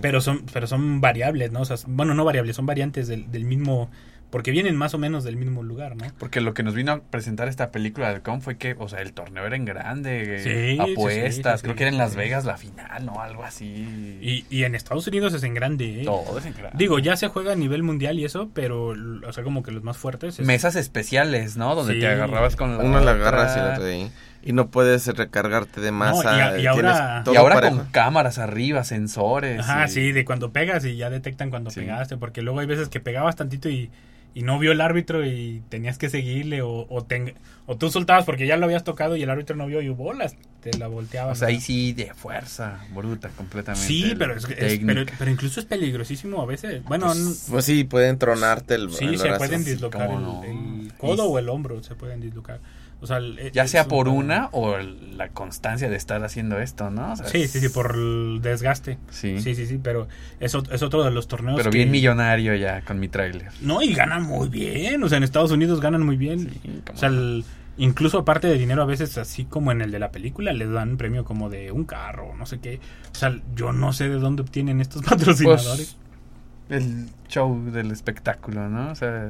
Pero 0.00 0.20
son, 0.20 0.44
pero 0.52 0.66
son 0.66 1.00
variables, 1.00 1.50
¿no? 1.50 1.60
O 1.62 1.64
sea, 1.64 1.76
bueno, 1.88 2.14
no 2.14 2.24
variables, 2.24 2.54
son 2.56 2.66
variantes 2.66 3.08
del, 3.08 3.30
del 3.32 3.44
mismo, 3.44 3.90
porque 4.30 4.50
vienen 4.50 4.76
más 4.76 4.92
o 4.94 4.98
menos 4.98 5.24
del 5.24 5.36
mismo 5.36 5.62
lugar, 5.62 5.96
¿no? 5.96 6.04
Porque 6.18 6.40
lo 6.40 6.52
que 6.54 6.62
nos 6.62 6.74
vino 6.74 6.92
a 6.92 7.00
presentar 7.00 7.48
esta 7.48 7.70
película 7.70 8.08
de 8.08 8.16
Halcón 8.16 8.42
fue 8.42 8.56
que, 8.58 8.76
o 8.78 8.88
sea, 8.88 9.00
el 9.00 9.12
torneo 9.14 9.46
era 9.46 9.56
en 9.56 9.64
grande, 9.64 10.40
Sí, 10.42 10.78
apuestas, 10.80 11.60
sí, 11.60 11.64
creo 11.64 11.74
sí, 11.74 11.76
que 11.78 11.84
era 11.84 11.90
en 11.92 11.98
Las 11.98 12.12
sí. 12.12 12.18
Vegas 12.18 12.44
la 12.44 12.56
final, 12.56 13.06
¿no? 13.06 13.20
Algo 13.22 13.44
así. 13.44 14.18
Y, 14.20 14.44
y 14.50 14.64
en 14.64 14.74
Estados 14.74 15.06
Unidos 15.06 15.32
es 15.34 15.42
en 15.44 15.54
grande, 15.54 16.02
¿eh? 16.02 16.04
todo 16.04 16.38
es 16.38 16.44
en 16.46 16.52
grande. 16.54 16.76
Digo, 16.76 16.98
ya 16.98 17.16
se 17.16 17.28
juega 17.28 17.52
a 17.52 17.56
nivel 17.56 17.82
mundial 17.82 18.18
y 18.18 18.24
eso, 18.24 18.50
pero, 18.52 18.88
o 19.26 19.32
sea, 19.32 19.44
como 19.44 19.62
que 19.62 19.70
los 19.72 19.82
más 19.82 19.96
fuertes. 19.96 20.38
es- 20.38 20.46
Mesas 20.46 20.76
especiales, 20.76 21.56
¿no? 21.56 21.74
Donde 21.74 21.94
Sí. 21.94 22.00
te 22.00 22.08
agarrabas 22.08 22.56
con 22.56 22.76
la 22.76 22.84
Uno 22.84 22.94
la 23.00 23.12
otra. 23.12 23.12
agarra 23.12 23.44
así 23.46 23.58
la 23.60 23.74
otra 23.74 23.86
ahí. 23.86 24.10
Y 24.40 24.52
no 24.52 24.68
puedes 24.70 25.06
recargarte 25.08 25.80
de 25.80 25.90
masa. 25.90 26.36
y 26.36 26.40
a- 26.40 26.58
y 26.60 26.66
ahora- 26.66 26.92
tienes 26.92 27.24
todo 27.24 27.34
Y 27.34 27.36
ahora 27.38 27.54
parejo. 27.56 27.76
con 27.78 27.86
cámaras 27.86 28.38
arriba, 28.38 28.84
sensores. 28.84 29.60
Ajá, 29.60 29.86
y- 29.86 29.90
sí, 29.90 30.12
de 30.12 30.24
cuando 30.24 30.52
pegas 30.52 30.84
y 30.84 30.96
ya 30.96 31.10
detectan 31.10 31.50
cuando 31.50 31.70
Sí. 31.70 31.80
pegaste, 31.80 32.16
porque 32.16 32.40
luego 32.42 32.60
hay 32.60 32.66
veces 32.66 32.88
que 32.88 33.00
pegabas 33.00 33.34
tantito 33.36 33.68
y, 33.68 33.90
y 34.34 34.42
no 34.42 34.58
vio 34.58 34.72
el 34.72 34.80
árbitro 34.80 35.24
y 35.26 35.62
tenías 35.68 35.98
que 35.98 36.08
seguirle 36.10 36.62
o, 36.62 36.86
o, 36.88 37.04
te- 37.04 37.34
o 37.66 37.76
tú 37.76 37.90
soltabas 37.90 38.24
porque 38.24 38.46
ya 38.46 38.56
lo 38.56 38.66
habías 38.66 38.84
tocado 38.84 39.16
y 39.16 39.22
el 39.22 39.30
árbitro 39.30 39.56
no 39.56 39.66
vio 39.66 39.82
y 39.82 39.88
bolas, 39.88 40.36
te 40.60 40.76
la 40.78 40.86
volteabas. 40.86 41.36
O 41.36 41.38
sea, 41.40 41.48
ahí 41.48 41.56
¿no? 41.56 41.60
sí 41.60 41.92
de 41.92 42.14
fuerza, 42.14 42.78
bruta 42.94 43.30
completamente. 43.30 43.86
Sí, 43.86 44.14
pero, 44.18 44.34
es, 44.36 44.44
es- 44.48 44.80
pero, 44.84 45.04
pero 45.18 45.30
incluso 45.30 45.60
es 45.60 45.66
peligrosísimo 45.66 46.40
a 46.42 46.46
veces. 46.46 46.84
Bueno, 46.84 47.12
n- 47.12 47.34
Pues 47.50 47.64
sí, 47.64 47.84
pueden 47.84 48.18
tronarte 48.18 48.74
el, 48.74 48.90
sí, 48.92 49.04
el 49.06 49.18
se 49.18 49.24
brazo. 49.28 49.38
pueden 49.38 49.64
dislocar 49.64 50.10
el, 50.10 50.22
no. 50.22 50.44
el- 50.44 50.86
el 50.86 50.94
codo 50.94 51.24
o 51.24 51.38
el 51.38 51.48
hombro 51.48 51.82
se 51.82 51.94
pueden 51.94 52.20
dislocar. 52.20 52.60
O 53.00 53.06
sea, 53.06 53.20
Ya 53.52 53.68
sea 53.68 53.84
un- 53.84 53.88
por 53.88 54.08
una 54.08 54.48
o 54.52 54.74
el- 54.76 55.16
la 55.16 55.28
constancia 55.28 55.88
de 55.88 55.96
estar 55.96 56.22
haciendo 56.24 56.58
esto, 56.58 56.90
¿no? 56.90 57.12
O 57.12 57.16
sea, 57.16 57.26
Sí, 57.28 57.46
sí, 57.46 57.60
sí, 57.60 57.68
por 57.68 57.94
el 57.94 58.40
desgaste. 58.42 58.98
Sí. 59.10 59.40
Sí, 59.40 59.54
sí, 59.54 59.66
sí, 59.66 59.78
pero 59.80 60.08
es, 60.40 60.52
es 60.72 60.82
otro 60.82 61.04
de 61.04 61.10
los 61.12 61.28
torneos 61.28 61.56
Pero 61.58 61.70
que- 61.70 61.78
bien 61.78 61.90
millonario 61.92 62.54
ya 62.56 62.80
con 62.82 62.98
mi 62.98 63.06
tráiler. 63.08 63.48
No, 63.60 63.82
y 63.82 63.94
ganan 63.94 64.24
muy 64.24 64.48
bien. 64.48 65.02
O 65.04 65.08
sea, 65.08 65.18
en 65.18 65.24
Estados 65.24 65.52
Unidos 65.52 65.80
ganan 65.80 66.04
muy 66.04 66.16
bien. 66.16 66.50
o 66.92 66.96
sea, 66.96 67.08
el- 67.08 67.44
incluso 67.76 68.18
aparte 68.18 68.48
de 68.48 68.58
dinero, 68.58 68.82
a 68.82 68.86
veces 68.86 69.16
así 69.18 69.44
como 69.44 69.70
en 69.70 69.80
el 69.80 69.92
de 69.92 70.00
la 70.00 70.10
película, 70.10 70.52
les 70.52 70.68
dan 70.68 70.96
premio 70.96 71.24
como 71.24 71.48
de 71.50 71.70
un 71.70 71.84
carro, 71.84 72.34
no 72.36 72.46
sé 72.46 72.58
qué. 72.58 72.80
O 73.12 73.14
sea, 73.14 73.38
yo 73.54 73.72
no 73.72 73.92
sé 73.92 74.08
de 74.08 74.16
dónde 74.16 74.42
obtienen 74.42 74.80
estos 74.80 75.02
patrocinadores. 75.04 75.96
Pues, 76.66 76.82
el 76.84 77.06
show 77.28 77.70
del 77.70 77.92
espectáculo, 77.92 78.68
¿no? 78.68 78.90
O 78.90 78.94
sea, 78.96 79.24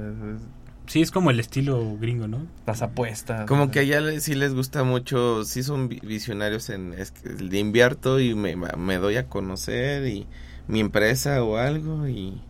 sí, 0.89 1.01
es 1.01 1.11
como 1.11 1.31
el 1.31 1.41
estilo 1.41 1.97
gringo, 1.99 2.29
¿no? 2.29 2.47
las 2.67 2.83
apuestas. 2.83 3.47
Como 3.47 3.71
que 3.71 3.81
allá 3.81 4.21
sí 4.21 4.35
les 4.35 4.55
gusta 4.55 4.85
mucho, 4.85 5.45
sí 5.45 5.63
son 5.63 5.89
vi- 5.89 6.01
visionarios 6.03 6.69
en 6.71 6.93
es 6.95 7.11
que 7.13 7.31
le 7.31 7.59
invierto 7.59 8.21
y 8.21 8.35
me, 8.35 8.57
me 8.57 8.97
doy 8.99 9.17
a 9.17 9.27
conocer 9.27 10.07
y 10.07 10.27
mi 10.67 10.81
empresa 10.81 11.43
o 11.43 11.57
algo 11.57 12.07
y 12.09 12.41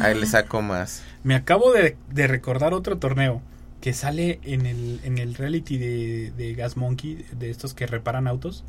ahí 0.00 0.14
le 0.18 0.26
saco 0.26 0.60
más. 0.60 1.02
Me 1.24 1.34
acabo 1.34 1.72
de, 1.72 1.96
de 2.10 2.26
recordar 2.26 2.74
otro 2.74 2.98
torneo 2.98 3.40
que 3.80 3.92
sale 3.94 4.40
en 4.44 4.66
el, 4.66 5.00
en 5.04 5.18
el 5.18 5.34
reality 5.34 5.78
de, 5.78 6.32
de 6.36 6.54
Gas 6.54 6.76
Monkey, 6.76 7.24
de 7.32 7.50
estos 7.50 7.74
que 7.74 7.86
reparan 7.86 8.28
autos, 8.28 8.64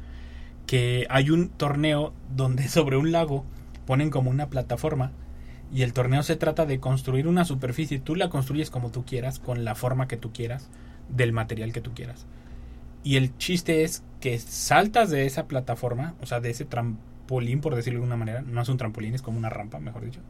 que 0.68 1.06
hay 1.10 1.30
un 1.30 1.50
torneo 1.50 2.14
donde 2.36 2.68
sobre 2.70 2.98
un 2.98 3.12
lago 3.12 3.46
ponen 3.86 4.10
como 4.10 4.30
una 4.30 4.50
plataforma 4.50 5.12
y 5.74 5.82
el 5.82 5.94
torneo 5.94 6.22
se 6.22 6.36
trata 6.36 6.66
de 6.66 6.80
construir 6.80 7.28
una 7.28 7.46
superficie. 7.46 8.00
Tú 8.00 8.16
la 8.16 8.30
construyes 8.30 8.70
como 8.70 8.92
tú 8.92 9.04
quieras, 9.06 9.40
con 9.40 9.66
la 9.66 9.74
forma 9.74 10.08
que 10.08 10.18
tú 10.18 10.32
quieras, 10.32 10.70
del 11.10 11.34
material 11.34 11.74
que 11.74 11.82
tú 11.82 11.94
quieras. 11.96 12.28
Y 13.04 13.18
el 13.18 13.36
chiste 13.38 13.84
es 13.84 14.04
que 14.22 14.38
saltas 14.38 15.10
de 15.10 15.26
esa 15.26 15.48
plataforma, 15.48 16.14
o 16.22 16.28
sea, 16.28 16.40
de 16.40 16.52
ese 16.52 16.66
trampolín, 16.66 17.60
por 17.60 17.76
decirlo 17.76 18.00
de 18.00 18.04
alguna 18.04 18.18
manera. 18.18 18.42
No 18.42 18.62
es 18.62 18.70
un 18.70 18.78
trampolín, 18.78 19.16
es 19.16 19.24
como 19.24 19.40
una 19.40 19.50
rampa, 19.50 19.80
mejor 19.80 20.06
dicho. 20.06 20.22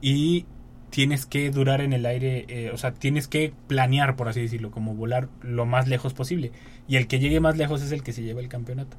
Y 0.00 0.46
tienes 0.88 1.26
que 1.26 1.50
durar 1.50 1.82
en 1.82 1.92
el 1.92 2.06
aire, 2.06 2.46
eh, 2.48 2.70
o 2.72 2.78
sea, 2.78 2.94
tienes 2.94 3.28
que 3.28 3.52
planear, 3.68 4.16
por 4.16 4.28
así 4.28 4.40
decirlo, 4.40 4.70
como 4.70 4.94
volar 4.94 5.28
lo 5.42 5.66
más 5.66 5.88
lejos 5.88 6.14
posible. 6.14 6.52
Y 6.88 6.96
el 6.96 7.06
que 7.06 7.18
llegue 7.18 7.38
más 7.38 7.58
lejos 7.58 7.82
es 7.82 7.92
el 7.92 8.02
que 8.02 8.12
se 8.12 8.22
lleva 8.22 8.40
el 8.40 8.48
campeonato. 8.48 8.96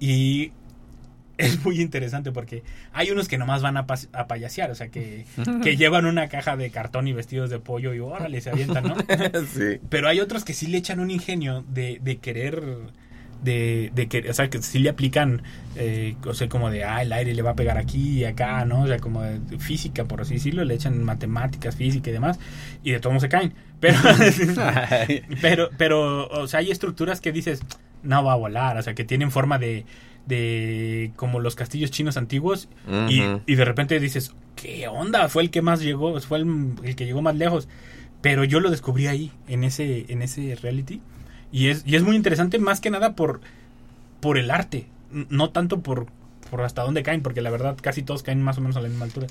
Y 0.00 0.52
es 1.38 1.64
muy 1.64 1.80
interesante 1.80 2.32
porque 2.32 2.64
hay 2.92 3.10
unos 3.10 3.28
que 3.28 3.38
nomás 3.38 3.62
van 3.62 3.76
a, 3.76 3.86
a 4.12 4.26
payasear, 4.26 4.70
o 4.70 4.74
sea, 4.74 4.88
que, 4.88 5.24
que 5.62 5.76
llevan 5.78 6.04
una 6.04 6.28
caja 6.28 6.56
de 6.56 6.70
cartón 6.70 7.06
y 7.06 7.12
vestidos 7.12 7.48
de 7.48 7.60
pollo 7.60 7.94
y 7.94 8.00
órale, 8.00 8.40
se 8.40 8.50
avientan, 8.50 8.84
¿no? 8.84 8.96
sí. 9.54 9.78
Pero 9.88 10.08
hay 10.08 10.20
otros 10.20 10.44
que 10.44 10.52
sí 10.52 10.66
le 10.66 10.78
echan 10.78 10.98
un 10.98 11.10
ingenio 11.10 11.64
de, 11.68 12.00
de 12.02 12.16
querer, 12.18 12.62
de, 13.42 13.92
de 13.94 14.08
que, 14.08 14.28
o 14.28 14.34
sea, 14.34 14.50
que 14.50 14.60
sí 14.60 14.80
le 14.80 14.90
aplican, 14.90 15.42
eh, 15.76 16.16
o 16.26 16.34
sea, 16.34 16.48
como 16.48 16.72
de, 16.72 16.82
ah, 16.82 17.02
el 17.02 17.12
aire 17.12 17.32
le 17.32 17.42
va 17.42 17.50
a 17.50 17.56
pegar 17.56 17.78
aquí 17.78 18.18
y 18.18 18.24
acá, 18.24 18.64
¿no? 18.64 18.82
O 18.82 18.86
sea, 18.88 18.98
como 18.98 19.22
de 19.22 19.58
física, 19.60 20.06
por 20.06 20.20
así 20.20 20.34
decirlo, 20.34 20.64
le 20.64 20.74
echan 20.74 21.04
matemáticas, 21.04 21.76
física 21.76 22.10
y 22.10 22.14
demás, 22.14 22.40
y 22.82 22.90
de 22.90 22.98
todo 22.98 23.12
modo 23.12 23.20
se 23.20 23.28
caen. 23.28 23.54
Pero, 23.78 23.96
pero, 25.40 25.70
pero, 25.78 26.26
o 26.26 26.48
sea, 26.48 26.58
hay 26.58 26.72
estructuras 26.72 27.20
que 27.20 27.30
dices, 27.30 27.60
no 28.02 28.24
va 28.24 28.32
a 28.32 28.36
volar, 28.36 28.76
o 28.76 28.82
sea, 28.82 28.94
que 28.94 29.04
tienen 29.04 29.30
forma 29.30 29.58
de, 29.60 29.84
de 30.28 31.10
como 31.16 31.40
los 31.40 31.54
castillos 31.56 31.90
chinos 31.90 32.16
antiguos, 32.16 32.68
y, 33.08 33.22
Ujú. 33.22 33.40
y 33.46 33.54
de 33.54 33.64
repente 33.64 33.98
dices, 33.98 34.34
¿qué 34.56 34.86
onda? 34.88 35.28
Fue 35.28 35.42
el 35.42 35.50
que 35.50 35.62
más 35.62 35.80
llegó, 35.80 36.20
fue 36.20 36.38
el, 36.38 36.72
el 36.84 36.94
que 36.96 37.06
llegó 37.06 37.22
más 37.22 37.34
lejos. 37.36 37.66
Pero 38.20 38.44
yo 38.44 38.60
lo 38.60 38.70
descubrí 38.70 39.06
ahí, 39.06 39.30
en 39.46 39.64
ese, 39.64 40.04
en 40.08 40.22
ese 40.22 40.56
reality. 40.56 41.00
Y 41.52 41.68
es, 41.68 41.82
y 41.86 41.96
es 41.96 42.02
muy 42.02 42.16
interesante 42.16 42.58
más 42.58 42.80
que 42.80 42.90
nada 42.90 43.14
por, 43.14 43.40
por 44.20 44.38
el 44.38 44.50
arte. 44.50 44.86
No 45.10 45.50
tanto 45.50 45.80
por, 45.80 46.06
por 46.50 46.60
hasta 46.62 46.82
dónde 46.82 47.02
caen, 47.02 47.22
porque 47.22 47.40
la 47.40 47.50
verdad 47.50 47.76
casi 47.80 48.02
todos 48.02 48.22
caen 48.22 48.42
más 48.42 48.58
o 48.58 48.60
menos 48.60 48.76
a 48.76 48.80
la 48.80 48.88
misma 48.88 49.04
altura. 49.04 49.28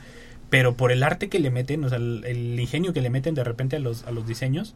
Pero 0.50 0.76
por 0.76 0.94
el 0.94 1.04
arte 1.04 1.28
que 1.28 1.40
le 1.40 1.52
meten, 1.52 1.84
o 1.84 1.90
sea, 1.90 1.98
el, 1.98 2.24
el 2.26 2.58
ingenio 2.60 2.94
que 2.94 3.02
le 3.02 3.10
meten 3.10 3.36
de 3.36 3.44
repente 3.44 3.76
a 3.76 3.80
los, 3.80 4.06
a 4.06 4.12
los 4.12 4.26
diseños, 4.26 4.74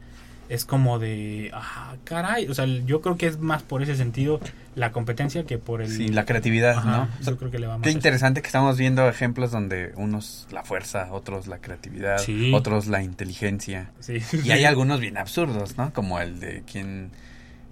es 0.49 0.65
como 0.65 0.99
de, 0.99 1.49
ah, 1.53 1.95
caray. 2.03 2.47
O 2.49 2.53
sea, 2.53 2.65
yo 2.65 3.01
creo 3.01 3.15
que 3.17 3.27
es 3.27 3.39
más 3.39 3.63
por 3.63 3.81
ese 3.81 3.95
sentido 3.95 4.39
la 4.75 4.91
competencia 4.91 5.45
que 5.45 5.57
por 5.57 5.81
el... 5.81 5.89
Sí, 5.89 6.07
la 6.09 6.25
creatividad, 6.25 6.77
Ajá, 6.77 7.09
¿no? 7.21 7.25
yo 7.25 7.37
creo 7.37 7.51
que 7.51 7.59
le 7.59 7.67
va 7.67 7.77
más 7.77 7.83
Qué 7.85 7.91
interesante 7.91 8.41
que 8.41 8.47
estamos 8.47 8.77
viendo 8.77 9.07
ejemplos 9.07 9.51
donde 9.51 9.93
unos 9.95 10.47
la 10.51 10.63
fuerza, 10.63 11.07
otros 11.11 11.47
la 11.47 11.59
creatividad, 11.59 12.17
Sí. 12.19 12.51
otros 12.53 12.87
la 12.87 13.01
inteligencia. 13.03 13.91
Sí. 13.99 14.17
Y 14.43 14.51
hay 14.51 14.65
algunos 14.65 14.99
bien 14.99 15.17
absurdos, 15.17 15.77
¿no? 15.77 15.93
Como 15.93 16.19
el 16.19 16.39
de 16.39 16.63
quien 16.69 17.11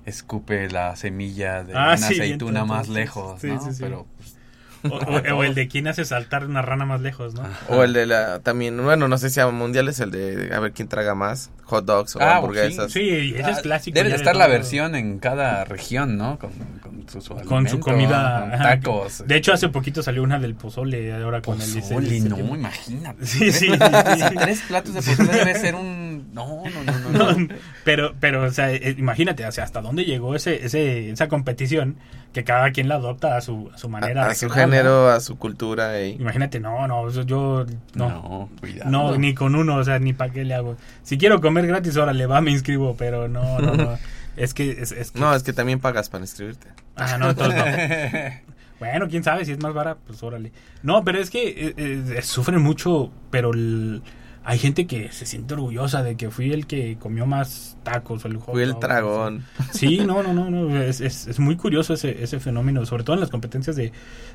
escupe 0.05 0.69
la 0.69 0.95
semilla 0.95 1.63
de 1.63 1.73
Ah, 1.75 1.95
una 1.97 1.97
sí, 1.97 2.13
aceituna 2.15 2.65
más 2.65 2.87
lejos, 2.89 3.43
¿no? 3.43 3.61
sí, 3.61 3.71
sí. 3.73 3.77
Pero 3.81 4.07
pues, 4.17 4.35
O, 4.89 4.95
o- 4.95 5.37
o 5.37 5.43
el 5.43 5.55
de 5.55 5.67
quién 5.67 5.87
hace 5.87 6.05
saltar 6.05 6.45
una 6.45 6.61
rana 6.61 6.85
más 6.85 7.01
lejos, 7.01 7.33
¿no? 7.33 7.43
O 7.67 7.83
el 7.83 7.91
de 7.93 8.05
la, 8.05 8.39
también, 8.39 8.81
bueno, 8.83 9.07
no 9.07 9.17
sé 9.17 9.29
si 9.29 9.39
a 9.39 9.47
mundial 9.49 9.87
es 9.89 9.99
el 9.99 10.09
de 10.11 10.53
a 10.53 10.59
ver 10.59 10.71
quién 10.71 10.87
traga 10.87 11.15
más, 11.15 11.49
hot 11.65 11.83
dogs 11.85 12.15
o 12.15 12.21
Ah, 12.21 12.37
hamburguesas. 12.37 12.91
Sí, 12.91 13.33
ese 13.37 13.51
es 13.51 13.59
clásico. 13.59 13.95
Debe 13.95 14.09
de 14.09 14.15
estar 14.15 14.35
la 14.35 14.47
versión 14.47 14.95
en 14.95 15.19
cada 15.19 15.65
región, 15.65 16.17
¿no? 16.17 16.39
Con, 16.39 16.51
con 16.81 17.09
su, 17.09 17.21
su 17.21 17.33
con 17.35 17.45
su 17.47 17.55
alimento, 17.55 17.79
comida. 17.81 18.47
con 18.51 18.59
tacos. 18.59 19.23
De 19.27 19.35
hecho, 19.35 19.51
hace 19.53 19.67
poquito 19.69 20.01
salió 20.01 20.23
una 20.23 20.39
del 20.39 20.55
pozole, 20.55 21.13
ahora 21.13 21.41
con 21.41 21.61
el 21.61 21.73
Pozole, 21.73 22.19
no, 22.21 22.37
imagínate. 22.55 23.25
Sí, 23.25 23.51
sí, 23.51 23.67
sí, 23.71 23.77
Tres- 23.77 24.29
sí. 24.29 24.35
Tres 24.37 24.61
platos 24.67 24.93
de 24.93 25.01
pozole 25.01 25.31
debe 25.33 25.55
ser 25.55 25.75
un... 25.75 26.29
No, 26.33 26.63
no, 26.63 26.83
no, 26.83 26.98
no. 27.19 27.47
pero, 27.83 28.15
pero, 28.19 28.43
o 28.43 28.51
sea, 28.51 28.71
eh, 28.71 28.95
imagínate, 28.97 29.45
o 29.45 29.51
sea, 29.51 29.63
hasta 29.63 29.81
dónde 29.81 30.05
llegó 30.05 30.35
ese, 30.35 30.65
ese, 30.65 31.09
esa 31.11 31.27
competición 31.27 31.97
que 32.33 32.43
cada 32.43 32.71
quien 32.71 32.87
la 32.87 32.95
adopta 32.95 33.37
a 33.37 33.41
su, 33.41 33.69
a 33.73 33.77
su 33.77 33.89
manera. 33.89 34.27
A, 34.27 34.35
su 34.35 34.49
género, 34.49 35.09
a 35.09 35.19
su 35.19 35.37
cultura. 35.37 36.01
Y... 36.01 36.11
Imagínate, 36.13 36.59
no, 36.59 36.87
no, 36.87 37.09
yo 37.09 37.65
no. 37.95 38.09
No, 38.09 38.49
cuidado. 38.59 38.89
No, 38.91 39.17
ni 39.17 39.33
con 39.33 39.55
uno, 39.55 39.77
o 39.77 39.83
sea, 39.83 39.99
ni 39.99 40.13
para 40.13 40.31
qué 40.31 40.43
le 40.45 40.53
hago. 40.53 40.77
Si 41.03 41.17
quiero 41.17 41.41
comer 41.41 41.67
gratis, 41.67 41.97
órale, 41.97 42.25
va, 42.25 42.41
me 42.41 42.51
inscribo, 42.51 42.95
pero 42.97 43.27
no, 43.27 43.59
no, 43.59 43.73
no. 43.75 43.97
Es 44.37 44.53
que, 44.53 44.71
es, 44.71 44.93
es 44.93 45.11
que- 45.11 45.19
No, 45.19 45.35
es 45.35 45.43
que 45.43 45.51
también 45.51 45.79
pagas 45.79 46.07
para 46.07 46.23
inscribirte. 46.23 46.67
Ah, 46.95 47.17
no, 47.17 47.31
entonces 47.31 47.59
no. 47.59 48.49
Bueno, 48.79 49.09
quién 49.09 49.25
sabe 49.25 49.43
si 49.43 49.51
es 49.51 49.61
más 49.61 49.73
barata, 49.73 49.99
pues 50.07 50.23
órale. 50.23 50.53
No, 50.83 51.03
pero 51.03 51.19
es 51.19 51.29
que 51.29 51.49
eh, 51.49 51.73
eh, 51.77 52.21
sufren 52.21 52.61
mucho, 52.61 53.11
pero 53.29 53.51
el- 53.53 54.01
hay 54.49 54.57
gente 54.57 54.87
que 54.87 55.11
se 55.11 55.27
siente 55.27 55.53
orgullosa 55.53 56.01
de 56.01 56.15
que 56.15 56.31
fui 56.31 56.51
el 56.51 56.65
que 56.65 56.97
comió 56.99 57.27
más 57.27 57.77
tacos. 57.83 58.25
o 58.25 58.27
el 58.27 58.37
hot 58.37 58.51
Fui 58.55 58.63
el 58.63 58.73
dragón. 58.79 59.45
Sí, 59.71 59.99
no, 59.99 60.23
no, 60.23 60.33
no, 60.33 60.49
no, 60.49 60.81
es, 60.81 61.01
es, 61.01 61.27
es 61.27 61.37
muy 61.39 61.55
curioso 61.55 61.93
ese, 61.93 62.23
ese 62.23 62.39
fenómeno, 62.39 62.83
sobre 62.87 63.03
todo 63.03 63.13
en 63.13 63.19
las 63.19 63.29
competencias 63.29 63.75
de, 63.75 63.91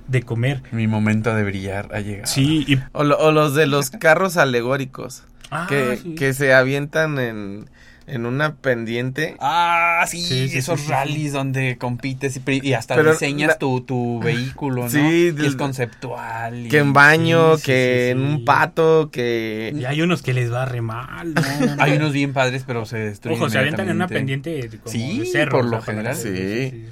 de 0.06 0.22
comer. 0.22 0.62
Mi 0.70 0.86
momento 0.86 1.34
de 1.34 1.42
brillar 1.42 1.88
ha 1.92 1.98
llegado. 2.00 2.28
Sí, 2.28 2.64
y... 2.68 2.78
O, 2.92 3.02
lo- 3.02 3.18
o 3.18 3.32
los 3.32 3.54
de 3.56 3.66
los 3.66 3.90
carros 3.90 4.36
alegóricos. 4.36 5.24
Ah, 5.50 5.66
que, 5.68 5.96
sí. 5.96 6.14
que 6.14 6.32
se 6.32 6.54
avientan 6.54 7.18
en, 7.18 7.68
en 8.06 8.26
una 8.26 8.54
pendiente. 8.56 9.36
Ah, 9.40 10.04
sí, 10.06 10.22
Sí, 10.22 10.48
sí, 10.48 10.58
esos 10.58 10.80
sí, 10.80 10.86
sí, 10.86 10.92
rallies 10.92 11.32
donde 11.32 11.78
compites 11.78 12.38
y, 12.46 12.72
hasta 12.74 12.94
Pero 12.96 13.12
diseñas 13.12 13.48
la- 13.48 13.58
tu, 13.58 13.80
tu 13.80 14.20
vehículo, 14.24 14.82
¿no? 14.82 14.90
Sí, 14.90 15.32
que 15.38 15.46
es 15.46 15.56
conceptual. 15.56 16.66
y- 16.66 16.68
Que 16.68 16.78
en 16.78 16.92
baño, 16.92 17.56
que 17.56 18.06
sí, 18.06 18.10
en 18.12 18.18
sí. 18.18 18.24
un 18.34 18.44
pato, 18.44 19.10
que... 19.10 19.72
y 19.74 19.84
hay 19.84 20.02
unos 20.02 20.22
que 20.22 20.34
les 20.34 20.52
va 20.52 20.64
re 20.66 20.80
mal. 20.82 21.34
¿no? 21.34 21.42
Hay 21.78 21.92
unos 21.96 22.12
bien 22.12 22.32
padres, 22.32 22.64
pero 22.66 22.84
se 22.86 22.98
destruyen 22.98 23.40
Ojo, 23.40 23.50
se 23.50 23.58
avientan 23.58 23.88
en 23.88 23.96
una 23.96 24.08
pendiente 24.08 24.68
como 24.82 24.92
Sí, 24.92 25.20
de 25.20 25.26
cerro. 25.26 25.58
por 25.58 25.64
lo 25.66 25.80
general. 25.82 26.16
Sí. 26.16 26.86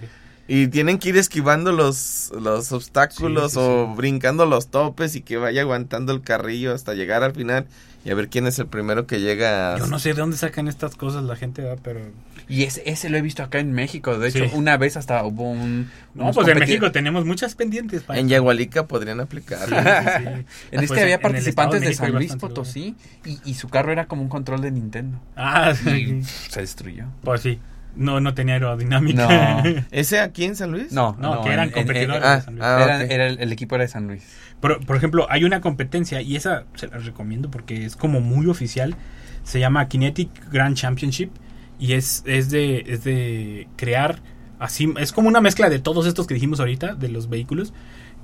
Y 0.49 0.67
tienen 0.69 0.99
que 0.99 1.11
ir 1.11 1.17
esquivando 1.17 1.73
los, 1.73 2.33
los 2.39 2.73
obstáculos 2.73 3.53
Sí, 3.53 3.59
sí, 3.59 3.65
o 3.65 3.95
brincando 3.95 4.45
los 4.45 4.69
topes 4.69 5.15
y 5.15 5.21
que 5.23 5.37
vaya 5.37 5.63
aguantando 5.63 6.13
el 6.13 6.21
carrillo 6.23 6.75
hasta 6.75 6.95
llegar 6.95 7.23
al 7.23 7.33
final 7.33 7.67
y 8.05 8.11
a 8.11 8.15
ver 8.17 8.29
quién 8.29 8.49
es 8.49 8.59
el 8.59 8.67
primero 8.67 9.07
que 9.07 9.21
llega. 9.21 9.75
a- 9.75 9.79
Yo 9.79 9.87
no 9.87 10.01
sé 10.01 10.11
de 10.11 10.15
dónde 10.17 10.37
sacan 10.37 10.67
estas 10.67 10.97
cosas 10.97 11.23
la 11.23 11.37
gente, 11.37 11.63
¿verdad? 11.63 11.79
pero... 11.83 12.01
Y 12.49 12.65
ese, 12.65 12.83
ese 12.87 13.09
lo 13.09 13.17
he 13.17 13.23
visto 13.23 13.45
acá 13.45 13.61
en 13.61 13.73
México. 13.73 14.19
De 14.19 14.29
hecho, 14.29 14.45
Sí. 14.45 14.51
una 14.55 14.77
vez 14.77 14.97
hasta 14.97 15.25
hubo 15.25 15.49
un... 15.49 15.89
No, 16.13 16.33
pues 16.33 16.49
en 16.49 16.59
México 16.59 16.91
tenemos 16.91 17.25
muchas 17.25 17.55
pendientes. 17.55 18.03
para 18.03 18.19
En. 18.19 18.29
Yagualica 18.29 18.87
podrían 18.89 19.21
aplicar. 19.21 19.61
Sí, 19.69 19.75
sí, 19.77 20.25
sí. 20.25 20.45
En 20.73 20.81
este 20.81 20.87
Pues 20.89 20.91
había 20.91 21.05
en 21.05 21.13
el 21.13 21.21
participantes 21.21 21.81
de, 21.83 21.95
San 21.95 22.13
Luis 22.13 22.35
Potosí 22.35 22.97
y, 23.25 23.39
y 23.45 23.55
su 23.55 23.69
carro 23.69 23.93
era 23.93 24.07
como 24.07 24.23
un 24.23 24.29
control 24.29 24.61
de 24.61 24.73
Nintendo. 24.73 25.19
Ah, 25.37 25.73
Y 25.73 25.77
sí. 25.87 26.23
se 26.51 26.61
destruyó. 26.61 27.05
Pues 27.23 27.43
sí. 27.43 27.61
No, 27.95 28.21
no 28.21 28.35
tenía 28.35 28.55
aerodinámica. 28.55 29.63
No. 29.63 29.71
¿Ese 29.91 30.21
aquí 30.21 30.45
en 30.45 30.57
San 30.57 30.71
Luis? 30.71 30.93
No, 30.93 31.17
No, 31.21 31.43
que 31.43 31.51
eran 31.51 31.69
en- 31.69 31.69
en- 31.69 31.75
competidores. 31.75 32.23
ah, 32.25 32.37
de 32.37 32.43
San 32.43 32.55
Luis. 32.55 32.65
ah, 32.65 32.83
Eran- 32.85 33.11
era 33.11 33.27
el, 33.27 33.39
el 33.41 33.53
equipo 33.53 33.75
era 33.75 33.83
de 33.85 33.89
San 33.89 34.07
Luis. 34.09 34.25
Pero, 34.61 34.81
por 34.81 34.97
ejemplo, 34.97 35.27
hay 35.31 35.45
una 35.45 35.61
competencia 35.61 36.21
y 36.23 36.37
esa 36.37 36.65
se 36.75 36.87
la 36.89 36.99
recomiendo 36.99 37.51
porque 37.51 37.85
es 37.85 37.97
como 37.97 38.21
muy 38.21 38.47
oficial. 38.47 38.95
Se 39.43 39.59
llama 39.61 39.89
Kinetic 39.89 40.31
Grand 40.51 40.77
Championship 40.77 41.31
y 41.79 41.95
es, 41.95 42.23
es, 42.27 42.51
de, 42.51 42.85
es 42.87 43.03
de 43.05 43.69
crear 43.77 44.21
así. 44.61 44.93
Es 44.99 45.13
como 45.13 45.29
una 45.29 45.41
mezcla 45.41 45.69
de 45.69 45.81
todos 45.81 46.07
estos 46.07 46.27
que 46.27 46.35
dijimos 46.35 46.61
ahorita, 46.61 46.95
de 46.95 47.09
los 47.09 47.29
vehículos, 47.29 47.75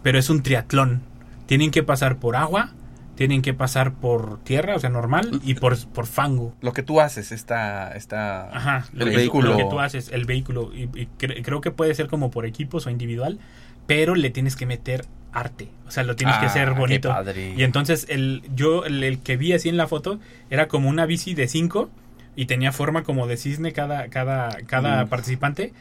pero 0.02 0.18
es 0.18 0.30
un 0.30 0.42
triatlón. 0.42 1.02
Tienen 1.46 1.70
que 1.72 1.82
pasar 1.82 2.18
por 2.18 2.36
agua, 2.36 2.70
tienen 3.18 3.42
que 3.42 3.52
pasar 3.52 3.94
por 3.94 4.38
tierra, 4.44 4.76
o 4.76 4.78
sea, 4.78 4.90
normal, 4.90 5.40
y 5.44 5.54
por, 5.54 5.76
por 5.88 6.06
fango. 6.06 6.54
Lo 6.60 6.72
que 6.72 6.84
tú 6.84 7.00
haces, 7.00 7.32
esta... 7.32 7.90
esta 7.96 8.48
Ajá, 8.56 8.86
El 8.96 9.10
vehículo. 9.10 9.50
lo 9.50 9.56
que 9.56 9.64
tú 9.64 9.80
haces, 9.80 10.08
el 10.12 10.24
vehículo. 10.24 10.70
Y, 10.72 10.82
y 10.84 11.08
cre- 11.18 11.42
creo 11.44 11.60
que 11.60 11.72
puede 11.72 11.92
ser 11.96 12.06
como 12.06 12.30
por 12.30 12.46
equipos 12.46 12.86
o 12.86 12.90
individual, 12.90 13.40
pero 13.88 14.14
le 14.14 14.30
tienes 14.30 14.54
que 14.54 14.66
meter 14.66 15.04
arte. 15.32 15.68
O 15.88 15.90
sea, 15.90 16.04
lo 16.04 16.14
tienes 16.14 16.36
que 16.36 16.44
Ah, 16.46 16.48
hacer 16.48 16.68
qué 16.74 16.78
bonito. 16.78 17.08
padre. 17.08 17.54
Y 17.56 17.64
entonces 17.64 18.06
el, 18.08 18.42
yo, 18.54 18.84
el, 18.84 19.02
el 19.02 19.18
que 19.18 19.36
vi 19.36 19.52
así 19.52 19.68
en 19.68 19.76
la 19.76 19.88
foto, 19.88 20.20
era 20.48 20.68
como 20.68 20.88
una 20.88 21.04
bici 21.04 21.34
de 21.34 21.48
5 21.48 21.90
y 22.36 22.46
tenía 22.46 22.70
forma 22.70 23.02
como 23.02 23.26
de 23.26 23.36
cisne 23.36 23.72
cada, 23.72 24.06
cada, 24.10 24.58
cada 24.66 25.04
Mm. 25.04 25.08
participante, 25.08 25.72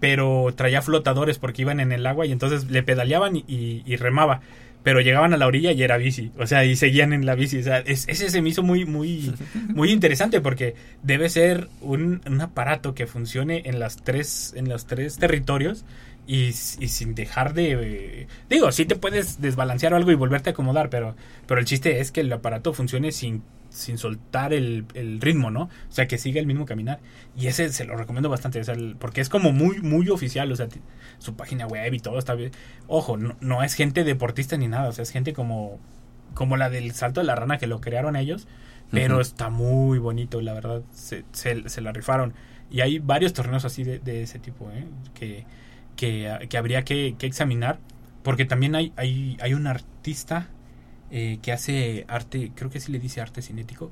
pero 0.00 0.46
traía 0.56 0.80
flotadores 0.80 1.38
porque 1.38 1.60
iban 1.62 1.80
en 1.80 1.92
el 1.92 2.06
agua 2.06 2.24
y 2.24 2.32
entonces 2.32 2.70
le 2.70 2.82
pedaleaban 2.82 3.36
y, 3.36 3.44
y- 3.46 3.82
y 3.84 3.96
remaba. 3.96 4.40
Pero 4.88 5.02
llegaban 5.02 5.34
a 5.34 5.36
la 5.36 5.46
orilla 5.46 5.72
y 5.72 5.82
era 5.82 5.98
bici, 5.98 6.32
o 6.38 6.46
sea, 6.46 6.64
y 6.64 6.74
seguían 6.74 7.12
en 7.12 7.26
la 7.26 7.34
bici. 7.34 7.58
O 7.58 7.62
sea, 7.62 7.80
es- 7.80 8.08
ese 8.08 8.30
se 8.30 8.40
me 8.40 8.48
hizo 8.48 8.62
muy, 8.62 8.86
muy, 8.86 9.34
muy 9.74 9.92
interesante 9.92 10.40
porque 10.40 10.74
debe 11.02 11.28
ser 11.28 11.68
un, 11.82 12.22
un 12.26 12.40
aparato 12.40 12.94
que 12.94 13.06
funcione 13.06 13.62
en 13.66 13.80
las 13.80 13.96
tres, 14.02 14.54
en 14.56 14.68
los 14.70 14.86
tres 14.86 15.18
territorios 15.18 15.84
y, 16.26 16.52
sin 16.52 17.14
dejar 17.14 17.52
de 17.54 17.72
eh, 18.22 18.26
digo 18.50 18.70
sí 18.72 18.84
te 18.86 18.96
puedes 18.96 19.40
desbalancear 19.40 19.92
o 19.92 19.96
algo 19.96 20.10
y 20.10 20.14
volverte 20.14 20.50
a 20.50 20.52
acomodar 20.52 20.90
pero 20.90 21.16
pero 21.46 21.58
el 21.60 21.64
chiste 21.66 22.00
es 22.00 22.12
que 22.12 22.20
el 22.20 22.30
aparato 22.32 22.74
funcione 22.74 23.12
sin 23.12 23.42
sin 23.70 23.98
soltar 23.98 24.52
el, 24.52 24.86
el 24.94 25.20
ritmo 25.20 25.50
no 25.50 25.62
o 25.64 25.70
sea 25.92 26.08
que 26.08 26.18
siga 26.18 26.40
el 26.40 26.46
mismo 26.46 26.64
caminar. 26.66 27.00
Y 27.36 27.46
ese 27.48 27.68
se 27.72 27.84
lo 27.84 27.96
recomiendo 27.96 28.28
bastante 28.28 28.60
o 28.60 28.64
sea, 28.64 28.74
el- 28.74 28.96
porque 28.98 29.20
es 29.20 29.28
como 29.28 29.52
muy 29.52 29.80
muy 29.80 30.08
oficial 30.08 30.50
o 30.52 30.56
sea 30.56 30.68
su 31.18 31.34
página 31.34 31.66
web 31.66 31.92
y 31.94 31.98
todo 32.00 32.18
está 32.18 32.34
bien. 32.34 32.52
Ojo 32.86 33.16
no, 33.16 33.36
no 33.40 33.62
es 33.62 33.74
gente 33.74 34.04
deportista 34.04 34.56
ni 34.56 34.68
nada 34.68 34.88
o 34.88 34.92
sea 34.92 35.02
es 35.02 35.10
gente 35.10 35.32
como 35.32 35.78
como 36.34 36.56
la 36.56 36.70
del 36.70 36.92
salto 36.92 37.20
de 37.20 37.26
la 37.26 37.34
rana 37.34 37.58
que 37.58 37.66
lo 37.66 37.80
crearon 37.80 38.16
ellos 38.16 38.46
pero 38.90 39.20
está 39.20 39.50
muy 39.50 39.98
bonito 39.98 40.40
la 40.40 40.54
verdad 40.54 40.82
se, 40.92 41.24
se, 41.32 41.68
se 41.68 41.80
la 41.82 41.92
rifaron. 41.92 42.32
Y 42.70 42.80
hay 42.80 42.98
varios 42.98 43.32
torneos 43.34 43.64
así 43.66 43.84
de, 43.84 43.98
de 43.98 44.22
ese 44.22 44.38
tipo 44.38 44.70
¿eh? 44.70 44.84
que 45.14 45.44
que, 45.96 46.46
que 46.48 46.56
habría 46.58 46.84
que, 46.84 47.14
que 47.18 47.26
examinar 47.26 47.78
porque 48.22 48.44
también 48.44 48.74
hay, 48.74 48.92
hay, 48.96 49.36
hay 49.40 49.52
un 49.54 49.66
artista 49.66 50.48
eh, 51.10 51.38
que 51.42 51.52
hace 51.52 52.04
arte, 52.08 52.52
creo 52.54 52.70
que 52.70 52.80
sí 52.80 52.92
le 52.92 52.98
dice 53.00 53.20
arte 53.20 53.42
cinético, 53.42 53.90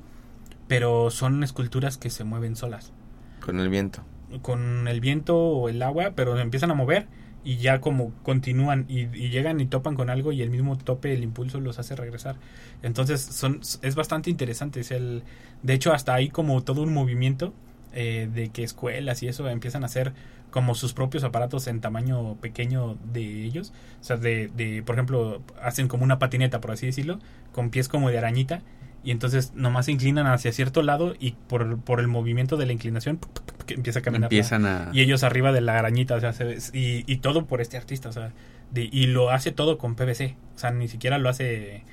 pero 0.69 1.11
son 1.11 1.43
esculturas 1.45 1.99
que 1.99 2.11
se 2.11 2.25
mueven 2.25 2.57
solas, 2.57 2.93
Con 3.41 3.61
el 3.61 3.69
viento. 3.71 4.03
con 4.43 4.89
el 4.89 5.01
viento 5.01 5.37
o 5.39 5.69
el 5.69 5.83
agua, 5.83 6.13
pero 6.17 6.37
se 6.37 6.43
empiezan 6.43 6.71
a 6.71 6.75
mover 6.75 7.09
y 7.45 7.59
ya 7.59 7.81
como 7.81 8.13
continúan 8.23 8.87
y, 8.89 9.03
y 9.03 9.31
llegan 9.31 9.61
y 9.61 9.67
topan 9.67 9.95
con 9.95 10.11
algo 10.11 10.33
y 10.33 10.43
el 10.43 10.51
mismo 10.51 10.77
tope, 10.79 11.15
el 11.15 11.23
impulso 11.23 11.61
los 11.61 11.79
hace 11.79 11.95
regresar. 11.95 12.37
Entonces 12.83 13.21
son, 13.23 13.61
es 13.83 13.95
bastante 13.95 14.31
interesante. 14.31 14.81
Es 14.81 14.91
el, 14.91 15.23
de 15.63 15.75
hecho, 15.75 15.93
hasta 15.93 16.15
hay 16.15 16.29
como 16.29 16.63
todo 16.65 16.83
un 16.83 16.93
movimiento 16.93 17.55
eh, 17.93 18.29
de 18.33 18.49
que 18.51 18.65
escuelas 18.65 19.23
y 19.23 19.29
eso 19.29 19.49
empiezan 19.49 19.85
a 19.85 19.87
hacer 19.87 20.13
como 20.57 20.75
sus 20.75 20.95
propios 20.95 21.23
aparatos 21.23 21.67
en 21.67 21.83
tamaño 21.83 22.37
pequeño 22.41 22.97
de 23.13 23.45
ellos. 23.45 23.75
O 24.01 24.05
sea, 24.05 24.17
de, 24.17 24.49
de, 24.57 24.83
por 24.83 24.95
ejemplo, 24.95 25.43
hacen 25.63 25.87
como 25.87 26.03
una 26.03 26.19
patineta, 26.19 26.63
por 26.63 26.71
así 26.71 26.87
decirlo, 26.87 27.19
con 27.53 27.69
pies 27.69 27.89
como 27.89 28.09
de 28.09 28.17
arañita. 28.17 28.63
Y 29.05 29.11
entonces 29.11 29.53
nomás 29.55 29.85
se 29.85 29.93
inclinan 29.93 30.27
hacia 30.27 30.51
cierto 30.53 30.81
lado 30.83 31.15
y 31.21 31.33
por, 31.33 31.79
por 31.81 32.01
el 32.01 32.09
movimiento 32.09 32.57
de 32.57 32.65
la 32.65 32.73
inclinación 32.73 33.19
que 33.67 33.75
empieza 33.75 33.99
a 33.99 34.03
caminar. 34.03 34.29
Empiezan 34.29 34.65
a... 34.65 34.89
Y 34.95 35.03
ellos 35.03 35.25
arriba 35.25 35.53
de 35.53 35.61
la 35.61 35.79
arañita, 35.79 36.15
o 36.15 36.21
sea, 36.21 36.33
se 36.33 36.57
y, 36.73 37.05
y 37.07 37.19
todo 37.19 37.45
por 37.45 37.61
este 37.61 37.77
artista, 37.77 38.09
o 38.09 38.13
sea, 38.13 38.33
de- 38.71 38.89
y 38.91 39.09
lo 39.09 39.29
hace 39.31 39.53
todo 39.53 39.77
con 39.77 39.95
PVC, 39.95 40.37
o 40.57 40.59
sea, 40.59 40.71
ni 40.71 40.89
siquiera 40.89 41.19
lo 41.19 41.29
hace 41.29 41.85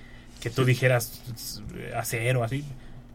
que 0.41 0.49
tú 0.49 0.63
dijeras 0.63 1.21
acero, 1.97 2.45
así. 2.45 2.63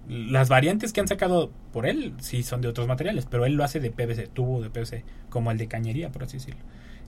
Las 0.08 0.48
variantes 0.48 0.92
que 0.92 1.00
han 1.00 1.08
sacado 1.08 1.50
por 1.72 1.86
él 1.86 2.14
sí 2.20 2.42
son 2.42 2.60
de 2.62 2.68
otros 2.68 2.88
materiales, 2.88 3.26
pero 3.30 3.44
él 3.44 3.54
lo 3.54 3.64
hace 3.64 3.78
de 3.80 3.90
PVC, 3.90 4.26
tubo 4.28 4.62
de 4.62 4.70
PVC, 4.70 5.04
como 5.28 5.50
el 5.50 5.58
de 5.58 5.68
cañería, 5.68 6.10
por 6.10 6.22
así 6.24 6.38
decirlo. 6.38 6.60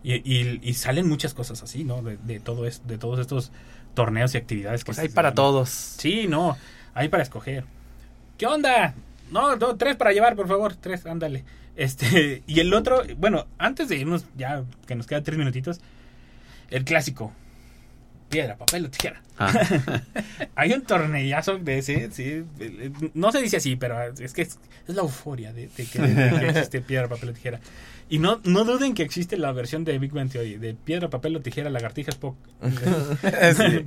Y, 0.03 0.15
y- 0.17 0.61
y 0.63 0.75
salen 0.75 1.09
muchas 1.09 1.33
cosas 1.35 1.63
así, 1.63 1.85
¿no? 1.85 2.03
De, 2.03 2.17
de 2.19 2.41
todo 2.41 2.67
es, 2.67 2.87
de 2.87 2.99
todos 2.99 3.19
estos 3.19 3.53
torneos 3.95 4.35
y 4.35 4.39
actividades 4.39 4.83
que 4.85 4.87
Pues 4.89 4.97
se- 4.97 5.03
hay 5.03 5.09
para 5.09 5.35
todos. 5.35 5.69
Sí, 5.71 6.27
no, 6.29 6.57
hay 6.95 7.09
para 7.09 7.23
escoger. 7.23 7.65
¿Qué 8.39 8.47
onda? 8.47 8.95
No, 9.31 9.57
no, 9.57 9.77
tres 9.77 9.97
para 9.97 10.13
llevar, 10.13 10.37
por 10.37 10.49
favor, 10.49 10.75
tres, 10.77 11.07
ándale. 11.07 11.45
Este, 11.77 12.43
y 12.47 12.61
el 12.61 12.73
otro, 12.75 13.03
bueno, 13.17 13.47
antes 13.59 13.89
de 13.89 13.97
irnos, 13.97 14.25
ya 14.37 14.65
que 14.87 14.95
nos 14.95 15.07
quedan 15.07 15.23
tres 15.25 15.39
minutitos, 15.39 15.81
el 16.71 16.85
clásico. 16.85 17.33
Piedra, 18.31 18.57
papel 18.57 18.87
o 18.87 18.91
tijera. 18.91 19.21
Ah. 19.39 19.53
Hay 20.55 20.73
un 20.73 20.83
torneazo 20.83 21.59
de 21.59 21.79
ese, 21.79 22.11
sí. 22.13 22.45
No 23.13 23.33
se 23.33 23.43
dice 23.43 23.57
así, 23.59 23.77
pero 23.77 24.01
es 24.03 24.33
que 24.33 24.43
es, 24.43 24.59
es 24.89 24.95
la 24.95 25.03
euforia 25.03 25.53
de, 25.53 25.69
de 25.77 25.85
que, 25.85 25.99
de 26.01 26.39
que 26.41 26.49
existe 26.49 26.81
piedra, 26.87 27.09
papel 27.09 27.31
o 27.31 27.33
tijera. 27.33 27.61
Y 28.09 28.19
no, 28.19 28.41
no 28.45 28.65
duden 28.65 28.95
que 28.95 29.03
existe 29.03 29.37
la 29.37 29.53
versión 29.53 29.85
de 29.85 29.99
Big 29.99 30.13
Bang 30.13 30.31
Theory, 30.31 30.57
de 30.59 30.75
piedra, 30.75 31.11
papel 31.11 31.37
o 31.37 31.41
tijera, 31.41 31.71
lagartija, 31.71 32.11
Spock. 32.11 32.37
Sí, 33.57 33.85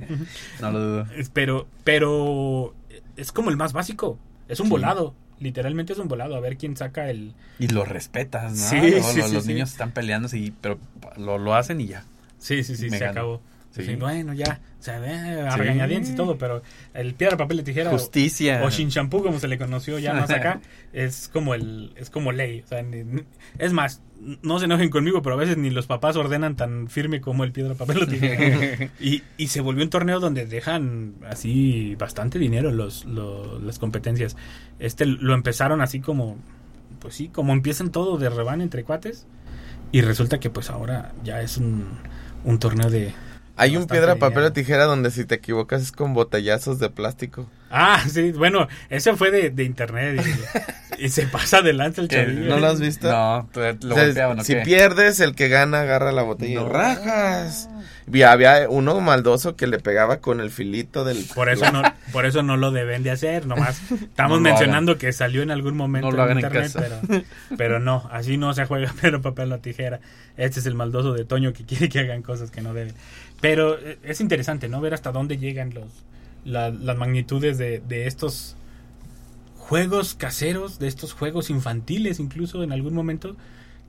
no 0.60 0.70
lo 0.70 0.80
dudo. 0.80 1.06
Pero, 1.32 1.66
pero 1.84 2.74
es 3.16 3.32
como 3.32 3.50
el 3.50 3.56
más 3.56 3.72
básico. 3.72 4.18
Es 4.48 4.60
un 4.60 4.66
Sí. 4.66 4.70
volado. 4.70 5.14
Literalmente 5.40 5.92
es 5.94 5.98
un 5.98 6.08
volado. 6.08 6.36
A 6.36 6.40
ver 6.40 6.56
quién 6.56 6.76
saca 6.76 7.10
el. 7.10 7.34
Y 7.58 7.68
lo 7.68 7.84
respetas, 7.84 8.52
¿no? 8.52 8.56
Sí, 8.58 8.80
sí, 8.80 8.90
lo- 9.22 9.26
sí, 9.28 9.32
los 9.34 9.44
sí. 9.44 9.52
niños 9.52 9.70
están 9.72 9.90
peleando, 9.92 10.28
sí, 10.28 10.52
pero 10.60 10.78
lo, 11.16 11.38
lo 11.38 11.54
hacen 11.54 11.80
y 11.80 11.86
ya. 11.88 12.04
Sí, 12.38 12.62
sí, 12.62 12.76
sí, 12.76 12.84
Me 12.90 12.98
se 12.98 13.04
gano. 13.06 13.10
acabó. 13.12 13.42
Sí. 13.82 13.96
Bueno, 13.96 14.32
ya. 14.34 14.60
O 14.78 14.82
sea, 14.84 14.98
eh, 15.04 15.40
a 15.48 15.56
regañadientes 15.56 16.12
y 16.12 16.14
todo, 16.14 16.36
pero 16.38 16.62
el 16.92 17.14
piedra, 17.14 17.36
papel 17.36 17.60
y 17.60 17.62
tijera. 17.64 17.90
o- 17.90 17.94
Justicia. 17.94 18.62
O 18.64 18.70
Shin 18.70 18.88
Shampoo, 18.90 19.22
como 19.22 19.38
se 19.40 19.48
le 19.48 19.58
conoció 19.58 19.98
ya 19.98 20.12
más 20.14 20.30
acá, 20.36 20.60
es 20.92 21.28
como 21.32 21.54
el 21.54 21.92
es 21.96 22.10
como 22.10 22.30
ley. 22.32 22.60
O 22.64 22.66
sea, 22.68 22.82
ni- 22.82 23.24
es 23.58 23.72
más, 23.72 24.02
no 24.42 24.58
se 24.58 24.66
enojen 24.66 24.90
conmigo, 24.90 25.22
pero 25.22 25.34
a 25.34 25.38
veces 25.38 25.56
ni 25.56 25.70
los 25.70 25.86
papás 25.86 26.14
ordenan 26.16 26.54
tan 26.54 26.88
firme 26.88 27.20
como 27.20 27.42
el 27.44 27.50
piedra, 27.52 27.74
papel 27.74 28.02
o 28.02 28.06
tijera. 28.06 28.90
y, 29.00 29.22
y 29.38 29.46
se 29.48 29.60
volvió 29.60 29.82
un 29.82 29.90
torneo 29.90 30.20
donde 30.20 30.46
dejan 30.46 31.14
así 31.28 31.96
bastante 31.96 32.38
dinero 32.38 32.70
los, 32.70 33.04
los- 33.06 33.62
las 33.62 33.78
competencias. 33.78 34.36
Este 34.78 35.06
lo 35.06 35.34
empezaron 35.34 35.80
así 35.80 36.00
como, 36.00 36.36
pues 37.00 37.14
sí, 37.14 37.28
como 37.28 37.52
empiezan 37.54 37.90
todo 37.90 38.18
de 38.18 38.28
rebane 38.30 38.62
entre 38.64 38.84
cuates. 38.84 39.26
Y 39.92 40.00
resulta 40.00 40.38
que 40.40 40.50
pues 40.50 40.70
ahora 40.70 41.12
ya 41.24 41.40
es 41.40 41.56
un, 41.56 41.86
un 42.44 42.58
torneo 42.58 42.90
de... 42.90 43.12
Hay 43.56 43.76
un 43.76 43.86
piedra, 43.86 44.16
papel 44.16 44.44
o 44.44 44.52
tijera 44.52 44.84
donde 44.84 45.10
si 45.10 45.24
te 45.24 45.36
equivocas 45.36 45.82
es 45.82 45.92
con 45.92 46.12
botellazos 46.14 46.78
de 46.78 46.90
plástico. 46.90 47.46
Ah, 47.76 48.04
sí, 48.08 48.30
bueno, 48.32 48.68
ese 48.88 49.16
fue 49.16 49.30
de, 49.32 49.50
de 49.50 49.64
internet 49.64 50.24
y, 50.98 51.04
y 51.06 51.08
se 51.08 51.26
pasa 51.26 51.58
adelante 51.58 52.00
el 52.00 52.08
chavillo. 52.08 52.48
¿No 52.48 52.60
lo 52.60 52.68
has 52.68 52.80
visto? 52.80 53.10
No, 53.10 53.48
tú- 53.52 53.60
lo 53.60 53.94
O 53.94 53.98
sea, 53.98 54.04
golpeaban, 54.06 54.38
¿o 54.38 54.44
si 54.44 54.54
qué? 54.54 54.60
pierdes, 54.60 55.18
el 55.18 55.34
que 55.34 55.48
gana 55.48 55.80
agarra 55.80 56.12
la 56.12 56.22
botella 56.22 56.52
y 56.52 56.54
No. 56.54 56.68
rajas. 56.68 57.68
Y 58.12 58.22
había 58.22 58.68
uno 58.68 59.00
maldoso 59.00 59.56
que 59.56 59.66
le 59.66 59.78
pegaba 59.80 60.18
con 60.18 60.40
el 60.40 60.50
filito 60.50 61.04
del... 61.04 61.24
Por 61.34 61.48
eso 61.48 61.72
no, 61.72 61.82
por 62.12 62.26
eso 62.26 62.42
no 62.42 62.56
lo 62.56 62.70
deben 62.70 63.02
de 63.02 63.10
hacer, 63.10 63.46
nomás 63.46 63.80
estamos 63.90 64.38
No 64.40 64.42
mencionando 64.50 64.98
que 64.98 65.12
salió 65.12 65.42
en 65.42 65.50
algún 65.50 65.74
momento 65.76 66.10
No 66.10 66.16
lo 66.16 66.22
hagan 66.22 66.38
en 66.38 66.44
internet, 66.44 66.72
casa. 66.72 67.00
pero, 67.08 67.22
pero 67.56 67.80
no, 67.80 68.08
así 68.12 68.36
no 68.36 68.52
se 68.54 68.66
juega 68.66 68.94
pero 69.00 69.20
papel 69.22 69.50
o 69.52 69.58
tijera. 69.58 70.00
Este 70.36 70.60
es 70.60 70.66
el 70.66 70.74
maldoso 70.74 71.12
de 71.14 71.24
Toño 71.24 71.52
que 71.52 71.64
quiere 71.64 71.88
que 71.88 72.00
hagan 72.00 72.22
cosas 72.22 72.50
que 72.50 72.60
no 72.60 72.72
deben. 72.74 72.94
Pero 73.40 73.78
eh, 73.78 73.98
es 74.04 74.20
interesante, 74.20 74.68
¿no? 74.68 74.80
Ver 74.80 74.94
hasta 74.94 75.10
dónde 75.10 75.38
llegan 75.38 75.72
los 75.74 75.86
la- 76.44 76.70
las 76.70 76.96
magnitudes 76.96 77.58
de, 77.58 77.80
de 77.80 78.06
estos 78.06 78.56
juegos 79.56 80.14
caseros, 80.14 80.78
de 80.78 80.88
estos 80.88 81.12
juegos 81.12 81.50
infantiles 81.50 82.20
incluso 82.20 82.62
en 82.62 82.72
algún 82.72 82.94
momento, 82.94 83.36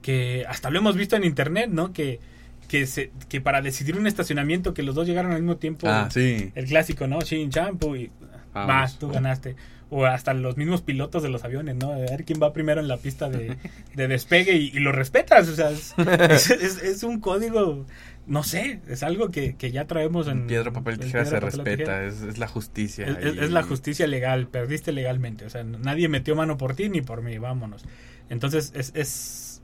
que 0.02 0.46
hasta 0.48 0.70
lo 0.70 0.80
hemos 0.80 0.96
visto 0.96 1.16
en 1.16 1.24
internet, 1.24 1.70
¿no? 1.72 1.92
Que, 1.92 2.20
que, 2.68 2.86
se, 2.88 3.12
que 3.30 3.42
para 3.42 3.62
decidir 3.62 3.98
un 3.98 4.08
estacionamiento 4.08 4.74
que 4.74 4.84
los 4.84 4.96
dos 4.96 5.08
llegaron 5.08 5.32
al 5.32 5.42
mismo 5.42 5.58
tiempo, 5.58 5.88
Ah, 5.90 6.10
sí. 6.12 6.52
el 6.56 6.66
clásico, 6.66 7.08
¿no? 7.08 7.22
Shin 7.22 7.50
Shampoo 7.50 7.96
y 7.96 8.12
Vamos. 8.54 8.68
vas, 8.68 9.00
tú 9.00 9.10
ganaste. 9.10 9.56
O 9.92 10.06
hasta 10.06 10.34
los 10.34 10.58
mismos 10.58 10.82
pilotos 10.82 11.22
de 11.22 11.30
los 11.30 11.44
aviones, 11.44 11.76
¿no? 11.76 11.92
A 11.92 11.98
ver 11.98 12.24
quién 12.26 12.40
va 12.42 12.54
primero 12.54 12.82
en 12.82 12.88
la 12.88 12.98
pista 12.98 13.30
de, 13.30 13.56
de 13.94 14.08
despegue 14.08 14.54
y, 14.54 14.72
y 14.74 14.80
lo 14.80 14.92
respetas. 14.92 15.48
O 15.48 15.56
sea, 15.56 15.70
es, 15.70 15.94
es- 16.30 16.50
es- 16.50 16.82
es 16.82 17.04
un 17.04 17.20
código, 17.20 17.86
no 18.28 18.44
sé, 18.44 18.82
es 18.88 19.04
algo 19.04 19.30
que, 19.30 19.56
que 19.56 19.72
ya 19.72 19.86
traemos 19.86 20.28
en... 20.28 20.48
Piedra, 20.48 20.72
papel, 20.74 21.00
tijera 21.00 21.26
se 21.26 21.34
papel 21.34 21.52
respeta, 21.52 21.78
tijera. 21.78 22.06
es, 22.06 22.22
es 22.22 22.38
la 22.38 22.48
justicia. 22.48 23.06
Es, 23.06 23.38
es 23.38 23.52
la 23.52 23.64
justicia 23.64 24.08
legal, 24.08 24.48
perdiste 24.48 24.92
legalmente. 24.92 25.46
O 25.46 25.50
sea, 25.50 25.64
nadie 25.64 26.08
metió 26.10 26.36
mano 26.36 26.58
por 26.58 26.76
ti 26.76 26.90
ni 26.90 27.02
por 27.02 27.22
mí, 27.22 27.38
vámonos. 27.38 27.86
Entonces, 28.30 28.72
es, 28.76 28.92
es, 28.96 29.62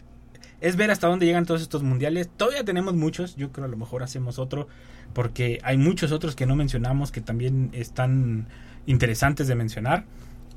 es 0.59 0.75
ver 0.75 0.91
hasta 0.91 1.07
dónde 1.07 1.25
llegan 1.25 1.45
todos 1.45 1.61
estos 1.61 1.81
mundiales. 1.81 2.29
Todavía 2.37 2.63
tenemos 2.63 2.93
muchos, 2.93 3.35
yo 3.35 3.51
creo 3.51 3.65
a 3.65 3.69
lo 3.69 3.77
mejor 3.77 4.03
hacemos 4.03 4.37
otro, 4.37 4.67
porque 5.13 5.59
hay 5.63 5.77
muchos 5.77 6.11
otros 6.11 6.35
que 6.35 6.45
no 6.45 6.55
mencionamos 6.55 7.11
que 7.11 7.21
también 7.21 7.71
están 7.73 8.47
interesantes 8.85 9.47
de 9.47 9.55
mencionar 9.55 10.05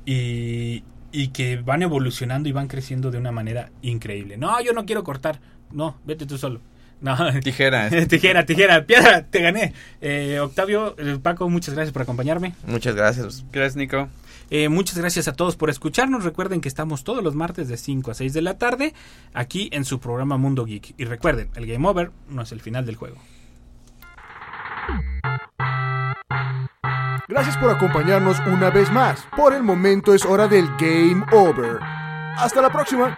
y, 0.05 0.83
y 1.11 1.29
que 1.29 1.57
van 1.57 1.81
evolucionando 1.81 2.49
y 2.49 2.51
van 2.51 2.67
creciendo 2.67 3.09
de 3.09 3.17
una 3.17 3.31
manera 3.31 3.71
increíble. 3.81 4.37
No, 4.37 4.61
yo 4.61 4.73
no 4.73 4.85
quiero 4.85 5.03
cortar. 5.03 5.39
No, 5.71 5.97
vete 6.05 6.27
tú 6.27 6.37
solo. 6.37 6.61
No. 7.01 7.15
Tijera. 7.41 7.89
tijera, 8.07 8.45
tijera, 8.45 8.85
piedra, 8.85 9.23
te 9.23 9.41
gané. 9.41 9.73
Eh, 10.01 10.39
Octavio, 10.39 10.95
eh, 10.97 11.19
Paco, 11.21 11.49
muchas 11.49 11.75
gracias 11.75 11.93
por 11.93 12.01
acompañarme. 12.01 12.53
Muchas 12.65 12.95
gracias. 12.95 13.45
Gracias, 13.51 13.75
Nico. 13.75 14.09
Eh, 14.49 14.69
muchas 14.69 14.97
gracias 14.97 15.27
a 15.27 15.33
todos 15.33 15.55
por 15.55 15.69
escucharnos. 15.69 16.23
Recuerden 16.23 16.61
que 16.61 16.67
estamos 16.67 17.03
todos 17.03 17.23
los 17.23 17.35
martes 17.35 17.67
de 17.67 17.77
5 17.77 18.11
a 18.11 18.13
6 18.13 18.33
de 18.33 18.41
la 18.41 18.57
tarde 18.57 18.93
aquí 19.33 19.69
en 19.71 19.85
su 19.85 19.99
programa 19.99 20.37
Mundo 20.37 20.65
Geek. 20.65 20.93
Y 20.97 21.05
recuerden, 21.05 21.49
el 21.55 21.65
Game 21.65 21.87
Over 21.87 22.11
no 22.29 22.41
es 22.41 22.51
el 22.51 22.61
final 22.61 22.85
del 22.85 22.95
juego. 22.95 23.17
Gracias 27.27 27.57
por 27.57 27.71
acompañarnos 27.71 28.39
una 28.45 28.69
vez 28.69 28.91
más. 28.91 29.27
Por 29.35 29.53
el 29.53 29.63
momento 29.63 30.13
es 30.13 30.25
hora 30.25 30.47
del 30.47 30.67
Game 30.77 31.25
Over. 31.31 31.79
Hasta 32.37 32.61
la 32.61 32.69
próxima. 32.69 33.17